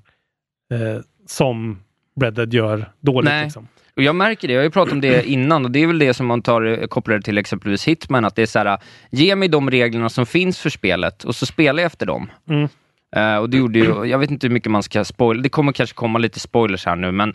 [0.73, 1.79] eh, som
[2.21, 3.31] Red Dead gör dåligt.
[3.31, 3.45] Nej.
[3.45, 3.69] Liksom.
[4.01, 5.99] Och jag märker det, jag har ju pratat om det innan och det är väl
[5.99, 8.79] det som man tar, eh, kopplar till exempelvis Hitman, att det är så här,
[9.11, 12.31] ge mig de reglerna som finns för spelet och så spelar jag efter dem.
[12.49, 12.69] Mm.
[13.17, 15.73] Eh, och det gjorde ju, jag vet inte hur mycket man ska spoila, det kommer
[15.73, 17.35] kanske komma lite spoilers här nu, men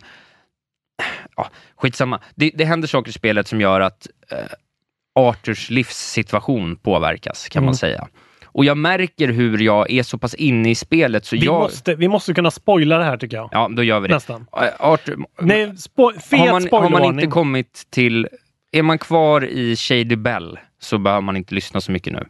[1.36, 2.20] ja, skitsamma.
[2.34, 4.38] Det, det händer saker i spelet som gör att eh,
[5.14, 7.66] Arthurs livssituation påverkas, kan Mm.
[7.66, 8.08] man säga.
[8.56, 11.54] Och jag märker hur jag är så pass inne i spelet så Vi, jag...
[11.60, 13.48] måste, vi måste kunna spoila det här tycker jag.
[13.52, 14.14] Ja, då gör vi det.
[14.14, 14.46] Nästan.
[14.62, 18.28] Eh, Arthur, Nej, spo- fet har man, har man inte kommit till...
[18.72, 22.26] Är man kvar i Shady Bell så behöver man inte lyssna så mycket nu.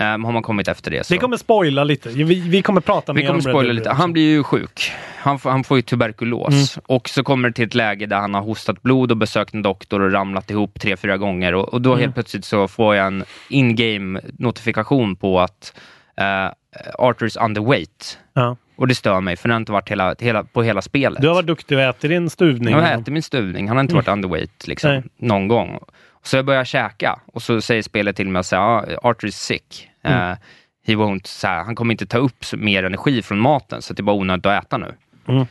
[0.00, 1.14] Um, har man kommit efter det så...
[1.14, 2.08] Vi kommer spoila lite.
[2.08, 3.90] Vi, vi kommer prata Vi mer kommer om spoila lite.
[3.90, 4.92] Han blir ju sjuk.
[5.16, 6.76] Han får, han får ju tuberkulos.
[6.76, 6.84] Mm.
[6.86, 9.62] Och så kommer det till ett läge där han har hostat blod och besökt en
[9.62, 11.54] doktor och ramlat ihop tre, fyra gånger.
[11.54, 12.00] Och, och då Mm.
[12.00, 15.72] helt plötsligt så får jag en in-game notifikation på att
[16.20, 16.50] uh,
[16.98, 18.18] Arthur's underweight.
[18.34, 18.56] Ja.
[18.76, 21.22] Och det stör mig, för det har inte varit hela, hela, på hela spelet.
[21.22, 22.74] Du har varit duktig och ätit din stuvning.
[22.74, 23.68] Jag äter min stuvning.
[23.68, 25.02] Han har inte varit underweight liksom, Nej.
[25.16, 25.78] någon gång.
[26.22, 29.36] Så jag börjar käka och så säger spelet till mig att säga, ah, Arthur is
[29.36, 29.88] sick.
[30.02, 30.30] Mm.
[30.30, 30.38] Eh,
[30.86, 34.00] he won't, så här, han kommer inte ta upp mer energi från maten, så det
[34.00, 34.94] är bara onödigt att äta nu.
[35.28, 35.46] Mm.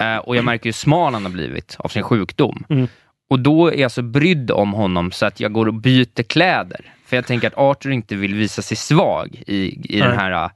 [0.00, 2.64] Eh, och jag märker hur smal han har blivit av sin sjukdom.
[2.68, 2.88] Mm.
[3.30, 6.92] Och då är jag så brydd om honom så att jag går och byter kläder.
[7.06, 10.50] För jag tänker att Arthur inte vill visa sig svag i, i den här,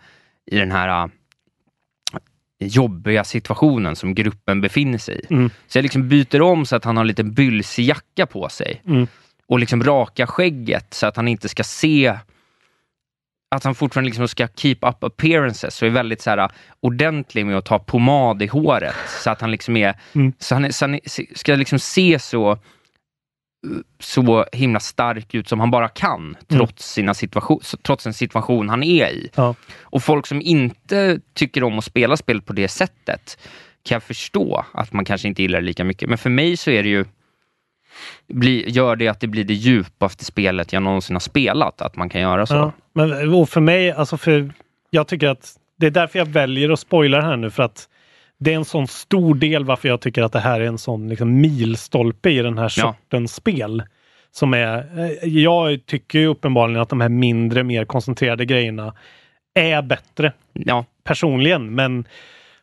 [0.47, 1.09] i den här eh,
[2.59, 5.35] jobbiga situationen som gruppen befinner sig i.
[5.35, 5.51] Mm.
[5.67, 8.83] Så jag liksom byter om så att han har en liten bylsig jacka på sig.
[8.87, 9.07] Mm.
[9.49, 12.19] Och liksom raka skägget så att han inte ska se
[13.55, 17.57] att han fortfarande liksom ska keep up appearances och är väldigt så här, ordentlig med
[17.57, 18.95] att ta pomad i håret.
[19.23, 20.33] Så att han liksom är, Mm.
[20.39, 21.01] så han, så han
[21.35, 22.59] ska liksom se så
[23.99, 28.83] så himla stark ut som han bara kan, trots, sina situation, trots en situation han
[28.83, 29.31] är i.
[29.35, 29.55] Ja.
[29.81, 33.39] Och folk som inte tycker om att spela spel på det sättet
[33.83, 36.09] kan jag förstå att man kanske inte gillar det lika mycket.
[36.09, 37.05] Men för mig så är det ju
[38.29, 42.09] bli, gör det att det blir det djupaste spelet jag någonsin har spelat, att man
[42.09, 42.55] kan göra så.
[42.55, 44.53] Ja, men och för mig, alltså för
[44.91, 47.89] jag tycker att det är därför jag väljer att spoila här nu för att
[48.39, 51.09] det är en sån stor del varför jag tycker att det här är en sån
[51.09, 52.83] liksom, milstolpe i den här Ja.
[52.83, 53.83] sortens spel.
[54.31, 58.95] Som är, eh, jag tycker ju uppenbarligen att de här mindre, mer koncentrerade grejerna
[59.55, 61.75] är bättre Ja, personligen.
[61.75, 62.05] Men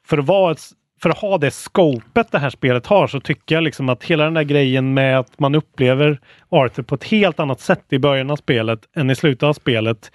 [0.07, 0.61] för att, vara ett,
[1.01, 4.23] för att ha det scopet det här spelet har så tycker jag liksom att hela
[4.23, 6.19] den där grejen med att man upplever
[6.49, 10.11] Arthur på ett helt annat sätt i början av spelet än i slutet av spelet.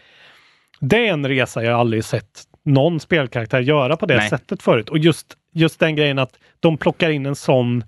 [0.81, 4.29] Det är en resa jag aldrig sett någon spelkaraktär göra på det Nej.
[4.29, 4.89] sättet förut.
[4.89, 7.85] Och just, just den grejen att de plockar in en sån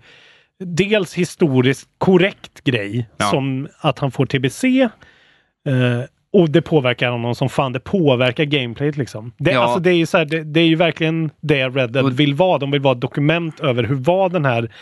[0.65, 3.25] dels historiskt korrekt grej Ja.
[3.31, 7.73] som att han får TBC eh, och det påverkar honom som fan.
[7.73, 9.33] Det påverkar gameplayet liksom.
[9.39, 9.61] Det, Ja.
[9.61, 12.35] alltså, det, är, ju så här, det, det är ju verkligen det Red Dead vill
[12.35, 12.59] vara.
[12.59, 14.73] De vill vara ett dokument över hur var den här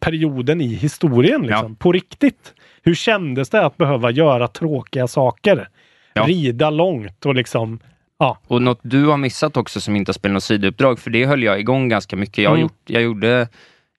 [0.00, 1.76] perioden i historien liksom.
[1.76, 2.54] På riktigt.
[2.82, 5.68] Hur kändes det att behöva göra tråkiga saker?
[6.14, 6.24] Ja.
[6.26, 7.80] Rida långt och liksom
[8.18, 11.26] Ja, Och något du har missat också som inte har spelat något sidouppdrag, för det
[11.26, 12.38] höll jag igång ganska mycket.
[12.44, 12.62] Jag, Mm.
[12.62, 13.48] gjort, jag, gjorde,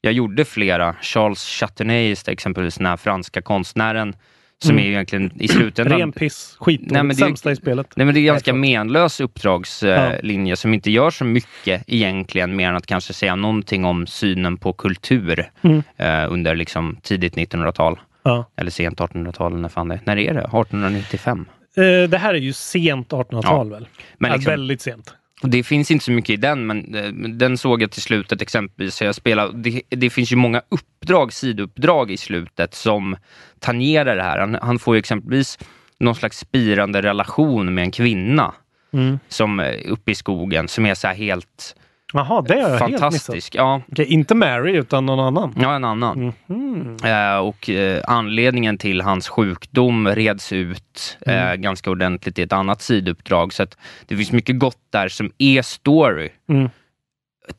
[0.01, 0.95] jag gjorde flera.
[1.01, 4.15] Charles Chatenay, exempelvis den här franska konstnären,
[4.64, 4.86] som Mm.
[4.86, 5.99] är egentligen i slutändan...
[5.99, 6.55] ren piss.
[6.59, 6.82] Skit.
[6.84, 7.88] Nej, men det är ju- sämsta i spelet.
[7.95, 9.24] Nej, men det är ganska menlös Ja.
[9.26, 14.57] uppdragslinje som inte gör så mycket egentligen, mer än att kanske säga någonting om synen
[14.57, 15.84] på kultur Mm.
[15.97, 17.99] eh, under liksom tidigt 1900-tal.
[18.24, 18.45] Ja.
[18.57, 20.01] Eller sent 1800-tal, när fan det är.
[20.05, 20.39] När är det?
[20.39, 21.45] 1895?
[21.78, 23.88] Eh, det här är ju sent 1800-tal väl?
[24.18, 25.14] Men ja, liksom- väldigt sent.
[25.43, 29.01] Det finns inte så mycket i den, men eh, den såg jag till slutet exempelvis.
[29.01, 33.15] Jag spelar, det, det finns ju många uppdrag, sidouppdrag i slutet som
[33.59, 34.39] tangerar det här.
[34.39, 35.59] Han, han får ju exempelvis
[35.99, 38.53] någon slags spirande relation med en kvinna
[38.93, 39.19] Mm.
[39.27, 41.75] som uppe i skogen, som är så här helt
[42.16, 43.53] Jaha, det har jag helt missat.
[43.55, 45.55] Ja, Okej, inte Mary utan någon annan.
[45.61, 46.34] ja, en annan.
[46.45, 46.97] Mhm.
[47.03, 51.61] Eh, och eh, anledningen till hans sjukdom reds ut eh, Mm.
[51.61, 53.53] ganska ordentligt i ett annat sidouppdrag.
[53.53, 56.30] Så att det finns mycket gott där som är story.
[56.49, 56.70] Mm.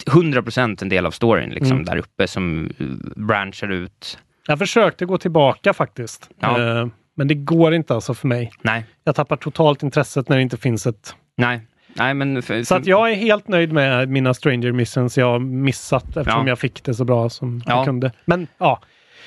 [0.06, 1.84] 100% en del av storyn liksom, Mm.
[1.84, 2.86] där uppe som eh,
[3.16, 4.18] branchar ut.
[4.46, 6.30] Jag försökte gå tillbaka faktiskt.
[6.40, 6.60] Ja.
[6.80, 6.86] Eh,
[7.16, 8.52] men det går inte alltså för mig.
[8.62, 11.14] Nej, Jag tappar totalt intresset när det inte finns ett...
[11.36, 11.60] nej,
[11.94, 12.42] nej men...
[12.42, 16.46] För, Så att jag är helt nöjd med mina Stranger Missions jag har missat eftersom
[16.46, 16.48] Ja.
[16.48, 17.76] jag fick det så bra som Ja.
[17.76, 18.12] jag kunde.
[18.24, 18.80] Men ja,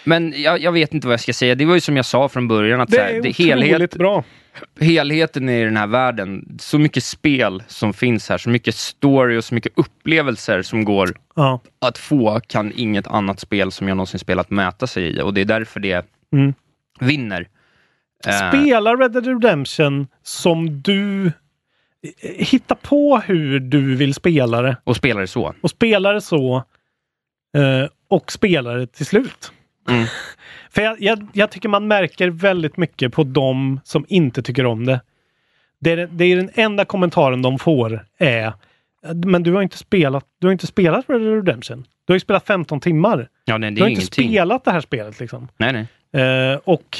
[0.03, 1.55] Men jag, jag vet inte vad jag ska säga.
[1.55, 3.95] Det var ju som jag sa från början, att Det så här, är det, helhet,
[3.95, 4.24] bra.
[4.80, 9.43] helheten i den här världen, så mycket spel som finns här, så mycket story och
[9.43, 11.59] så mycket upplevelser som går Ja.
[11.82, 15.22] att få, kan inget annat spel som jag någonsin spelat mäta sig i.
[15.22, 16.53] Och det är därför det Mm.
[16.99, 17.47] vinner.
[18.28, 21.32] Eh, Spela Red Dead Redemption som du
[22.24, 25.54] hittar på hur du vill spela det och spelar det så.
[25.62, 26.56] och spela det så
[27.58, 29.52] eh, och spela det till slut.
[29.89, 30.06] Mm.
[30.70, 34.86] För jag, jag, jag tycker man märker väldigt mycket på de som inte tycker om
[34.86, 35.02] det.
[35.80, 38.54] Det är, det är den enda kommentaren de får är
[39.14, 41.86] men du har inte spelat, du har inte spelat Red Dead Redemption.
[42.06, 43.28] Du har ju spelat 15 timmar.
[43.45, 44.30] Ja, nej, Du har inte ingenting.
[44.30, 45.48] spelat det här spelet liksom.
[45.58, 46.24] Nej, nej.
[46.24, 46.98] Eh, och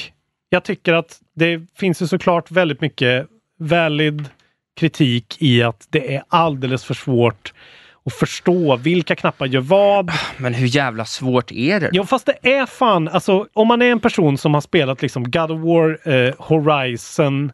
[0.50, 3.28] jag tycker att det finns ju såklart väldigt mycket
[3.60, 4.26] valid
[4.78, 7.54] kritik i att det är alldeles för svårt
[8.06, 10.12] att förstå vilka knappar gör vad.
[10.38, 11.90] Men hur jävla svårt är det?
[11.94, 15.32] Jo, fast det är fan, alltså om man är en person som har spelat liksom
[15.32, 17.52] God of War, eh, Horizon,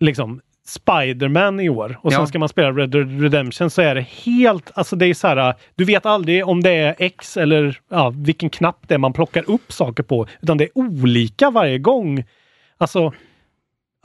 [0.00, 2.16] liksom Spiderman i år och Ja.
[2.16, 5.28] sen ska man spela Red Dead Redemption så är det helt, alltså det är så
[5.28, 9.12] här, du vet aldrig om det är X eller ja, vilken knapp det är man
[9.12, 12.24] plockar upp saker på, utan det är olika varje gång.
[12.78, 13.12] Alltså,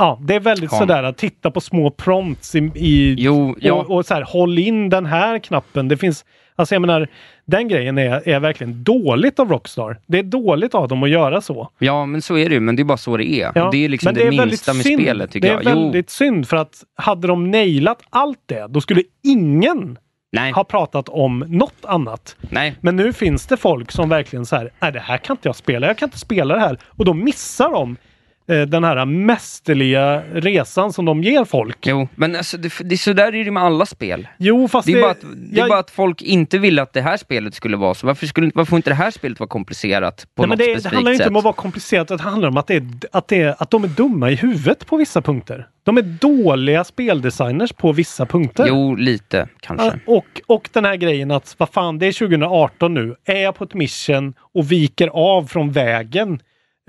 [0.01, 0.77] ja, det är väldigt Ja.
[0.77, 3.73] sådär att titta på små prompts i, i Jo, ja.
[3.73, 5.87] och, och så här, håll in den här knappen.
[5.87, 6.25] Det finns,
[6.55, 7.07] alltså jag menar,
[7.45, 9.97] den grejen är, är verkligen dåligt av Rockstar.
[10.07, 11.69] Det är dåligt av dem att göra så.
[11.79, 12.61] Ja, men så är det ju.
[12.61, 13.51] Men det är bara så det är.
[13.55, 15.01] Ja, det är liksom men det, väldigt minsta med synd.
[15.01, 15.61] spelet, tycker Det jag.
[15.65, 19.97] är väldigt synd för att hade de nailat allt det, då skulle ingen
[20.33, 22.35] Nej, ha pratat om något annat.
[22.49, 22.75] nej.
[22.81, 25.55] Men nu finns det folk som verkligen så här, nej det här kan inte jag
[25.55, 26.77] spela, jag kan inte spela det här.
[26.85, 27.97] Och då missar de
[28.45, 31.77] den här mästerliga resan som de ger folk.
[31.87, 34.27] Jo, men alltså, det, det, så där är det med alla spel.
[34.37, 36.93] Jo, fast Det är, bara att, det är jag- bara att folk inte ville att
[36.93, 38.07] det här spelet skulle vara så.
[38.07, 40.71] Varför, skulle, varför inte det här spelet vara komplicerat på Nej, men något det, det
[40.71, 41.29] specifikt handlar inte sätt?
[41.29, 43.83] om att vara komplicerat, det handlar om att, det är, att, det är, att de
[43.83, 45.67] är dumma i huvudet på vissa punkter.
[45.83, 48.65] De är dåliga speldesigners på vissa punkter.
[48.67, 49.85] Jo, lite kanske.
[49.87, 53.15] Ja, Och, och den här grejen att, vad fan, det är 2018 nu.
[53.25, 56.39] Är jag på ett mission och viker av från vägen eh,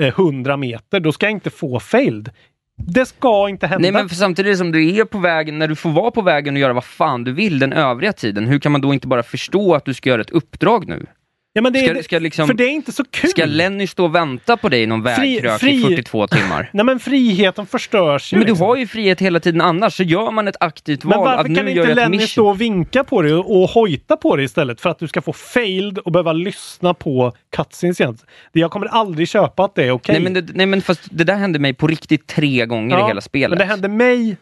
[0.03, 2.31] Eh, 100 meter, då ska jag inte få failed.
[2.77, 3.83] Det ska inte hända.
[3.83, 6.55] Nej men för samtidigt som du är på vägen, när du får vara på vägen
[6.55, 9.23] och göra vad fan du vill den övriga tiden, hur kan man då inte bara
[9.23, 11.07] förstå att du ska göra ett uppdrag nu?
[11.53, 13.31] Ja, men det, ska- ska liksom- För det är inte så kul.
[13.31, 16.71] Ska Lenny stå och vänta på dig i någon vägkrök fri- i 42 timmar?
[16.73, 18.37] Nej men friheten förstörs ju.
[18.37, 18.67] Men du liksom.
[18.67, 21.51] har ju frihet hela tiden annars, så gör man ett aktivt Men val varför att
[21.51, 24.91] nu kan inte Lenny stå och vinka på dig och hojta på dig istället för
[24.91, 28.19] att du ska få failed och behöva lyssna på cutscenes igen?
[28.53, 30.13] Jag kommer aldrig köpa att det är okej.
[30.13, 33.09] Nej, men det, nej men fast det där hände mig på riktigt tre gånger i
[33.09, 33.59] hela spelet.
[33.59, 34.37] Men det hände mig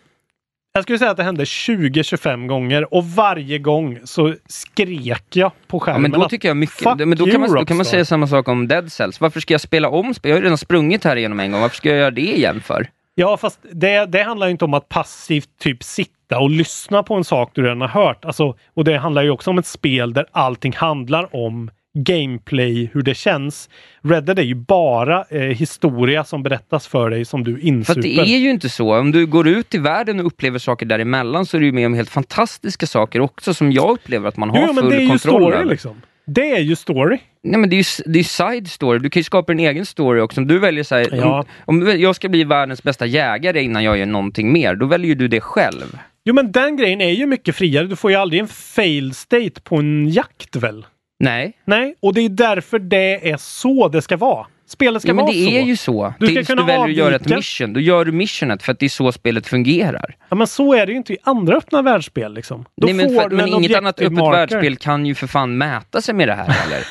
[0.72, 5.76] jag skulle säga att det hände 20-25 gånger och varje gång så skrek jag på
[5.76, 7.86] Ja, skärmen men då tycker jag mycket, fuck men då kan, man, då kan man
[7.86, 9.20] säga samma sak om Dead Cells.
[9.20, 10.30] Varför ska jag spela om spel?
[10.30, 12.60] Jag har ju redan sprungit här igenom en gång, varför ska jag göra det igen
[12.60, 12.88] för?
[13.14, 17.14] Ja, fast det, det handlar ju inte om att passivt typ sitta och lyssna på
[17.14, 18.24] en sak du redan har hört.
[18.24, 23.02] Alltså, och det handlar ju också om ett spel där allting handlar om gameplay, hur
[23.02, 23.68] det känns.
[24.02, 28.00] Red Dead är ju bara eh, historia som berättas för dig som du För insuper.
[28.00, 28.98] att det är ju inte så.
[28.98, 31.86] Om du går ut i världen och upplever saker däremellan så är du ju med
[31.86, 34.96] om helt fantastiska saker också som jag upplever att man har jo, men full det
[34.96, 35.64] är ju kontroll story över.
[35.64, 36.02] liksom.
[36.26, 37.18] Det är ju story.
[37.42, 39.86] Nej men det är ju det är side story, du kan ju skapa en egen
[39.86, 40.40] story också.
[40.40, 41.44] Om du väljer så här, Ja.
[41.64, 45.14] om, om jag ska bli världens bästa jägare innan jag gör någonting mer, då väljer
[45.14, 45.98] du det själv.
[46.24, 47.86] Jo, men den grejen är ju mycket friare.
[47.86, 50.86] Du får ju aldrig en fail state på en jakt väl?
[51.20, 54.46] Nej, Nej, och det är därför det är så det ska vara.
[54.66, 55.50] Spelet ska men vara det så.
[55.50, 56.14] är ju så.
[56.18, 57.36] Du ska Tills kunna du väljer att göra ett avvika.
[57.36, 60.16] mission, då gör du missionet för att det är så spelet fungerar.
[60.28, 62.34] Ja, men så är det ju inte i andra öppna världsspel.
[62.34, 62.64] Liksom.
[62.76, 64.30] Då Nej, men, för, men en inget annat öppet marker.
[64.38, 66.86] världsspel kan ju för fan mäta sig med det här heller.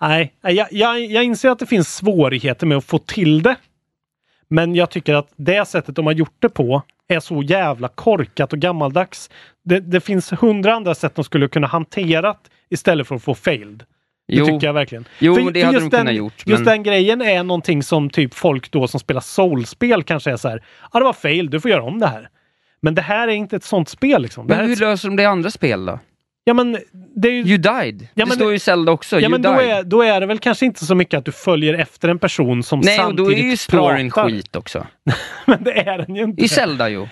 [0.00, 3.56] Nej, jag, jag, jag inser att det finns svårigheter med att få till det.
[4.48, 8.52] Men jag tycker att det sättet de har gjort det på är så jävla korkat
[8.52, 9.30] och gammaldags.
[9.64, 13.78] Det, det finns hundra andra sätt de skulle kunna hanterat istället för att få failed.
[14.28, 14.46] Det Jo.
[14.46, 15.04] tycker jag verkligen.
[15.18, 17.42] Jo, För- det för hade just de den, kunnat gjort, Just men- den grejen är
[17.42, 20.62] någonting som typ folk då som spelar soulspel kanske är så här.
[20.92, 22.28] Ja, det var fail, du får göra om det här.
[22.82, 24.46] Men det här är inte ett sånt spel liksom.
[24.46, 25.98] Men hur ett, löser de det i andra spel då?
[26.44, 26.78] ja, men
[27.16, 28.02] det är ju You died.
[28.02, 29.16] Ja, det men står det- ju i Zelda också.
[29.16, 29.70] Ja, you men då died.
[29.70, 32.62] är, då är det väl kanske inte så mycket att du följer efter en person
[32.62, 34.28] som Nej, och samtidigt då är ju storyn pratar.
[34.30, 34.86] skit också.
[35.46, 36.44] Men det är den ju inte.
[36.44, 37.06] I Zelda ju.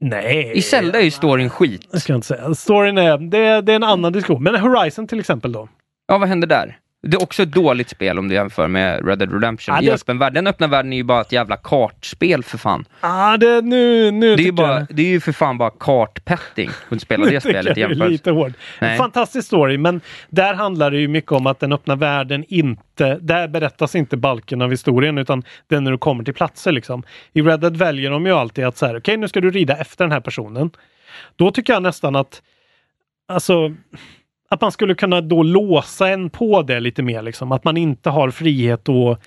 [0.00, 0.52] Nej.
[0.54, 1.88] I Zelda är ju storyn skit.
[1.90, 2.54] Jag ska inte säga.
[2.54, 4.42] Storyn är, det, det är en annan diskussion.
[4.42, 5.68] Men Horizon till exempel då.
[6.08, 6.78] Ja, vad händer där?
[7.02, 9.74] Det är också ett dåligt spel om du jämför med Red Dead Redemption.
[9.74, 10.34] Ja, I det- öppen värld.
[10.34, 12.84] Den öppna världen är ju bara ett jävla kartspel för fan.
[13.00, 16.70] Ah, det, nu, nu Det är, ju bara, det är ju för fan bara kartpetting
[16.88, 18.10] att spela det spelet är jämfört.
[18.10, 18.52] lite hård.
[18.80, 18.98] Nej.
[18.98, 23.48] Fantastisk story, men där handlar det ju mycket om att den öppna världen inte, där
[23.48, 27.02] berättas inte balken av historien utan det är när du kommer till platser liksom.
[27.32, 29.76] I Red Dead väljer de ju alltid att så här, okej nu ska du rida
[29.76, 30.70] efter den här personen.
[31.36, 32.42] Då tycker jag nästan att,
[33.28, 33.74] alltså,
[34.50, 37.52] att man skulle kunna då låsa en på det lite mer liksom.
[37.52, 39.20] Att man inte har frihet att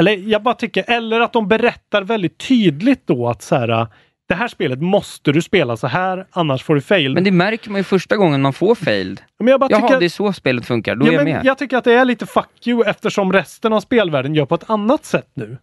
[0.00, 3.86] eller jag bara tycker, eller att de berättar väldigt tydligt då att så här,
[4.28, 7.14] det här spelet måste du spela så här, annars får du fail.
[7.14, 9.20] Men det märker man ju första gången man får failed.
[9.38, 10.94] Men jag bara Jaha, tycker, det är så spelet funkar.
[10.94, 11.44] Då är ja, jag men med.
[11.44, 14.70] jag tycker att det är lite fuck you eftersom resten av spelvärlden gör på ett
[14.70, 15.58] annat sätt nu.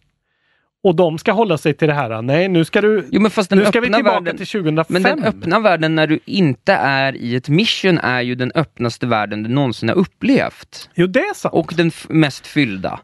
[0.84, 2.22] Och de ska hålla sig till det här.
[2.22, 3.08] Nej, nu ska du...
[3.12, 4.86] Jo, men fast den nu ska vi tillbaka världen- till 2005.
[4.88, 9.06] Men den öppna världen när du inte är i ett mission är ju den öppnaste
[9.06, 10.90] världen du någonsin har upplevt.
[10.94, 11.54] Jo, det är sant.
[11.54, 13.00] Och den mest fyllda.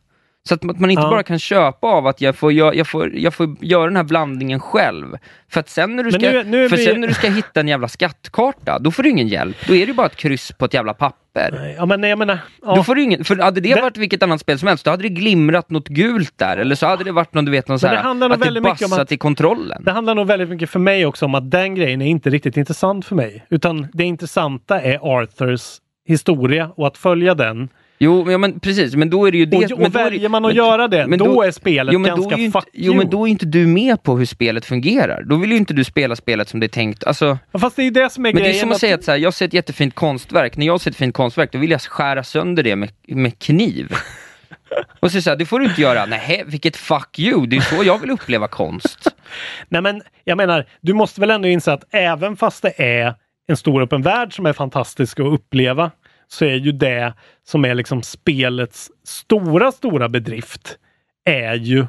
[0.49, 1.11] Så att man- inte Ja.
[1.11, 4.03] bara kan köpa av att jag får, jag, jag, får, jag får göra den här
[4.05, 5.17] blandningen själv.
[5.51, 7.61] För att sen när du ska, nu- nu för vi- sen när du ska hitta
[7.61, 9.57] en jävla skattkarta, då får du ingen hjälp.
[9.67, 11.75] Då är det ju bara ett kryss på ett jävla papper.
[11.79, 12.35] Ja, men jag menar...
[12.63, 12.85] Då Ja.
[12.85, 15.03] får du ingen, för hade det, Det- varit vilket annat spel som helst, då hade
[15.03, 16.57] det glimrat något gult där.
[16.57, 18.39] Eller så hade det varit någon, du vet, någon så Men det här, handlar att
[18.41, 19.83] det väldigt mycket om bassat att- i kontrollen.
[19.85, 22.57] Det handlar nog väldigt mycket för mig också om att den grejen är inte riktigt
[22.57, 23.47] intressant för mig.
[23.51, 25.79] Utan det intressanta är Arthurs
[26.09, 27.69] historia och att följa den.
[28.05, 29.57] Jo, men, ja, men precis, men då är det ju det.
[29.57, 31.93] Och- och men då det- väljer man att men- göra det, men då är spelet
[31.93, 32.97] jo, men då ganska är ju inte, fuck Jo, you.
[32.97, 35.23] men då är inte du med på hur spelet fungerar.
[35.23, 37.05] Då vill ju inte du spela spelet som det är tänkt.
[37.05, 38.57] Alltså, Ja, Fast det är det som är men det grejen.
[38.57, 40.57] är som att säga att så här, jag ser ett jättefint konstverk.
[40.57, 43.93] När jag ser ett fint konstverk, då vill jag skära sönder det med, med kniv.
[45.01, 46.07] Och så säger det får du inte göra.
[46.07, 47.47] Nej, vilket fuck you.
[47.47, 49.15] Det är så jag vill uppleva konst.
[49.69, 53.15] Nej men jag menar, du måste väl ändå inse att även fast det är
[53.49, 55.91] en stor öppen värld som är fantastisk att uppleva
[56.29, 57.15] så är ju det
[57.47, 60.79] som är liksom spelets stora, stora bedrift
[61.25, 61.87] är ju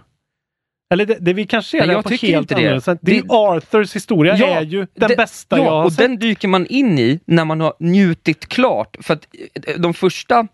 [0.94, 2.98] eller det, det vi kanske ser det på helt annorlunda.
[3.02, 6.00] Det är Arthurs historia Ja, är ju den det- bästa ja, jag har och sett.
[6.00, 8.98] den dyker man in i när man har njutit klart.
[9.02, 9.28] För att
[9.68, 10.48] eh, de första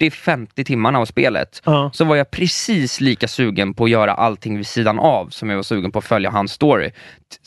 [0.00, 1.90] 40-50 timmarna av spelet Ja.
[1.94, 5.56] så var jag precis lika sugen på att göra allting vid sidan av som jag
[5.56, 6.90] var sugen på att följa hans story.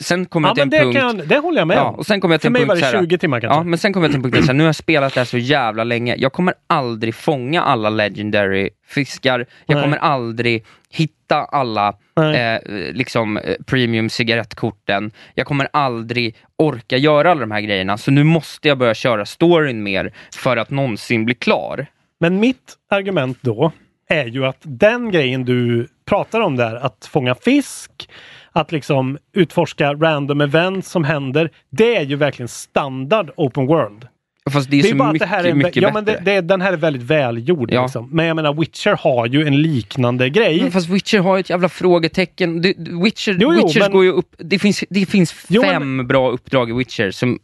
[0.00, 1.20] Sen kom Ja, jag till men det, en punkt...
[1.20, 2.68] kan det håller jag med Ja, och sen kom jag till För en mig punkt
[2.68, 3.58] var det så här- 20 timmar kanske.
[3.58, 5.24] Ja, men sen kom jag till en punkt där nu har jag spelat det här
[5.24, 6.16] så jävla länge.
[6.18, 9.46] Jag kommer aldrig fånga alla legendary fiskar.
[9.66, 9.84] Jag Nej.
[9.84, 11.88] kommer aldrig hitta alla
[12.34, 12.60] eh,
[12.92, 15.10] liksom eh, premium cigarettkorten.
[15.34, 17.98] Jag kommer aldrig orka göra alla de här grejerna.
[17.98, 21.86] Så nu måste jag börja köra storyn mer för att någonsin bli klar.
[22.20, 23.72] Men mitt argument då
[24.08, 28.08] är ju att den grejen du pratar om där, att fånga fisk,
[28.52, 34.08] att liksom utforska random events som händer, det är ju verkligen standard open world.
[34.50, 36.04] Fast det är, Det är så bara att mycket, det här är mycket ja, men
[36.04, 37.72] det, det, den här är väldigt välgjord.
[37.72, 37.82] Ja.
[37.82, 38.08] Liksom.
[38.10, 40.62] Men jag menar, Witcher har ju en liknande grej.
[40.62, 42.62] Men fast Witcher har ju ett jävla frågetecken.
[42.62, 44.34] Det, Witcher, Jo, jo, Witchers men- går ju upp...
[44.38, 47.38] Det finns, det finns Jo, men- fem bra uppdrag i Witcher som...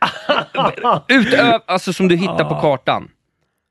[1.08, 3.08] utöv, alltså som du hittar på kartan.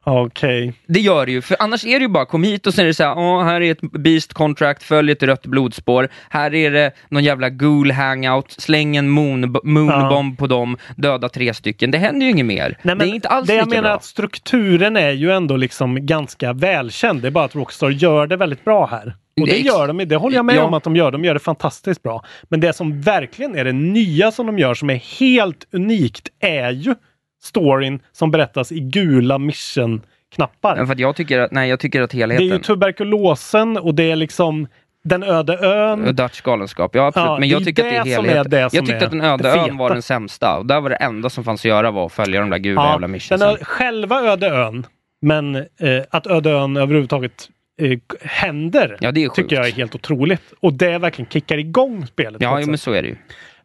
[0.10, 0.74] Okej.
[0.88, 2.88] Det gör det ju, för annars är det ju bara kom hit och sen är
[2.88, 6.72] det så här, "Åh, här är ett beast contract, följ ett rött blodspår, här är
[6.72, 11.92] det någon jävla ghoul hangout, släng en moon, moonbomb på dem, döda tre stycken.
[11.92, 12.78] Det händer ju inget mer.
[12.82, 13.94] Nej, men det är inte alls det jag menar bra.
[13.94, 17.22] att strukturen är ju ändå liksom ganska välkänd.
[17.22, 19.16] Det är bara att Rockstar gör det väldigt bra här.
[19.42, 20.64] Och det gör de, det håller jag med Ja.
[20.64, 21.12] om att de gör.
[21.12, 22.26] De gör det fantastiskt bra.
[22.50, 26.72] Men det som verkligen är det nya som de gör som är helt unikt är
[26.72, 26.96] ju
[27.44, 30.78] storyn som berättas i gula mission-knappar.
[30.78, 32.48] Ja, För jag tycker att, nej, jag tycker att Det är helheten...
[32.48, 34.68] ju tuberkulosen och det är liksom
[35.04, 36.16] den öde ön.
[36.16, 37.28] Dutch galenskap, ja absolut.
[37.28, 38.70] Ja, men jag är tycker att det är är helheten.
[38.70, 40.58] som jag tyckte är att den öde ön var den sämsta.
[40.58, 42.82] Och där var det enda som fanns att göra var att följa de där gula
[42.84, 43.58] jävla den missionsen.
[43.62, 44.86] själva öde ön.
[45.22, 45.64] Men eh,
[46.10, 47.50] att öde ön överhuvudtaget
[47.82, 50.42] eh, händer Ja, är tycker jag är helt otroligt.
[50.60, 52.42] Och det verkligen kickar igång spelet.
[52.42, 53.16] Ja, jo, men så är det ju.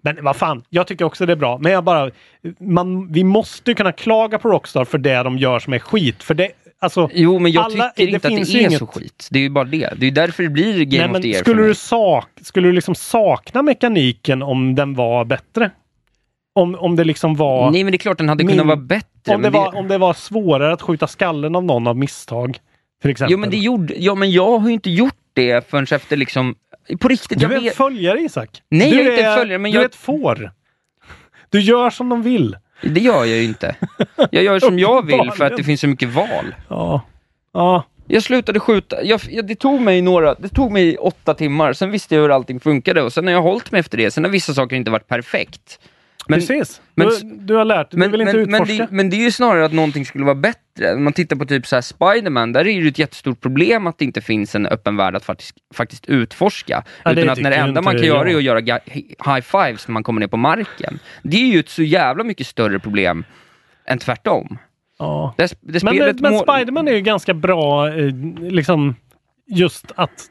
[0.05, 1.59] Men vad fan, jag tycker också det är bra.
[1.59, 2.11] Men jag bara,
[2.59, 6.23] man, vi måste kunna klaga på Rockstar för det de gör som är skit.
[6.23, 6.49] För det,
[6.79, 9.29] alltså, Jo, men jag alla- tycker det inte att det är inget- så skit.
[9.31, 9.91] Det är ju bara det.
[9.97, 12.73] Det är därför det blir Game nej, of the Year skulle du, sak, skulle du
[12.73, 15.71] liksom sakna mekaniken om den var bättre?
[16.55, 17.71] Om, om det liksom var...
[17.71, 19.35] Nej, men det är klart den hade Min- kunnat vara bättre.
[19.35, 22.59] om, det var, om det var svårare att skjuta skallen av någon av misstag.
[23.03, 23.33] Till exempel.
[23.33, 23.95] Jo, men det gjorde...
[23.99, 26.55] Ja, men jag har ju inte gjort det förrän efter liksom...
[27.01, 27.75] På riktigt, Du jag är en vet...
[27.77, 28.63] följare Isak.
[28.69, 30.51] Nej, du jag är inte en följare, men du jag- är ett får.
[31.51, 32.57] Du gör som de vill.
[32.83, 33.77] Det gör jag ju inte.
[34.31, 36.55] Jag gör som jag vill för att det finns så mycket val.
[36.69, 37.01] Ja.
[37.53, 37.85] Ja.
[38.07, 41.91] Jag slutade skjuta, jag, jag, det tog mig några, det tog mig åtta timmar, sen
[41.91, 44.11] visste jag hur allting funkade och sen har jag hållit mig efter det.
[44.11, 45.79] Sen har vissa saker inte varit perfekt.
[46.29, 46.81] Men, Precis.
[46.95, 47.99] men- du, du har lärt dig.
[47.99, 48.87] men, du vill inte men, men, utforska.
[48.87, 50.95] det, men det är ju snarare att någonting skulle vara bättre.
[50.95, 53.87] Om man tittar på typ så här Spiderman, där är det ju ett jättestort problem
[53.87, 56.85] att det inte finns en öppen värld att faktiskt, faktiskt utforska.
[57.05, 58.81] Ja, det utan att när det enda man kan göra är att göra ga-
[59.35, 60.99] high fives när man kommer ner på marken.
[61.23, 63.25] Det är ju ett så jävla mycket större problem
[63.87, 64.59] än tvärtom.
[64.99, 65.35] ja.
[65.39, 68.95] Det, det Men, spelet men må- Spiderman är ju ganska bra, eh, liksom
[69.47, 70.31] just att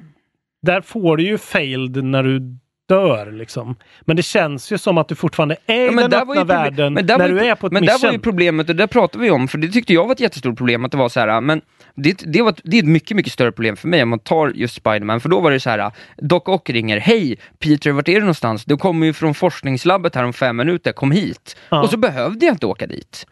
[0.61, 2.57] där får du ju failed när du
[2.95, 3.75] dör liksom.
[4.01, 6.93] Men det känns ju som att du fortfarande är Ja, i den där öppna världen
[6.93, 8.07] men där när var du är på ett Men där mission.
[8.07, 10.57] var ju problemet, och det pratade vi om, för det tyckte jag var ett jättestort
[10.57, 11.61] problem, att det var så här, men
[11.95, 14.49] det, det, var, det är ett mycket, mycket större problem för mig om man tar
[14.55, 18.13] just Spiderman, för då var det så här, Doc Ock ringer, hej Peter, vart är
[18.13, 18.65] du någonstans?
[18.65, 21.57] Du kommer ju från forskningslabbet här om fem minuter, kom hit.
[21.69, 21.81] Ja.
[21.81, 23.27] Och så behövde jag inte åka dit.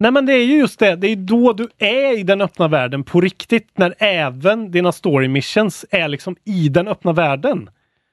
[0.00, 2.68] Nej men det är ju just det, det är då du är i den öppna
[2.68, 7.70] världen på riktigt, när även dina story missions är liksom i den öppna världen.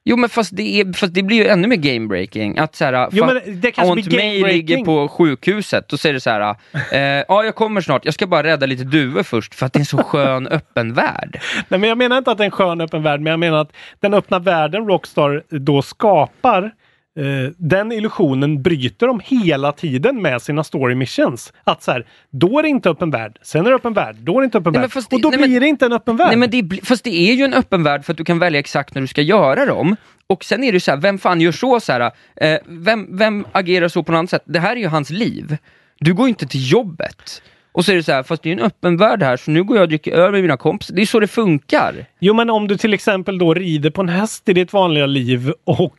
[0.09, 2.59] Jo men fast det, är, fast det blir ju ännu mer game-breaking.
[2.59, 6.19] Att så här, Jo, men det kanske Aunt May ligger på sjukhuset och säger det
[6.19, 6.55] så här,
[6.91, 9.77] eh, ja jag kommer snart, jag ska bara rädda lite duvor först för att det
[9.77, 11.39] är en så skön öppen värld.
[11.67, 13.61] Nej, men jag menar inte att det är en skön öppen värld, men jag menar
[13.61, 16.71] att den öppna världen Rockstar då skapar
[17.19, 21.53] eh, den illusionen bryter de hela tiden med sina story missions.
[21.63, 24.37] Att så här, då är det inte öppen värld, sen är det öppen värld, då
[24.37, 25.03] är det inte öppen Nej, men värld.
[25.09, 26.27] det- och då nej, men- blir det inte en öppen värld.
[26.27, 28.59] Nej, men det, fast det är ju en öppen värld för att du kan välja
[28.59, 29.95] exakt när du ska göra dem.
[30.27, 31.79] Och sen är det så här, vem fan gör så?
[31.79, 34.43] så här, eh, vem, vem agerar så på något annat sätt?
[34.45, 35.57] Det här är ju hans liv.
[35.99, 37.41] Du går ju inte till jobbet.
[37.71, 39.63] Och så är det så här, fast det är en öppen värld här, så nu
[39.63, 40.95] går jag och dricker öl med mina kompisar.
[40.95, 42.05] Det är så det funkar.
[42.19, 45.51] Jo, men om du till exempel då rider på en häst i ditt vanliga liv
[45.63, 45.95] och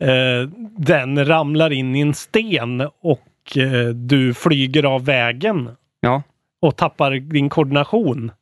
[0.00, 5.70] eh, den ramlar in i en sten och eh, du flyger av vägen
[6.00, 6.22] Ja.
[6.62, 8.32] och tappar din koordination.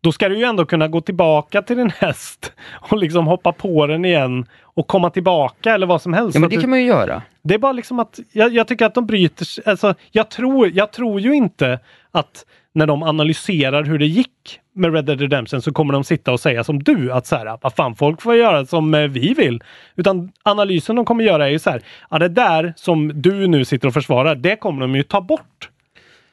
[0.00, 2.52] Då ska du ju ändå kunna gå tillbaka till din häst
[2.90, 6.34] och liksom hoppa på den igen och komma tillbaka eller vad som helst.
[6.34, 7.22] Ja, men det du, kan man ju göra.
[7.44, 10.92] Det är bara liksom att jag, jag tycker att de bryter alltså, jag, tror, jag
[10.92, 11.78] tror ju inte
[12.10, 16.32] att när de analyserar hur det gick med Red Dead Redemption så kommer de sitta
[16.32, 19.34] och säga som du att så här, vad fan folk får göra som eh, vi
[19.34, 19.62] vill.
[19.96, 23.64] Utan analysen de kommer göra är ju så här, ja det där som du nu
[23.64, 25.68] sitter och försvarar, det kommer de ju ta bort.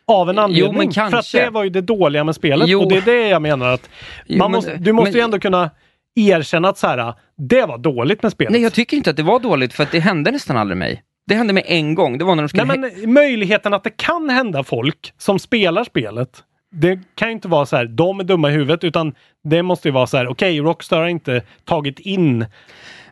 [0.05, 0.77] Av en anledning.
[0.77, 2.81] men För att det var ju det dåliga med spelet Jo.
[2.81, 3.89] och det är det jag menar att
[4.25, 5.69] Jo, man men- måste, du måste men- ju ändå kunna
[6.15, 8.51] erkänna att så här, det var dåligt med spelet.
[8.51, 11.03] Nej, jag tycker inte att det var dåligt för att det hände nästan aldrig mig.
[11.27, 12.65] Det hände mig en gång, det var när de skulle...
[12.65, 16.43] Nej, men möjligheten att det kan hända folk som spelar spelet.
[16.71, 19.87] Det kan ju inte vara så här, de är dumma i huvudet, utan det måste
[19.87, 22.45] ju vara så här, okej, Rockstar har inte tagit in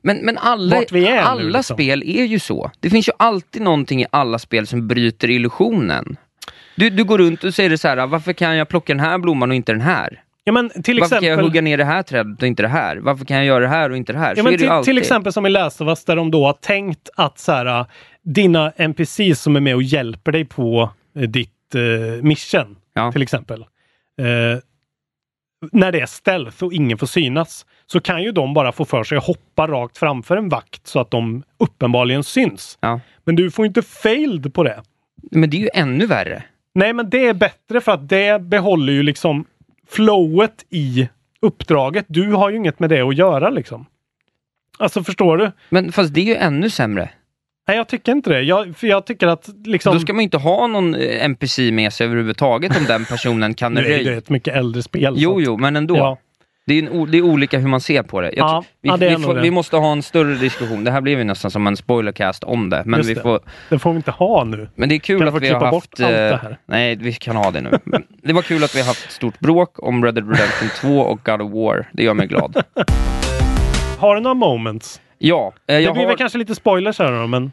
[0.01, 1.75] Men, men alla, är nu, alla liksom.
[1.75, 2.71] spel är ju så.
[2.79, 6.17] Det finns ju alltid någonting i alla spel som bryter illusionen.
[6.75, 9.49] Du, du går runt och säger så här, varför kan jag plocka den här blomman
[9.49, 10.23] och inte den här?
[10.49, 12.67] Ja men till Varför kan jag exempel, hugga ner det här trädet och inte det
[12.69, 12.97] här?
[12.97, 14.33] Varför kan jag göra det här och inte det här?
[14.37, 14.85] ja, men till, alltid.
[14.85, 17.85] till exempel som i Last of Us där de då har tänkt att så här,
[18.21, 23.11] dina NPCs som är med och hjälper dig på eh, ditt eh, mission, Ja.
[23.11, 23.61] till exempel.
[23.61, 24.59] Eh,
[25.71, 29.03] när det är stealth och ingen får synas så kan ju de bara få för
[29.03, 32.77] sig att hoppa rakt framför en vakt så att de uppenbarligen syns.
[32.81, 32.99] Ja.
[33.23, 34.83] Men du får inte failed på det.
[35.31, 36.43] Men det är ju ännu värre.
[36.73, 39.45] Nej, men det är bättre för att det behåller ju liksom
[39.89, 41.09] flowet i
[41.41, 42.05] uppdraget.
[42.07, 43.85] Du har ju inget med det att göra liksom.
[44.79, 45.51] Alltså förstår du?
[45.69, 47.09] Men fast det är ju ännu sämre.
[47.67, 48.41] Nej, jag tycker inte det.
[48.41, 49.93] Jag, för jag tycker att liksom...
[49.93, 53.77] Då ska man inte ha någon eh, NPC med sig överhuvudtaget om den personen kan
[53.77, 54.17] är det röja.
[54.17, 55.13] ett mycket äldre spel.
[55.17, 55.97] Jo, jo, men ändå.
[55.97, 56.17] Ja.
[56.69, 58.31] Det, är en, det är olika hur man ser på det.
[58.35, 60.83] Jag Ja, vi, ja, det vi, får, vi måste ha en större diskussion.
[60.83, 62.83] Det här blev ju nästan som en spoilercast om det.
[62.85, 63.21] Men, Just vi det.
[63.21, 63.39] får,
[63.69, 64.69] Det får vi inte ha nu.
[64.75, 65.99] men det är kul Kan att vi har haft...
[65.99, 66.51] eh?
[66.65, 67.71] Nej, vi kan ha det nu.
[68.23, 71.19] Det var kul att vi har haft stort bråk om Red Dead Redemption 2 och
[71.25, 71.89] God of War.
[71.93, 72.63] Det gör mig glad.
[73.99, 75.01] Har du några moments?
[75.17, 76.07] Ja, eh, Det blir har...
[76.07, 77.51] väl kanske lite spoilers här då, men...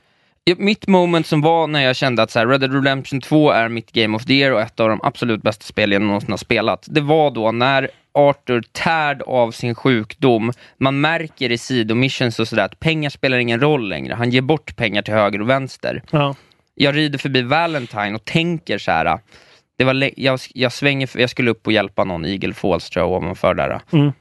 [0.59, 3.69] Mitt moment som var när jag kände att så här, Red Dead Redemption 2 är
[3.69, 6.37] mitt Game of the Year och ett av de absolut bästa spel jag någonsin har
[6.37, 6.87] spelat.
[6.91, 12.65] Det var då när Arthur tärd av sin sjukdom, man märker i sidomissions och sådär
[12.65, 14.15] att pengar spelar ingen roll längre.
[14.15, 16.03] Han ger bort pengar till höger och vänster.
[16.11, 16.35] Ja.
[16.75, 19.19] Jag rider förbi Valentine och tänker så här.
[19.79, 23.13] Det var jag, jag svänger, jag skulle upp och hjälpa någon, Eagle Falls tror jag
[23.13, 23.81] ovanför där.
[23.93, 24.13] Mm.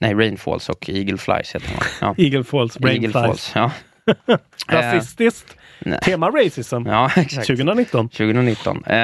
[0.00, 1.84] Nej, Rain Falls och Eagle Flies heter man.
[2.00, 2.14] Ja.
[2.24, 3.26] Eagle Falls, Brain Eagle Flies.
[3.26, 3.70] Falls, ja.
[4.68, 5.56] Eh, Rasistiskt.
[5.78, 5.98] nej.
[6.02, 6.86] Tema racism.
[6.86, 7.46] Ja, exakt.
[7.46, 8.08] 2019.
[8.08, 8.84] 2019.
[8.84, 8.96] Eh,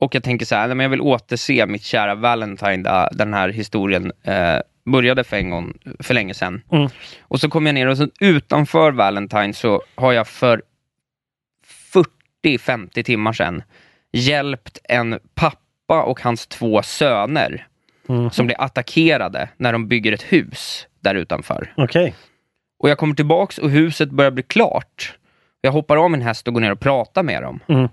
[0.00, 3.48] och jag tänker så här, men jag vill återse mitt kära Valentine, där den här
[3.48, 6.62] historien eh, började för en gång, för länge sedan.
[6.72, 6.88] Mm.
[7.20, 10.62] Och så kommer jag ner och så utanför Valentine så har jag för
[12.44, 13.62] 40-50 timmar sedan
[14.12, 17.66] hjälpt en pappa och hans två söner
[18.08, 18.30] Mm.
[18.30, 21.72] som blir attackerade när de bygger ett hus där utanför.
[21.76, 22.14] Okej.
[22.78, 25.18] Och jag kommer tillbaks och huset börjar bli klart.
[25.60, 27.60] Jag hoppar av min häst och går ner och pratar med dem.
[27.68, 27.88] Mm.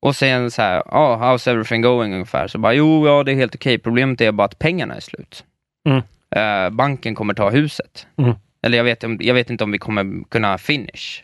[0.00, 2.48] Och sen så här, ja, how's everything going ungefär?
[2.48, 3.78] Så bara, jo, ja, det är helt okej.
[3.78, 5.44] Problemet är bara att pengarna är slut.
[5.88, 6.02] Mm.
[6.30, 8.06] Eh, banken kommer ta huset.
[8.16, 8.34] Mm.
[8.62, 11.22] Eller jag vet, jag vet inte om vi kommer kunna finish.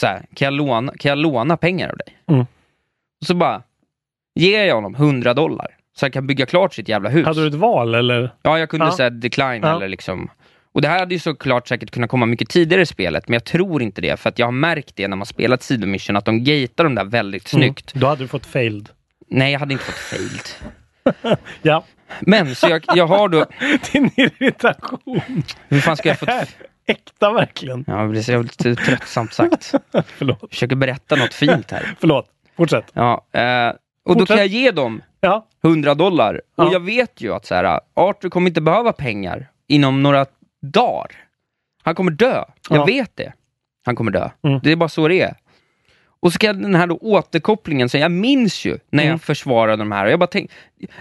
[0.00, 2.16] Så här, kan jag låna, kan jag låna pengar av dig?
[2.26, 2.40] Mm.
[3.20, 3.62] Och så bara,
[4.34, 5.66] ger jag honom 100 dollar.
[5.96, 7.26] Så han kan bygga klart sitt jävla hus.
[7.26, 8.30] Hade du ett val eller?
[8.42, 8.92] Ja, jag kunde Ja.
[8.96, 9.76] säga decline Ja.
[9.76, 10.30] eller liksom...
[10.78, 13.44] Och det här hade ju såklart säkert kunnat komma mycket tidigare i spelet, men jag
[13.44, 16.44] tror inte det, för att jag har märkt det när man spelat sidomission, att de
[16.44, 17.94] gatear de där väldigt snyggt.
[17.94, 18.00] Mm.
[18.00, 18.88] Då hade du fått failed.
[19.28, 21.38] Nej, jag hade inte fått failed.
[21.62, 21.84] Ja.
[22.20, 23.46] Men, så jag, jag har då...
[23.92, 25.20] Din irritation.
[25.68, 26.26] Hur fan ska jag få...
[26.86, 27.84] Äkta verkligen.
[27.86, 29.74] Ja, det blir så lite tröttsamt sagt.
[30.06, 30.50] Förlåt.
[30.50, 31.94] försöker berätta något fint här.
[32.00, 32.26] Förlåt.
[32.56, 32.90] Fortsätt.
[32.92, 34.28] Ja, eh, och då Fortsätt.
[34.28, 35.46] kan jag ge dem Ja.
[35.64, 36.42] 100 dollar.
[36.56, 36.64] Ja.
[36.64, 40.26] Och jag vet ju att så här, Arthur kommer inte behöva pengar inom några
[40.62, 41.10] dagar.
[41.82, 42.44] Han kommer dö.
[42.70, 42.84] Jag Ja.
[42.84, 43.32] vet det.
[43.84, 44.28] Han kommer dö.
[44.42, 44.60] Mm.
[44.62, 45.34] Det är bara så det är.
[46.20, 49.18] Och så kan den här då återkopplingen, så jag minns ju när jag Mm.
[49.18, 50.04] försvarade de här.
[50.04, 50.50] Och jag bara tänk,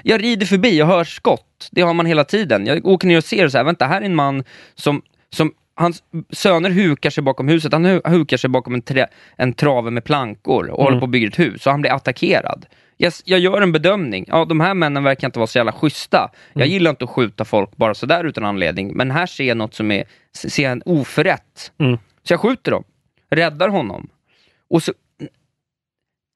[0.03, 1.70] jag rider förbi, jag hör skott.
[1.72, 2.66] Det har man hela tiden.
[2.66, 4.43] Jag åker ner och ser så här, vänta, här är en man
[4.76, 7.74] som, som hans söner hukar sig bakom huset.
[7.74, 10.84] Han hu- hukar sig bakom en, trä, en trave med plankor och Mm.
[10.86, 11.66] håller på att bygga ett hus.
[11.66, 12.66] Och han blir attackerad.
[12.98, 14.26] Jag, jag gör en bedömning.
[14.28, 16.32] Ja, de här männen verkar inte vara så jävla schyssta.
[16.54, 16.74] Jag Mm.
[16.74, 18.91] gillar inte att skjuta folk bara sådär utan anledning.
[18.98, 21.72] Men här ser jag något som är, ser en oförrätt.
[21.80, 21.98] Mm.
[22.24, 22.84] Så jag skjuter dem.
[23.30, 24.10] Räddar honom.
[24.70, 24.93] Och så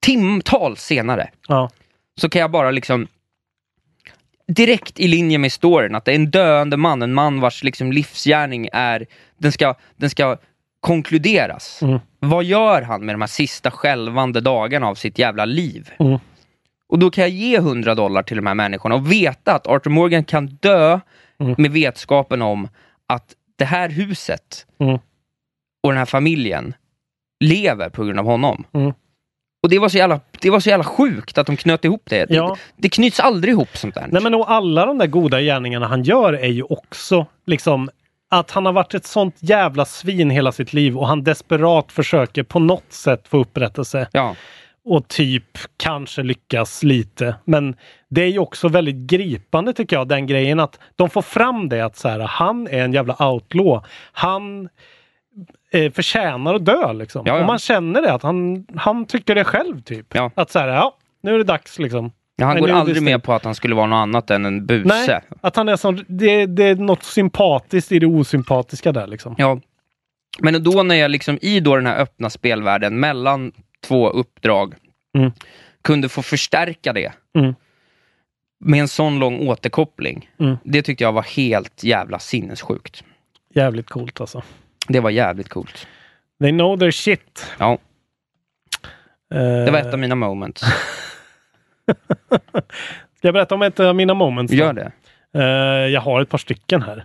[0.06, 1.70] timtal senare Ja.
[2.20, 3.06] så kan jag bara liksom
[4.48, 7.92] direkt i linje med storyn, att det är en döende man, en man vars liksom
[7.92, 9.06] livsgärning är,
[9.38, 10.36] den ska, den ska
[10.80, 11.82] konkluderas.
[11.82, 11.98] Mm.
[12.18, 15.90] Vad gör han med de här sista skälvande dagarna av sitt jävla liv?
[15.98, 16.18] Mm.
[16.92, 19.90] Och då kan jag ge 100 dollar till de här människorna och veta att Arthur
[19.90, 21.00] Morgan kan dö
[21.40, 21.54] Mm.
[21.58, 22.68] med vetskapen om
[23.06, 24.94] att det här huset Mm.
[25.82, 26.74] och den här familjen
[27.44, 28.64] lever på grund av honom.
[28.72, 28.92] Mm.
[29.62, 32.26] Och det var, så jävla, det var så jävla sjukt att de knöt ihop det.
[32.30, 32.48] Ja.
[32.48, 34.06] Det, det knyts aldrig ihop sånt där.
[34.10, 37.90] Nej men och alla de där goda gärningarna han gör är ju också liksom
[38.30, 42.42] att han har varit ett sånt jävla svin hela sitt liv och han desperat försöker
[42.42, 44.08] på något sätt få upprättelse.
[44.12, 44.36] Ja.
[44.84, 47.34] Och typ kanske lyckas lite.
[47.44, 47.76] Men
[48.08, 51.80] det är ju också väldigt gripande tycker jag, den grejen att de får fram det
[51.80, 53.88] att så här, han är en jävla outlaw.
[54.12, 54.68] Han
[55.72, 57.22] eh, förtjänar att dö liksom.
[57.26, 57.40] Ja, ja.
[57.40, 60.14] Och man känner det, att han, han tycker det själv typ.
[60.14, 60.30] Ja.
[60.34, 62.12] Att så här, ja, nu är det dags liksom.
[62.36, 64.66] Ja, han Men går aldrig med på att han skulle vara något annat än en
[64.66, 64.88] buse.
[64.88, 69.34] Nej, att han är sån, det, det är något sympatiskt i det osympatiska där liksom.
[69.38, 69.60] Ja.
[70.38, 73.52] Men då när jag liksom i då den här öppna spelvärlden mellan
[73.82, 74.74] två uppdrag
[75.18, 75.32] Mm.
[75.82, 77.54] kunde få förstärka det Mm.
[78.60, 80.30] med en sån lång återkoppling.
[80.38, 80.56] Mm.
[80.64, 83.04] Det tyckte jag var helt jävla sinnessjukt.
[83.54, 84.42] Jävligt coolt alltså.
[84.88, 85.86] Det var jävligt coolt.
[86.40, 87.46] They know their shit.
[87.58, 87.78] Ja,
[89.34, 90.62] Eh, det var ett av mina moments.
[93.18, 94.50] Ska jag berätta om ett av mina moments?
[94.50, 94.56] då?
[94.58, 94.92] Gör det.
[95.34, 96.96] Eh, jag har ett par stycken här.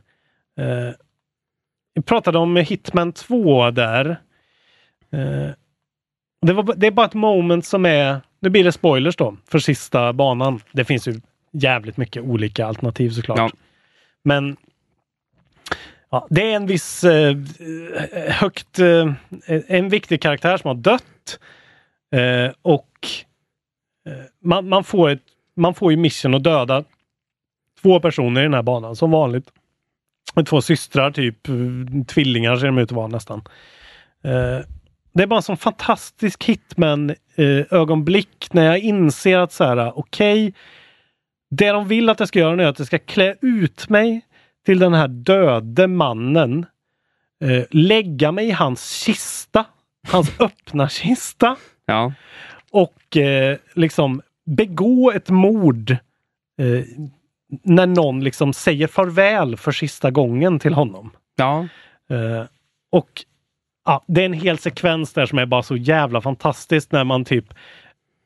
[0.59, 0.91] Uh,
[1.93, 4.09] vi pratade om Hitman 2 där.
[5.11, 5.49] Eh,
[6.41, 8.21] det, var, det är bara ett moment som är...
[8.39, 10.59] Nu blir det spoilers då för sista banan.
[10.71, 11.21] Det finns ju
[11.51, 13.37] jävligt mycket olika alternativ såklart.
[13.37, 13.49] Ja.
[14.23, 14.57] Men
[16.09, 17.37] ja, det är en viss eh,
[18.29, 18.79] högt...
[18.79, 19.13] Eh,
[19.67, 21.39] en viktig karaktär som har dött.
[22.11, 23.07] Eh, och
[24.05, 24.13] eh,
[24.43, 25.23] man, man, får ett,
[25.55, 26.83] man får ju mission att döda
[27.81, 29.51] två personer i den här banan som vanligt.
[30.45, 31.53] Två systrar, typ eh,
[32.07, 33.41] tvillingar ser de ut att vara nästan.
[35.17, 37.85] Det är bara en sån fantastisk hitman eh,
[38.51, 40.53] när jag inser att så här, okej,
[41.49, 44.21] det de vill att jag ska göra nu är att jag ska klä ut mig
[44.65, 46.65] till den här döde mannen.
[47.43, 49.65] Eh, lägga mig i hans kista,
[50.07, 52.13] hans öppna kista Ja.
[52.71, 55.91] och eh, liksom begå ett mord
[56.61, 56.83] eh,
[57.63, 61.11] när någon liksom säger farväl för sista gången till honom.
[61.35, 61.67] Ja.
[62.09, 62.45] Eh,
[62.91, 63.25] och
[63.87, 67.25] ja, det är en hel sekvens där som är bara så jävla fantastiskt när man
[67.25, 67.45] typ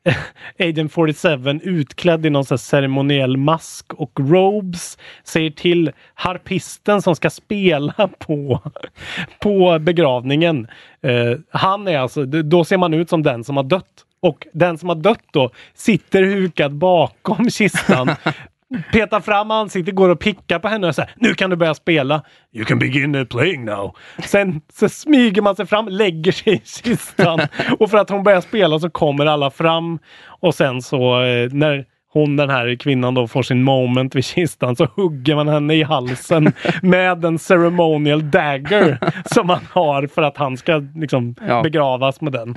[0.58, 7.16] Agent 47 utklädd i någon sån här ceremoniell mask och robes säger till harpisten som
[7.16, 8.60] ska spela på,
[9.40, 10.68] på begravningen.
[11.02, 14.06] Eh, han är alltså, då ser man ut som den som har dött.
[14.20, 18.10] Och den som har dött då sitter hukad bakom kistan.
[18.92, 22.22] petar fram ansiktet, går och pickar på henne och säger nu kan du börja spela.
[22.52, 23.96] You can begin playing now.
[24.24, 27.40] Sen så smyger man sig fram, lägger sig i kistan
[27.78, 31.91] och för att hon börjar spela så kommer alla fram och sen så eh, när
[32.12, 35.82] hon den här kvinnan då får sin moment vid kistan så hugger man henne i
[35.82, 36.52] halsen
[36.82, 38.98] med en ceremonial dagger
[39.34, 41.62] som man har för att han ska liksom Ja.
[41.62, 42.54] begravas med den.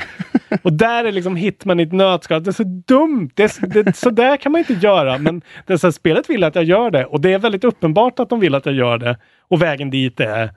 [0.62, 2.44] Och där är liksom Hitman i ett nötskal.
[2.44, 3.30] Det är så dumt!
[3.34, 5.18] Det är, det, så där kan man inte göra.
[5.18, 8.30] Men det här, spelet vill att jag gör det och det är väldigt uppenbart att
[8.30, 9.18] de vill att jag gör det.
[9.48, 10.50] Och vägen dit är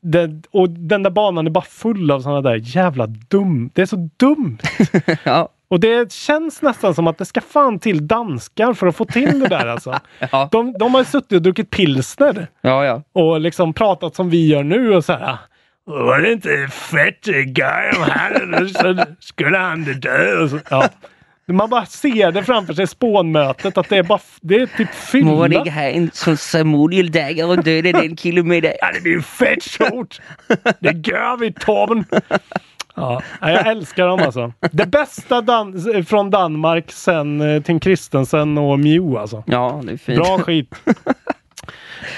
[0.00, 3.70] det, och den där banan är bara full av sådana där jävla dum.
[3.74, 4.58] Det är så dumt!
[5.24, 5.48] Ja.
[5.70, 9.40] Och det känns nästan som att det ska fan till danskar för att få till
[9.40, 10.00] det där alltså.
[10.32, 10.48] Ja.
[10.52, 13.02] De, de har suttit och druckit pilsner Ja, ja.
[13.12, 15.36] och liksom pratat som vi gör nu och så här.
[15.84, 18.66] Var det inte fett guy om här
[18.96, 20.48] så skulle han dö.
[20.70, 20.88] Ja.
[21.52, 25.58] Man bara ser det framför sig, spånmötet, att det är bara det är typ fylla.
[25.70, 28.72] ha en sån ceremonial dagger och döda den kilometer?
[28.80, 30.20] Ja, det blir ju fett stort!
[30.80, 32.04] Det gör vi Torben!
[33.00, 34.52] Ja, jag älskar dem alltså.
[34.72, 39.44] Det bästa dan- från Danmark sen eh, Tim Christensen och Mew alltså.
[39.46, 40.18] Ja, det är fint.
[40.18, 40.74] Bra skit.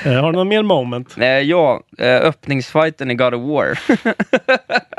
[0.04, 1.16] Eh, har du någon mer moment?
[1.18, 3.78] Eh, ja, eh, öppningsfighten i God of War.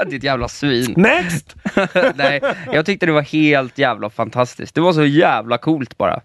[0.10, 0.94] Ditt jävla svin.
[0.98, 1.56] Next!
[2.16, 2.42] Nej,
[2.74, 4.76] jag tyckte det var helt jävla fantastiskt.
[4.76, 6.22] Det var så jävla coolt bara.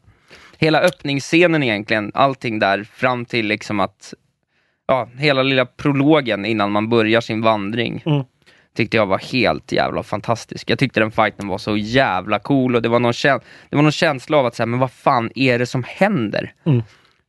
[0.58, 4.14] Hela öppningsscenen egentligen, allting där fram till liksom att,
[4.88, 8.02] ja, hela lilla prologen innan man börjar sin vandring.
[8.06, 8.24] Mm.
[8.76, 10.70] Tyckte jag var helt jävla fantastisk.
[10.70, 13.40] Jag tyckte den fighten var så jävla cool och det var någon, kä-
[13.70, 16.52] det var någon känsla av att säga, men vad fan är det som händer?
[16.66, 16.82] Mm.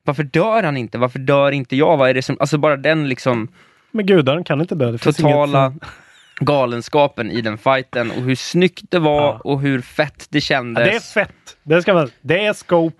[0.03, 0.98] Varför dör han inte?
[0.98, 1.98] Varför dör inte jag?
[1.98, 3.48] Vad är det som, alltså bara den liksom
[3.91, 4.91] Men gudar kan inte dö.
[4.91, 5.74] Det totala
[6.40, 9.41] galenskapen i den fighten och hur snyggt det var Ja.
[9.44, 10.84] och hur fett det Ja, kändes.
[10.84, 11.57] det är fett.
[11.64, 12.95] Det, ska man, det är scope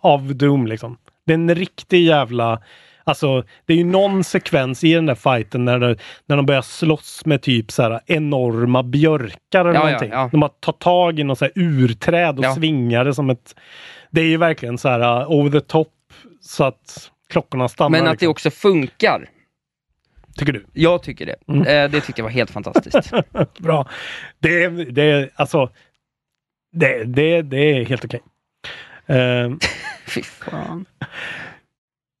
[0.00, 0.96] of doom liksom.
[1.26, 2.62] Det är en riktig jävla...
[3.08, 5.96] Alltså, det är ju någon sekvens i den där fighten när, det,
[6.26, 10.10] när de börjar slåss med typ så här enorma björkar eller Ja, ja, någonting.
[10.10, 10.28] ja.
[10.32, 12.54] De har tagit tag i någon så här urträd och Ja.
[12.54, 13.54] svingar det som ett...
[14.10, 15.88] Det är ju verkligen så här uh, over the top
[16.40, 17.90] så att klockorna stannar.
[17.90, 18.30] Men att det liksom.
[18.30, 19.28] också funkar.
[20.38, 20.66] Tycker du?
[20.72, 21.36] Jag tycker det.
[21.48, 21.60] Mm.
[21.66, 23.10] Eh, det tyckte jag var helt fantastiskt.
[23.58, 23.88] Bra.
[24.38, 25.70] Det är, det är alltså...
[26.72, 28.20] Det, det, det är helt okej.
[29.08, 29.50] Eh,
[30.06, 30.84] Fy fan.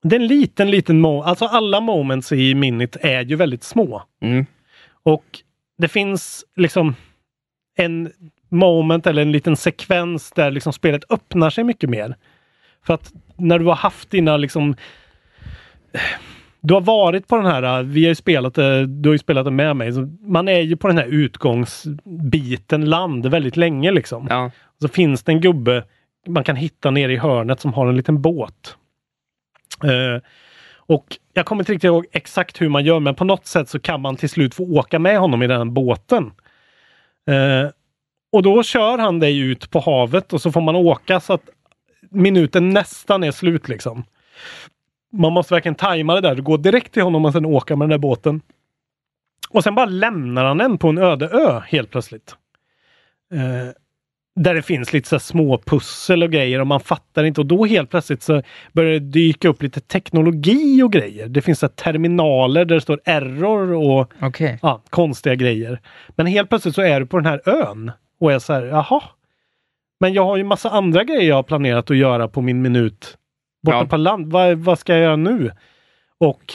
[0.08, 4.02] Det är en liten, liten mo- Alltså alla moments i minnet är ju väldigt små.
[4.20, 4.46] Mm.
[5.02, 5.24] Och
[5.78, 6.94] det finns liksom
[7.76, 8.12] en
[8.48, 12.16] moment eller en liten sekvens där liksom spelet öppnar sig mycket mer.
[12.86, 14.74] För att när du har haft dina liksom
[16.60, 19.44] du har varit på den här, vi har ju spelat det, du har ju spelat
[19.44, 24.26] det med mig, man är ju på den här utgångsbiten land väldigt länge liksom.
[24.30, 24.50] Ja.
[24.80, 25.84] Så finns det en gubbe
[26.26, 28.76] man kan hitta nere i hörnet som har en liten båt.
[29.84, 30.22] Eh,
[30.88, 33.80] och jag kommer inte riktigt ihåg exakt hur man gör, men på något sätt så
[33.80, 36.32] kan man till slut få åka med honom i den båten.
[37.26, 37.70] Eh,
[38.32, 41.48] och då kör han dig ut på havet och så får man åka så att
[42.10, 44.04] minuten nästan är slut liksom.
[45.12, 46.34] Man måste verkligen tajma det där.
[46.34, 48.40] Du går direkt till honom och sen åka med den där båten.
[49.50, 52.36] Och sen bara lämnar han en på en öde ö helt plötsligt.
[53.32, 53.72] Eh,
[54.36, 57.64] där det finns lite så små pussel och grejer och man fattar inte och då
[57.66, 58.42] helt plötsligt så
[58.72, 61.28] börjar det dyka upp lite teknologi och grejer.
[61.28, 64.58] Det finns så terminaler där det står error och Okej.
[64.62, 65.80] ja, konstiga grejer.
[66.08, 67.90] Men helt plötsligt så är du på den här ön
[68.20, 69.02] och är så här, jaha.
[70.00, 73.16] Men jag har ju massa andra grejer jag har planerat att göra på min minut
[73.62, 73.86] borta Ja.
[73.86, 74.32] på land.
[74.32, 75.50] Vad, vad ska jag göra nu?
[76.18, 76.52] Och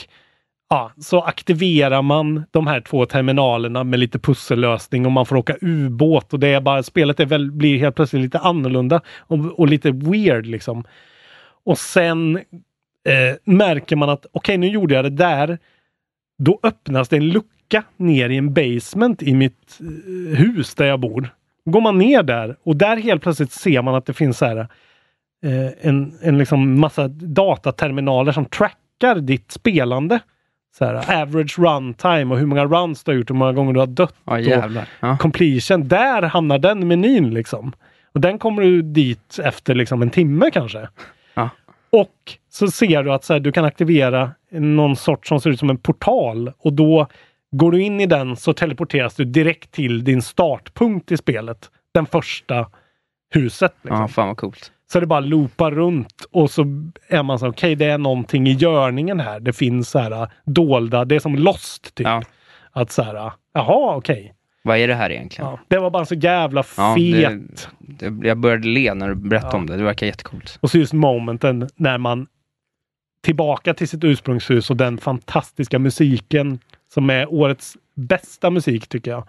[0.71, 5.55] ja, så aktiverar man de här två terminalerna med lite pussellösning och man får åka
[5.61, 9.67] ubåt och det är bara, spelet är väl, blir helt plötsligt lite annorlunda och, och
[9.67, 10.83] lite weird liksom.
[11.63, 12.35] Och sen
[13.05, 15.57] eh, märker man att okej, nu gjorde jag det där.
[16.37, 20.99] Då öppnas det en lucka ner i en basement i mitt eh, hus där jag
[20.99, 21.33] bor.
[21.65, 24.57] Går man ner där och där helt plötsligt ser man att det finns så här,
[25.45, 30.19] eh, en, en liksom massa dataterminaler som trackar ditt spelande.
[30.77, 33.73] Så här, average runtime och hur många runs du har gjort och hur många gånger
[33.73, 34.15] du har dött.
[34.25, 34.87] Ja, jävlar.
[34.99, 35.17] Ja.
[35.17, 35.87] completion.
[35.87, 37.73] Där hamnar den menyn liksom.
[38.13, 40.87] Och den kommer du dit efter liksom en timme kanske.
[41.33, 41.49] Ja.
[41.89, 42.15] Och
[42.49, 45.69] så ser du att så här, du kan aktivera någon sort som ser ut som
[45.69, 47.07] en portal och då
[47.51, 51.69] går du in i den så teleporteras du direkt till din startpunkt i spelet.
[51.93, 52.67] Den första
[53.33, 53.73] huset.
[53.81, 54.01] Liksom.
[54.01, 54.71] ja, fan vad coolt.
[54.91, 56.65] Så det bara loopar runt och så
[57.07, 59.39] är man så okej det är någonting i görningen här.
[59.39, 62.07] Det finns så här dolda, det är som lost typ.
[62.07, 62.23] Ja.
[62.71, 64.33] Att så här, jaha okej.
[64.63, 65.51] Vad är det här egentligen?
[65.51, 67.69] Ja, det var bara så jävla Ja, fet.
[67.79, 69.57] det, det, jag började le när du berättade Ja.
[69.57, 69.77] om det.
[69.77, 70.57] Det verkar jättecoolt.
[70.61, 72.27] Och så just momenten när man
[73.23, 76.59] tillbaka till sitt ursprungshus och den fantastiska musiken
[76.93, 79.19] som är årets bästa musik tycker jag.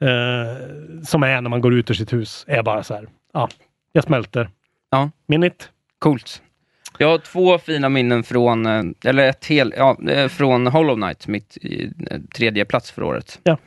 [0.00, 0.56] Eh,
[1.04, 2.44] som är när man går ut ur sitt hus.
[2.48, 3.06] Är bara så här.
[3.32, 3.48] Ja,
[3.92, 4.48] jag smälter.
[4.90, 5.10] Ja.
[5.26, 5.68] Minnet?
[5.98, 6.42] Coolt.
[6.98, 11.26] Jag har två fina minnen från, eh, eller ett hel, ja, eh, från Hollow Knight,
[11.26, 13.40] mitt eh, tredje plats för året.
[13.42, 13.58] Ja.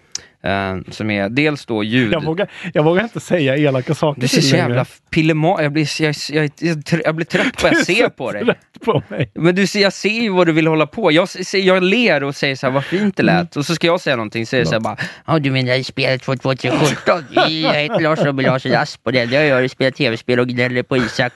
[0.43, 2.13] Eh, som är dels då ljud.
[2.13, 5.61] Jag vågar, jag vågar inte säga elaka saker Du ser så jävla pillemar...
[5.61, 8.45] Jag blir, jag, jag, jag, jag blir trött på att jag ser på dig.
[8.45, 9.31] Trött på mig.
[9.35, 11.11] Men du, ser- jag ser ju vad du vill hålla på.
[11.11, 13.55] Jag, jag ler och säger så här, vad fint det lät.
[13.55, 14.97] Och så ska jag säga någonting, så är det så här bara,
[15.27, 17.23] ja du menar i spelet från 2017?
[17.34, 20.39] Jag heter Lars Robin Larsson Asp och det enda jag gör är att spela tv-spel
[20.39, 21.34] och gnäller på Isak.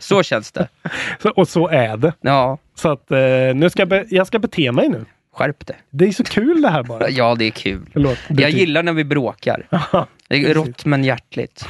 [0.00, 0.68] Så känns det.
[1.22, 2.12] Så, och så är det.
[2.20, 3.18] Ja, Så att eh,
[3.54, 5.04] nu ska jag, be, jag ska bete mig nu.
[5.36, 5.76] Skärp dig.
[5.90, 7.08] Det är så kul det här bara.
[7.10, 7.86] Ja, det är kul.
[7.92, 8.18] Förlåt.
[8.28, 9.66] Jag gillar när vi bråkar.
[10.28, 11.66] Det är rått men hjärtligt.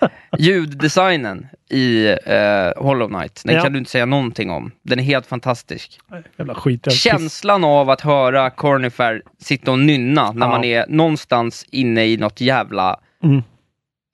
[0.38, 3.62] Ljuddesignen i eh, Hollow Knight, den Ja.
[3.62, 4.70] kan du inte säga någonting om.
[4.82, 5.98] Den är helt fantastisk.
[6.38, 6.92] Jävla skit.
[6.92, 10.50] Känslan av att höra Cornifer sitta och nynna när Ja.
[10.50, 13.42] man är någonstans inne i något jävla Mm.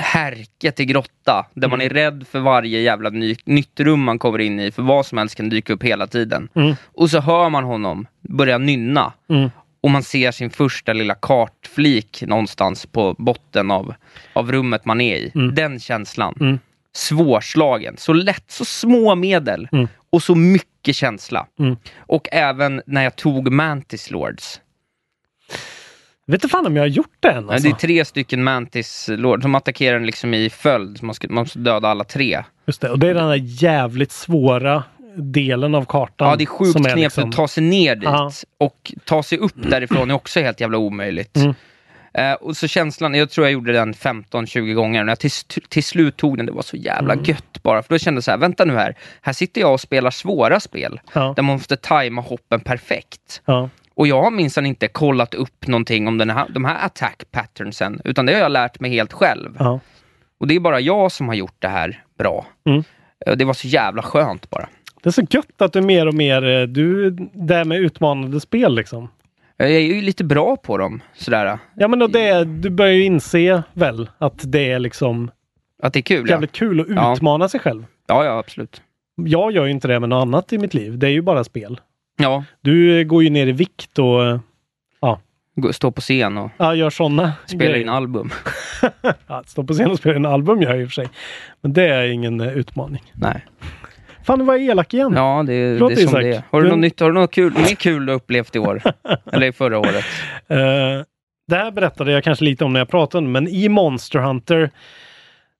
[0.02, 4.38] Härke till grotta, där man är rädd för varje jävla ny, nytt rum man kommer
[4.38, 6.48] in i, för vad som helst kan dyka upp hela tiden.
[6.54, 6.74] Mm.
[6.84, 9.12] Och så hör man honom börja nynna.
[9.28, 9.50] Mm.
[9.82, 13.94] Och man ser sin första lilla kartflik någonstans på botten av,
[14.32, 15.32] av rummet man är i.
[15.34, 15.54] Mm.
[15.54, 16.34] Den känslan.
[16.40, 16.58] Mm.
[16.94, 17.94] Svårslagen.
[17.98, 19.68] Så lätt, så små medel.
[19.72, 19.88] Mm.
[20.10, 21.46] Och så mycket känsla.
[21.58, 21.76] Mm.
[21.98, 24.60] Och även när jag tog Mantis Lords.
[26.26, 27.50] Vet inte fan om jag har gjort det än.
[27.50, 27.68] Alltså.
[27.68, 30.98] Det är tre stycken Mantis Lords som attackerar en liksom i följd.
[30.98, 32.42] Så Man, ska, man måste döda alla tre.
[32.66, 32.90] Just det.
[32.90, 34.84] Och det är den där jävligt svåra
[35.16, 36.28] delen av kartan.
[36.28, 38.04] Ja, det är sjukt knepigt liksom- att ta sig ner dit.
[38.04, 38.32] Ja.
[38.58, 41.36] Och ta sig upp därifrån är också helt jävla omöjligt.
[41.36, 41.54] Mm.
[42.14, 45.04] Eh, och så känslan, jag tror jag gjorde den 15-20 gånger.
[45.04, 45.30] När jag till,
[45.68, 47.24] till slut tog den, det var så jävla Mm.
[47.24, 47.82] gött bara.
[47.82, 48.96] För då kände jag så här, vänta nu här.
[49.20, 51.00] Här sitter jag och spelar svåra spel.
[51.14, 51.32] Ja.
[51.36, 53.42] Där man måste tajma hoppen perfekt.
[53.44, 53.68] Ja.
[53.94, 58.00] Och jag har minsann inte kollat upp någonting om den här, de här attack patternsen.
[58.04, 59.56] Utan det har jag lärt mig helt själv.
[59.58, 59.80] Ja.
[60.40, 62.46] Och det är bara jag som har gjort det här bra.
[62.66, 62.84] Mm.
[63.26, 64.68] Eh, Det var så jävla skönt bara.
[65.02, 68.74] Det är så gött att du mer och mer, eh, du där med utmanande spel
[68.74, 69.08] liksom.
[69.56, 71.58] Jag är ju lite bra på dem, sådär.
[71.76, 75.30] Ja men och det, du börjar ju inse väl att det är liksom
[75.82, 76.34] Att det är kul, ja.
[76.34, 77.12] jävligt kul att Ja.
[77.14, 77.84] utmana sig själv.
[78.06, 78.82] Ja, ja, absolut.
[79.16, 80.98] Jag gör ju inte det med något annat i mitt liv.
[80.98, 81.80] Det är ju bara spel.
[82.16, 84.38] Ja, Du går ju ner i vikt och eh,
[85.56, 88.30] gå- stå på scen och ja, gör sådana spela in album.
[89.26, 91.08] Ja, stå på scen och spela en album gör jag i och för sig.
[91.60, 93.02] Men det är ingen eh, utmaning.
[93.12, 93.46] Nej.
[94.24, 95.12] Fan, nu var jag elak igen.
[95.16, 96.22] Ja, det, Förlåt, det är som Isak.
[96.22, 96.42] det är.
[96.50, 97.00] Har du Du- något nytt?
[97.00, 98.82] Har du något kul, mer kul du upplevt i år?
[99.32, 100.04] Eller i förra året?
[100.48, 100.58] Eh,
[101.48, 104.70] det här berättade jag kanske lite om när jag pratade, men i Monster Hunter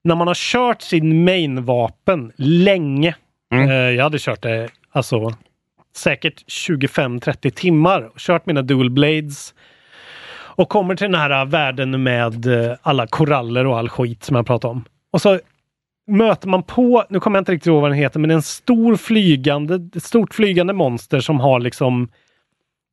[0.05, 3.15] när man har kört sin main-vapen länge.
[3.55, 3.71] Mm.
[3.71, 5.35] eh, jag hade kört det alltså
[5.97, 8.03] säkert 25-30 timmar.
[8.03, 9.55] och Kört mina dual blades.
[10.55, 14.37] Och kommer till den här äh, världen med äh, alla koraller och all skit som
[14.37, 14.85] jag pratade om.
[15.11, 15.41] Och så
[16.07, 18.97] möter man på, nu kommer jag inte riktigt ihåg vad den heter, men en stor
[18.97, 22.09] flygande, ett stort flygande monster som har liksom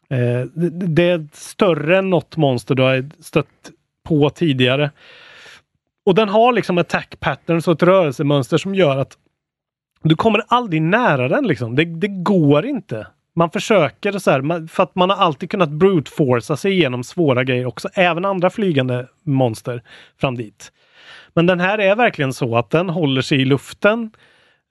[0.09, 3.71] eh, det är större än något monster du har stött
[4.03, 4.91] på tidigare.
[6.05, 9.17] Och den har liksom attack patterns och ett rörelsemönster som gör att
[10.03, 11.75] du kommer aldrig nära den liksom.
[11.75, 13.07] Det, det går inte.
[13.35, 17.43] Man försöker så här, för att man har alltid kunnat brute forca sig igenom svåra
[17.43, 17.89] grejer också.
[17.93, 19.83] Även andra flygande monster
[20.17, 20.71] fram dit.
[21.33, 24.11] Men den här är verkligen så att den håller sig i luften.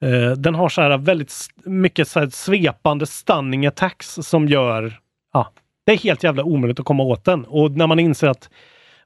[0.03, 1.35] Eh, den har så här väldigt
[1.65, 5.01] mycket så här svepande stunning attacks som gör...
[5.33, 5.53] Ja,
[5.87, 7.45] det är helt jävla omöjligt att komma åt den.
[7.45, 8.51] Och när man inser att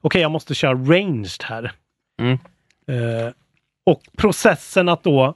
[0.01, 1.71] okej, jag måste köra ranged här.
[2.21, 2.37] Mm.
[2.87, 3.33] Eh,
[3.85, 5.35] och processen att då,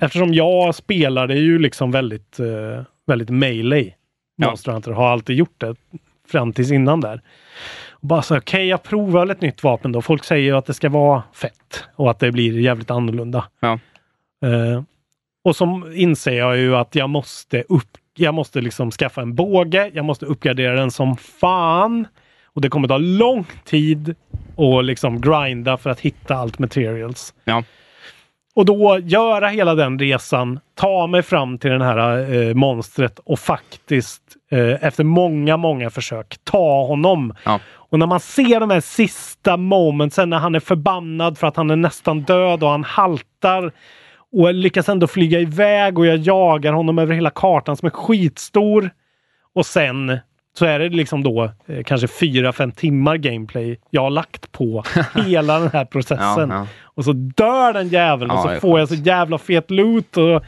[0.00, 3.94] eftersom jag är ju liksom väldigt, eh, väldigt melee.
[4.36, 4.48] Ja.
[4.48, 5.74] Monster Hunter har alltid gjort det
[6.28, 7.22] fram tills innan där.
[7.90, 10.02] Och bara så okej, jag provar väl ett nytt vapen då.
[10.02, 13.44] Folk säger ju att det ska vara fett och att det blir jävligt annorlunda.
[13.60, 13.78] Ja.
[14.44, 14.82] Eh,
[15.44, 19.90] och så inser jag ju att jag måste upp, jag måste liksom skaffa en båge.
[19.94, 22.06] Jag måste uppgradera den som fan.
[22.44, 24.14] Och det kommer ta lång tid
[24.56, 27.34] och liksom grinda för att hitta allt materials.
[27.44, 27.62] Ja.
[28.54, 33.38] Och då göra hela den resan, ta mig fram till den här eh, monstret och
[33.38, 37.34] faktiskt eh, efter många, många försök ta honom.
[37.44, 37.60] Ja.
[37.92, 41.70] Och när man ser de här sista momentsen när han är förbannad för att han
[41.70, 43.72] är nästan död och han haltar
[44.32, 48.90] och lyckas ändå flyga iväg och jag jagar honom över hela kartan som är skitstor.
[49.54, 50.18] Och sen
[50.54, 54.84] så är det liksom då eh, kanske fyra fem timmar gameplay jag har lagt på
[55.26, 56.50] hela den här processen.
[56.50, 56.66] Ja, ja.
[56.84, 60.16] Och så dör den jäveln Ja, och så får jag så jävla fet loot.
[60.16, 60.42] Och,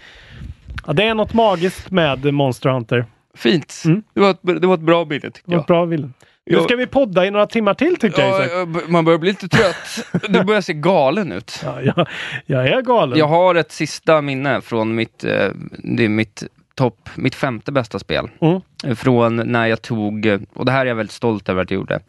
[0.87, 3.07] ja, det är något magiskt med Monster Hunter.
[3.37, 3.83] Fint.
[3.85, 4.03] Mm.
[4.15, 5.65] Det, var ett, det var ett bra Det var jag.
[5.65, 6.13] bra Willem.
[6.47, 8.89] Nu ska vi podda i några timmar till tycker jag Ja, Isak.
[8.89, 10.07] man börjar bli lite trött.
[10.29, 11.61] Du börjar se galen ut.
[11.65, 12.09] Ja, jag,
[12.47, 13.19] jag är galen.
[13.19, 15.49] Jag har ett sista minne från mitt, eh,
[15.79, 16.45] det är mitt
[16.75, 18.29] topp, mitt femte bästa spel.
[18.41, 18.61] Mm.
[18.97, 22.01] Från när jag tog, och det här är jag väldigt stolt över att jag gjorde.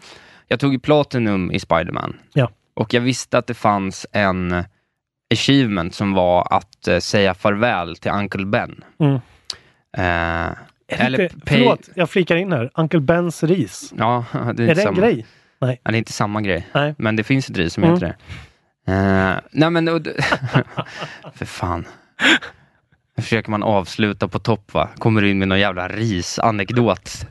[0.48, 2.16] Jag tog Platinum i Spiderman.
[2.34, 2.52] Ja.
[2.74, 4.64] Och jag visste att det fanns en
[5.34, 8.84] achievement som var att eh, säga farväl till Uncle Ben.
[9.00, 9.14] Mm.
[9.98, 10.56] Eh,
[10.88, 12.72] eller det pay- förlåt, jag flikar in här.
[12.76, 13.94] Uncle Bens ris.
[13.98, 14.98] Ja, det är, Är inte det en samma.
[15.00, 15.26] grej?
[15.60, 15.82] Nej.
[15.84, 16.68] Ja, det är inte samma grej.
[16.74, 16.96] Nej.
[16.98, 17.94] Men det finns ett ris som Mm.
[17.96, 18.16] heter det.
[18.94, 19.86] Eh, nej men,
[21.34, 21.86] för fan.
[23.18, 24.90] Nu försöker man avsluta på topp va?
[24.98, 27.28] Kommer in med någon jävla risanekdot.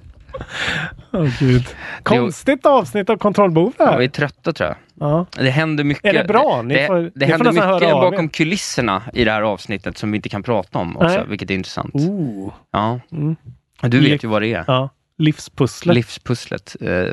[1.13, 1.65] Åh gud.
[2.03, 4.77] Konstigt avsnitt av Kontrollbehov det Ja, vi är trötta tror jag.
[5.09, 5.27] Ja.
[5.37, 6.05] Det händer mycket.
[6.05, 6.63] Är det bra?
[6.63, 8.29] Ni det får- det får händer mycket bakom er.
[8.29, 11.25] kulisserna i det här avsnittet som vi inte kan prata om också, Nej.
[11.29, 11.95] vilket är intressant.
[11.95, 12.53] Oh.
[12.71, 13.01] Ja.
[13.13, 13.37] Mm.
[13.83, 14.65] Du vet ju vad det är.
[14.67, 14.89] Ja.
[15.19, 15.95] Livspusslet.
[15.95, 17.13] Livspusslet eh, eh,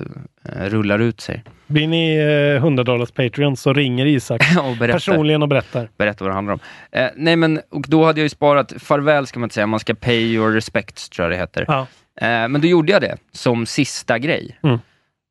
[0.70, 1.44] rullar ut sig.
[1.72, 2.16] Blir ni
[2.56, 4.94] eh, 100 dollars Patreon så ringer Isak och berättar.
[4.94, 5.90] personligen och berättar.
[5.98, 6.60] berätta vad det handlar om.
[6.92, 9.80] Eh, nej men, och då hade jag ju sparat, farväl ska man inte säga, man
[9.80, 11.66] ska pay your respects tror jag det heter.
[11.68, 11.80] Ja.
[12.22, 14.58] Eh, men då gjorde jag det som sista grej.
[14.64, 14.80] Mm.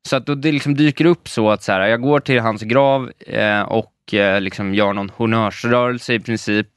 [0.07, 2.61] Så att då det liksom dyker upp så att så här, jag går till hans
[2.61, 6.67] grav eh, och eh, liksom gör någon honnörsrörelse i princip.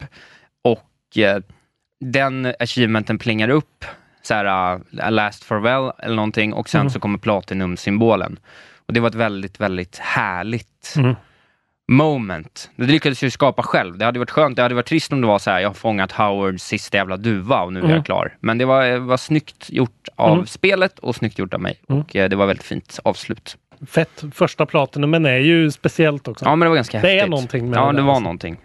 [0.65, 1.39] Och eh,
[2.01, 3.85] den achievementen plingar upp,
[4.23, 6.91] så här, uh, last farewell eller någonting och sen Mm.
[6.91, 8.37] så kommer platinum-symbolen.
[8.89, 11.15] Och det var ett väldigt, väldigt härligt Mm.
[11.89, 12.71] moment.
[12.77, 13.99] Det lyckades jag ju skapa själv.
[13.99, 15.75] Det hade varit skönt, det hade varit trist om det var så här, jag har
[15.75, 17.97] fångat Howards sista jävla duva och nu är Mm.
[17.97, 18.37] jag klar.
[18.41, 20.47] Men det var, var snyggt gjort av Mm.
[20.47, 21.81] spelet och snyggt gjort av mig.
[21.89, 22.01] Mm.
[22.03, 23.57] Och eh, det var väldigt fint avslut.
[23.87, 24.25] Fett.
[24.35, 26.45] Första Platinumen är ju speciellt också.
[26.45, 27.31] Ja, men det var ganska Det är häftigt.
[27.31, 28.23] någonting med Ja, det det var alltså.
[28.23, 28.57] någonting.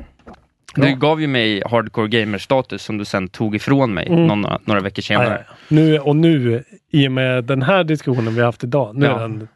[0.76, 0.86] Bra.
[0.86, 4.28] Du gav ju mig hardcore gamer-status som du sen tog ifrån mig Mm.
[4.42, 5.46] några, några veckor Ja, senare.
[5.48, 5.56] ja, ja.
[5.68, 9.16] Nu, och nu, i och med den här diskussionen vi har haft idag, nu Ja.
[9.16, 9.48] är den ja,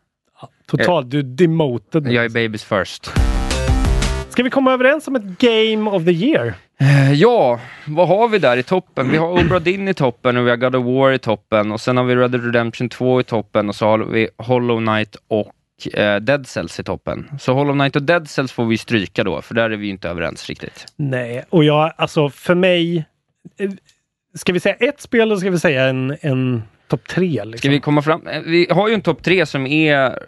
[0.67, 2.07] totalt, du är demoted.
[2.11, 3.11] Jag är babies first.
[4.29, 6.53] Ska vi komma överens om ett Game of the Year?
[6.79, 9.11] Eh, Ja, vad har vi där i toppen?
[9.11, 11.81] Vi har Obra Dinn i toppen och vi har God of War i toppen och
[11.81, 15.15] sen har vi Red Dead Redemption 2 i toppen och så har vi Hollow Knight
[15.27, 15.53] och
[15.99, 17.29] eh, Dead Cells i toppen.
[17.39, 20.09] Så Hollow Knight och Dead Cells får vi stryka då, för där är vi inte
[20.09, 20.85] överens riktigt.
[20.95, 23.05] Nej, och jag, alltså för mig,
[23.59, 23.69] eh,
[24.35, 27.27] ska vi säga ett spel eller ska vi säga en, en topp tre?
[27.29, 27.57] Liksom?
[27.57, 28.27] Ska vi komma fram?
[28.27, 30.19] eh, Vi har ju en topp tre som är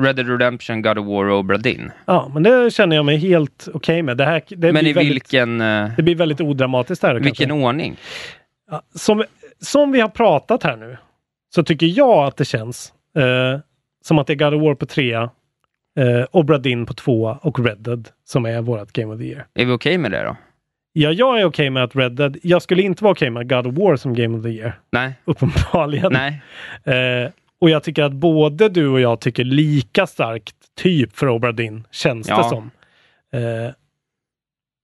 [0.00, 1.92] Red Dead Redemption, God of War och Obra Dinn.
[2.04, 4.16] Ja, men det känner jag mig helt okej med.
[4.16, 7.14] Det här, det Men i väldigt, vilken, eh, det blir väldigt odramatiskt här.
[7.14, 7.66] vilken kanske.
[7.66, 7.96] ordning?
[8.70, 9.24] Ja, som,
[9.60, 10.96] som vi har pratat här nu,
[11.54, 13.60] så tycker jag att det känns eh,
[14.04, 15.30] som att det är God of War på trea,
[15.98, 19.46] eh, Obra Dinn på tvåa och Red Dead som är vårt Game of the Year.
[19.54, 20.36] Är vi okej med det då?
[20.92, 23.66] Ja, jag är okej med att Red Dead, jag skulle inte vara okej med God
[23.66, 24.78] of War som Game of the Year.
[24.92, 25.12] Nej.
[25.24, 26.12] Uppenbarligen.
[26.12, 26.42] Nej.
[26.84, 27.30] Eh,
[27.60, 31.86] och jag tycker att både du och jag tycker lika starkt typ för Obra Dinn,
[31.90, 32.36] känns Ja.
[32.42, 32.70] det som.
[33.32, 33.72] Eh,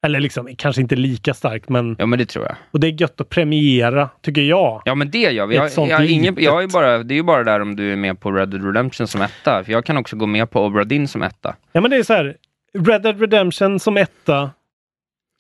[0.06, 1.96] eller liksom, kanske inte lika starkt, men...
[1.98, 2.56] Ja, men det tror jag.
[2.70, 4.82] Och det är gött att premiera, tycker jag.
[4.84, 5.56] Ja men det gör vi.
[5.56, 7.96] Jag, jag, har ingen, jag är bara, det är ju bara där om du är
[7.96, 9.64] med på Red Dead Redemption som etta.
[9.64, 11.56] För jag kan också gå med på Obra Dinn som etta.
[11.72, 12.36] Ja, men det är så här.
[12.78, 14.50] Red Dead Redemption som etta.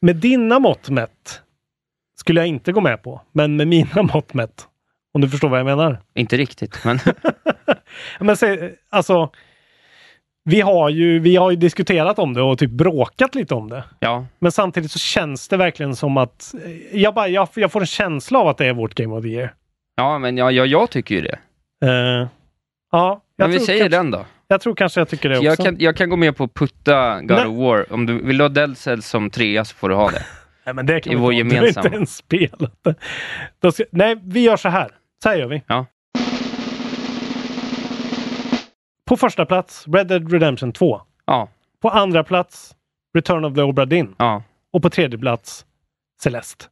[0.00, 1.40] Med dina mått mätt
[2.18, 3.20] skulle jag inte gå med på.
[3.32, 4.68] Men med mina mått mätt.
[5.14, 5.98] Om du förstår vad jag menar.
[6.14, 6.98] Inte riktigt, men
[8.20, 9.30] Men säg, alltså.
[10.44, 13.84] Vi har, ju, vi har ju diskuterat om det och typ bråkat lite om det.
[13.98, 14.26] ja.
[14.38, 16.54] Men samtidigt så känns det verkligen som att
[16.92, 19.28] jag, bara, jag, jag får en känsla av att det är vårt Game of the
[19.28, 19.54] Year.
[19.96, 21.38] Ja, men ja, ja, jag tycker ju det.
[21.84, 22.28] Eh,
[22.92, 24.24] ja, jag Men vi säger kanske, den då.
[24.48, 25.46] Jag tror kanske jag tycker det också.
[25.46, 27.46] Jag kan, jag kan gå med på att putta God Nej.
[27.46, 27.92] of War.
[27.92, 30.22] Om du vill ha Dead Cells som trea så får du ha det.
[30.64, 31.64] Nej, men det kan i vi vår gemensamma.
[31.64, 33.74] Det är inte ens spelat.
[33.74, 34.90] Ska, nej, vi gör så här.
[35.22, 35.62] Så här gör vi.
[35.66, 35.86] Ja.
[39.08, 41.00] På första plats Red Dead Redemption 2.
[41.26, 41.48] Ja,
[41.82, 42.74] På andra plats
[43.14, 44.14] Return of the Obra Dinn.
[44.18, 44.42] ja.
[44.72, 45.66] Och på tredje plats
[46.22, 46.64] Celeste.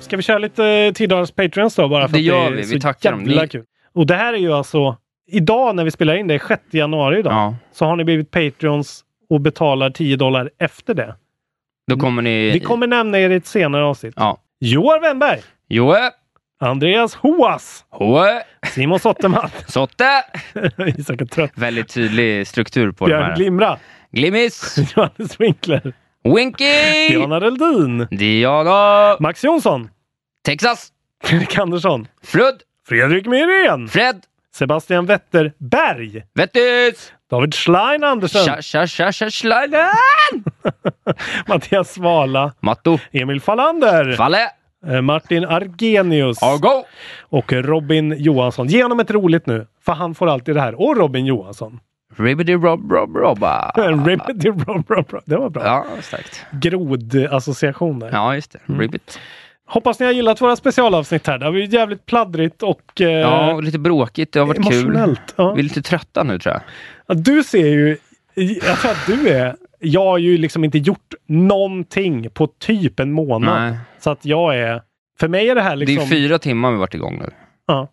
[0.00, 1.88] Ska vi köra lite 10 dollars Patreons då?
[1.88, 2.74] Bara för Det att gör det är vi.
[2.74, 3.48] Vi tackar dem.
[3.48, 3.64] kul.
[3.94, 4.96] Och det här är ju alltså
[5.26, 7.32] idag när vi spelar in det, är 6 januari idag.
[7.32, 7.56] ja.
[7.72, 11.16] Så har ni blivit Patreons och betalar 10 dollar efter det.
[11.86, 12.50] Då kommer ni...
[12.50, 14.14] Vi kommer nämna er i ett senare avsnitt.
[14.16, 14.38] Ja.
[14.60, 15.94] Joar Wennberg, Joe,
[16.62, 18.42] Andreas Hoas, Hoe,
[18.74, 20.22] Simon Sotterman, Sotte.
[20.98, 23.36] Isak är trött, Väldigt tydlig struktur på de Björn här.
[23.36, 23.78] Glimra,
[24.12, 25.92] Glimmis, Johannes Winkler,
[26.24, 29.88] Winky, Diana Reldin, Diana, Max Jonsson,
[30.44, 30.88] Texas,
[31.24, 34.22] Fredrik Andersson, Frudd, Fredrik Myrén, Fred,
[34.54, 40.44] Sebastian Wetterberg, Vettis, David Schlein Andersen, Tja, tja, tja, tja, Schleiden,
[41.46, 44.50] Mattias Svala, Matto, Emil Fallander, Falle,
[45.02, 46.38] Martin Argenius
[47.30, 48.66] och Robin Johansson.
[48.66, 50.80] Ge honom ett roligt nu, för han får alltid det här.
[50.80, 51.80] Och Robin Johansson.
[52.16, 53.70] Ribbidi rob rob robba.
[54.06, 55.20] Ribbity bro, bro, bro.
[55.24, 55.62] Det var bra.
[55.64, 56.46] Ja, starkt.
[56.52, 58.10] Grodassociation där.
[58.12, 58.58] Ja, just det.
[58.68, 58.80] Mm.
[58.80, 59.18] Ribbit.
[59.66, 61.38] Hoppas ni har gillat våra specialavsnitt här.
[61.38, 64.32] Det har varit jävligt pladdrigt och eh, Ja, och lite bråkigt.
[64.32, 65.16] Det har varit kul.
[65.36, 65.52] Ja.
[65.52, 66.62] Vi är lite trötta nu tror jag.
[67.06, 67.96] Ja, Du ser ju,
[68.34, 73.12] jag tror att du är, jag har ju liksom inte gjort någonting på typ en
[73.12, 73.62] månad.
[73.62, 73.78] Nej.
[73.98, 74.82] Så att jag är,
[75.20, 77.30] för mig är det här liksom, Det är fyra timmar vi varit igång nu.
[77.66, 77.88] Ja.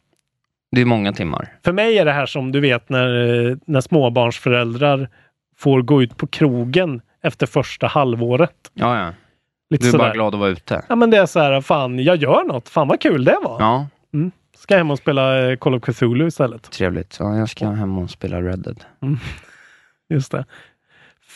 [0.71, 1.53] Det är många timmar.
[1.65, 5.09] för mig är det här som du vet när, när småbarnsföräldrar
[5.57, 8.71] får gå ut på krogen efter första halvåret.
[8.73, 9.13] Ja, ja.
[9.69, 10.03] Lite Du är sådär.
[10.03, 10.85] bara glad att vara ute.
[10.89, 13.59] Ja men det är så här, fan jag gör något, fan vad kul det var.
[13.61, 13.87] Ja,
[14.57, 16.71] Ska hem och spela eh, Call of Cthulhu istället.
[16.71, 17.17] trevligt.
[17.19, 18.83] Ja, jag ska hem och spela Red Dead.
[20.09, 20.45] Just det.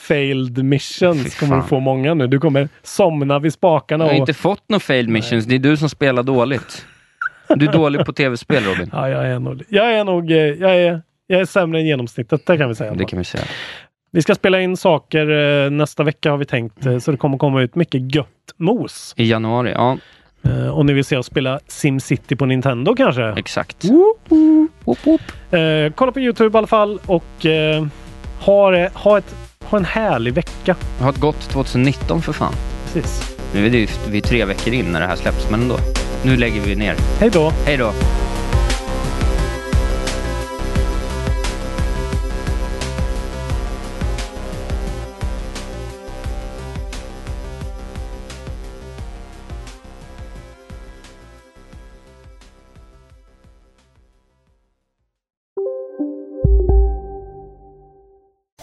[0.08, 2.28] Failed missions kommer du få många nu.
[2.28, 4.20] Du kommer somna vid spakarna Jag har och...
[4.20, 5.46] inte fått några failed missions.
[5.46, 6.86] Det är du som spelar dåligt.
[7.56, 8.90] Du är dålig på tv-spel Robin.
[8.94, 12.58] Ja, jag är nog, jag är nog, jag är, jag är sämre än genomsnittet, det
[12.58, 12.94] kan vi säga.
[12.94, 13.44] Det kan vi säga.
[14.12, 15.30] Vi ska spela in saker
[15.66, 18.28] eh, nästa vecka har vi tänkt, eh, så det kommer komma ut mycket gött
[18.58, 19.14] mos.
[19.18, 19.98] I januari, ja
[20.46, 23.34] Eh, Och ni vill se oss spela SimCity på Nintendo kanske?
[23.38, 23.86] exakt.
[23.86, 24.32] Woop,
[25.06, 25.22] woop.
[25.54, 27.46] Eh, kolla på Youtube i alla fall och
[28.40, 29.36] ha, det- ha, ett,
[29.66, 30.76] ha en härlig vecka.
[31.00, 32.54] Ha ett gott 2019 för fan.
[32.86, 33.36] Precis.
[33.54, 35.78] Nu är det ju vi är tre veckor in när det här släpps, men ändå.
[36.24, 36.96] Nu lägger vi ner.
[37.20, 37.54] Hej då!
[37.66, 37.94] Hej då!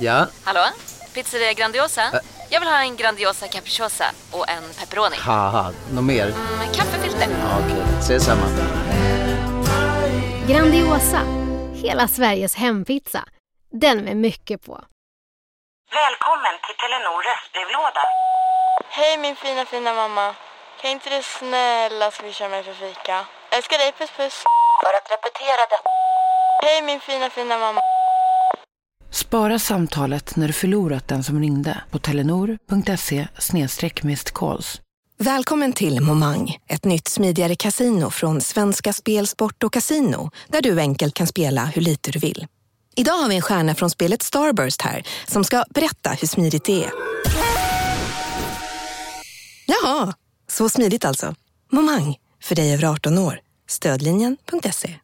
[0.02, 0.60] Ja, Hallå?
[1.22, 2.02] Pizzeria Grandiosa?
[2.48, 5.16] Jag vill ha en Grandiosa capriciosa och en pepperoni.
[5.16, 6.26] haha, något mer?
[6.59, 7.20] Med kaffefilter.
[7.30, 8.47] Ja, Okej, ses samma.
[10.48, 11.20] Grandiosa,
[11.82, 13.24] hela Sveriges hempizza.
[13.72, 14.72] Den med mycket på.
[15.92, 18.02] Välkommen till Telenor röstbrevlåda.
[18.88, 20.34] Hej min fina fina mamma.
[20.80, 23.24] Kan inte du snälla swisha mig för fika?
[23.51, 24.42] Älskar dig, puss puss.
[24.82, 25.90] För att repetera detta.
[26.64, 27.80] Hej min fina fina mamma.
[29.12, 33.28] Spara samtalet när du förlorat den som ringde på telenor.se
[34.35, 34.81] calls.
[35.19, 40.81] Välkommen till Momang, ett nytt smidigare kasino från Svenska Spel, Sport och Casino där du
[40.81, 42.47] enkelt kan spela hur lite du vill.
[42.97, 46.85] Idag har vi en stjärna från spelet Starburst här som ska berätta hur smidigt det
[46.85, 46.91] är.
[49.66, 50.15] Jaha,
[50.49, 51.35] så smidigt alltså.
[51.73, 53.41] Momang, för dig över 18 år.
[53.69, 54.97] Stödlinjen.se.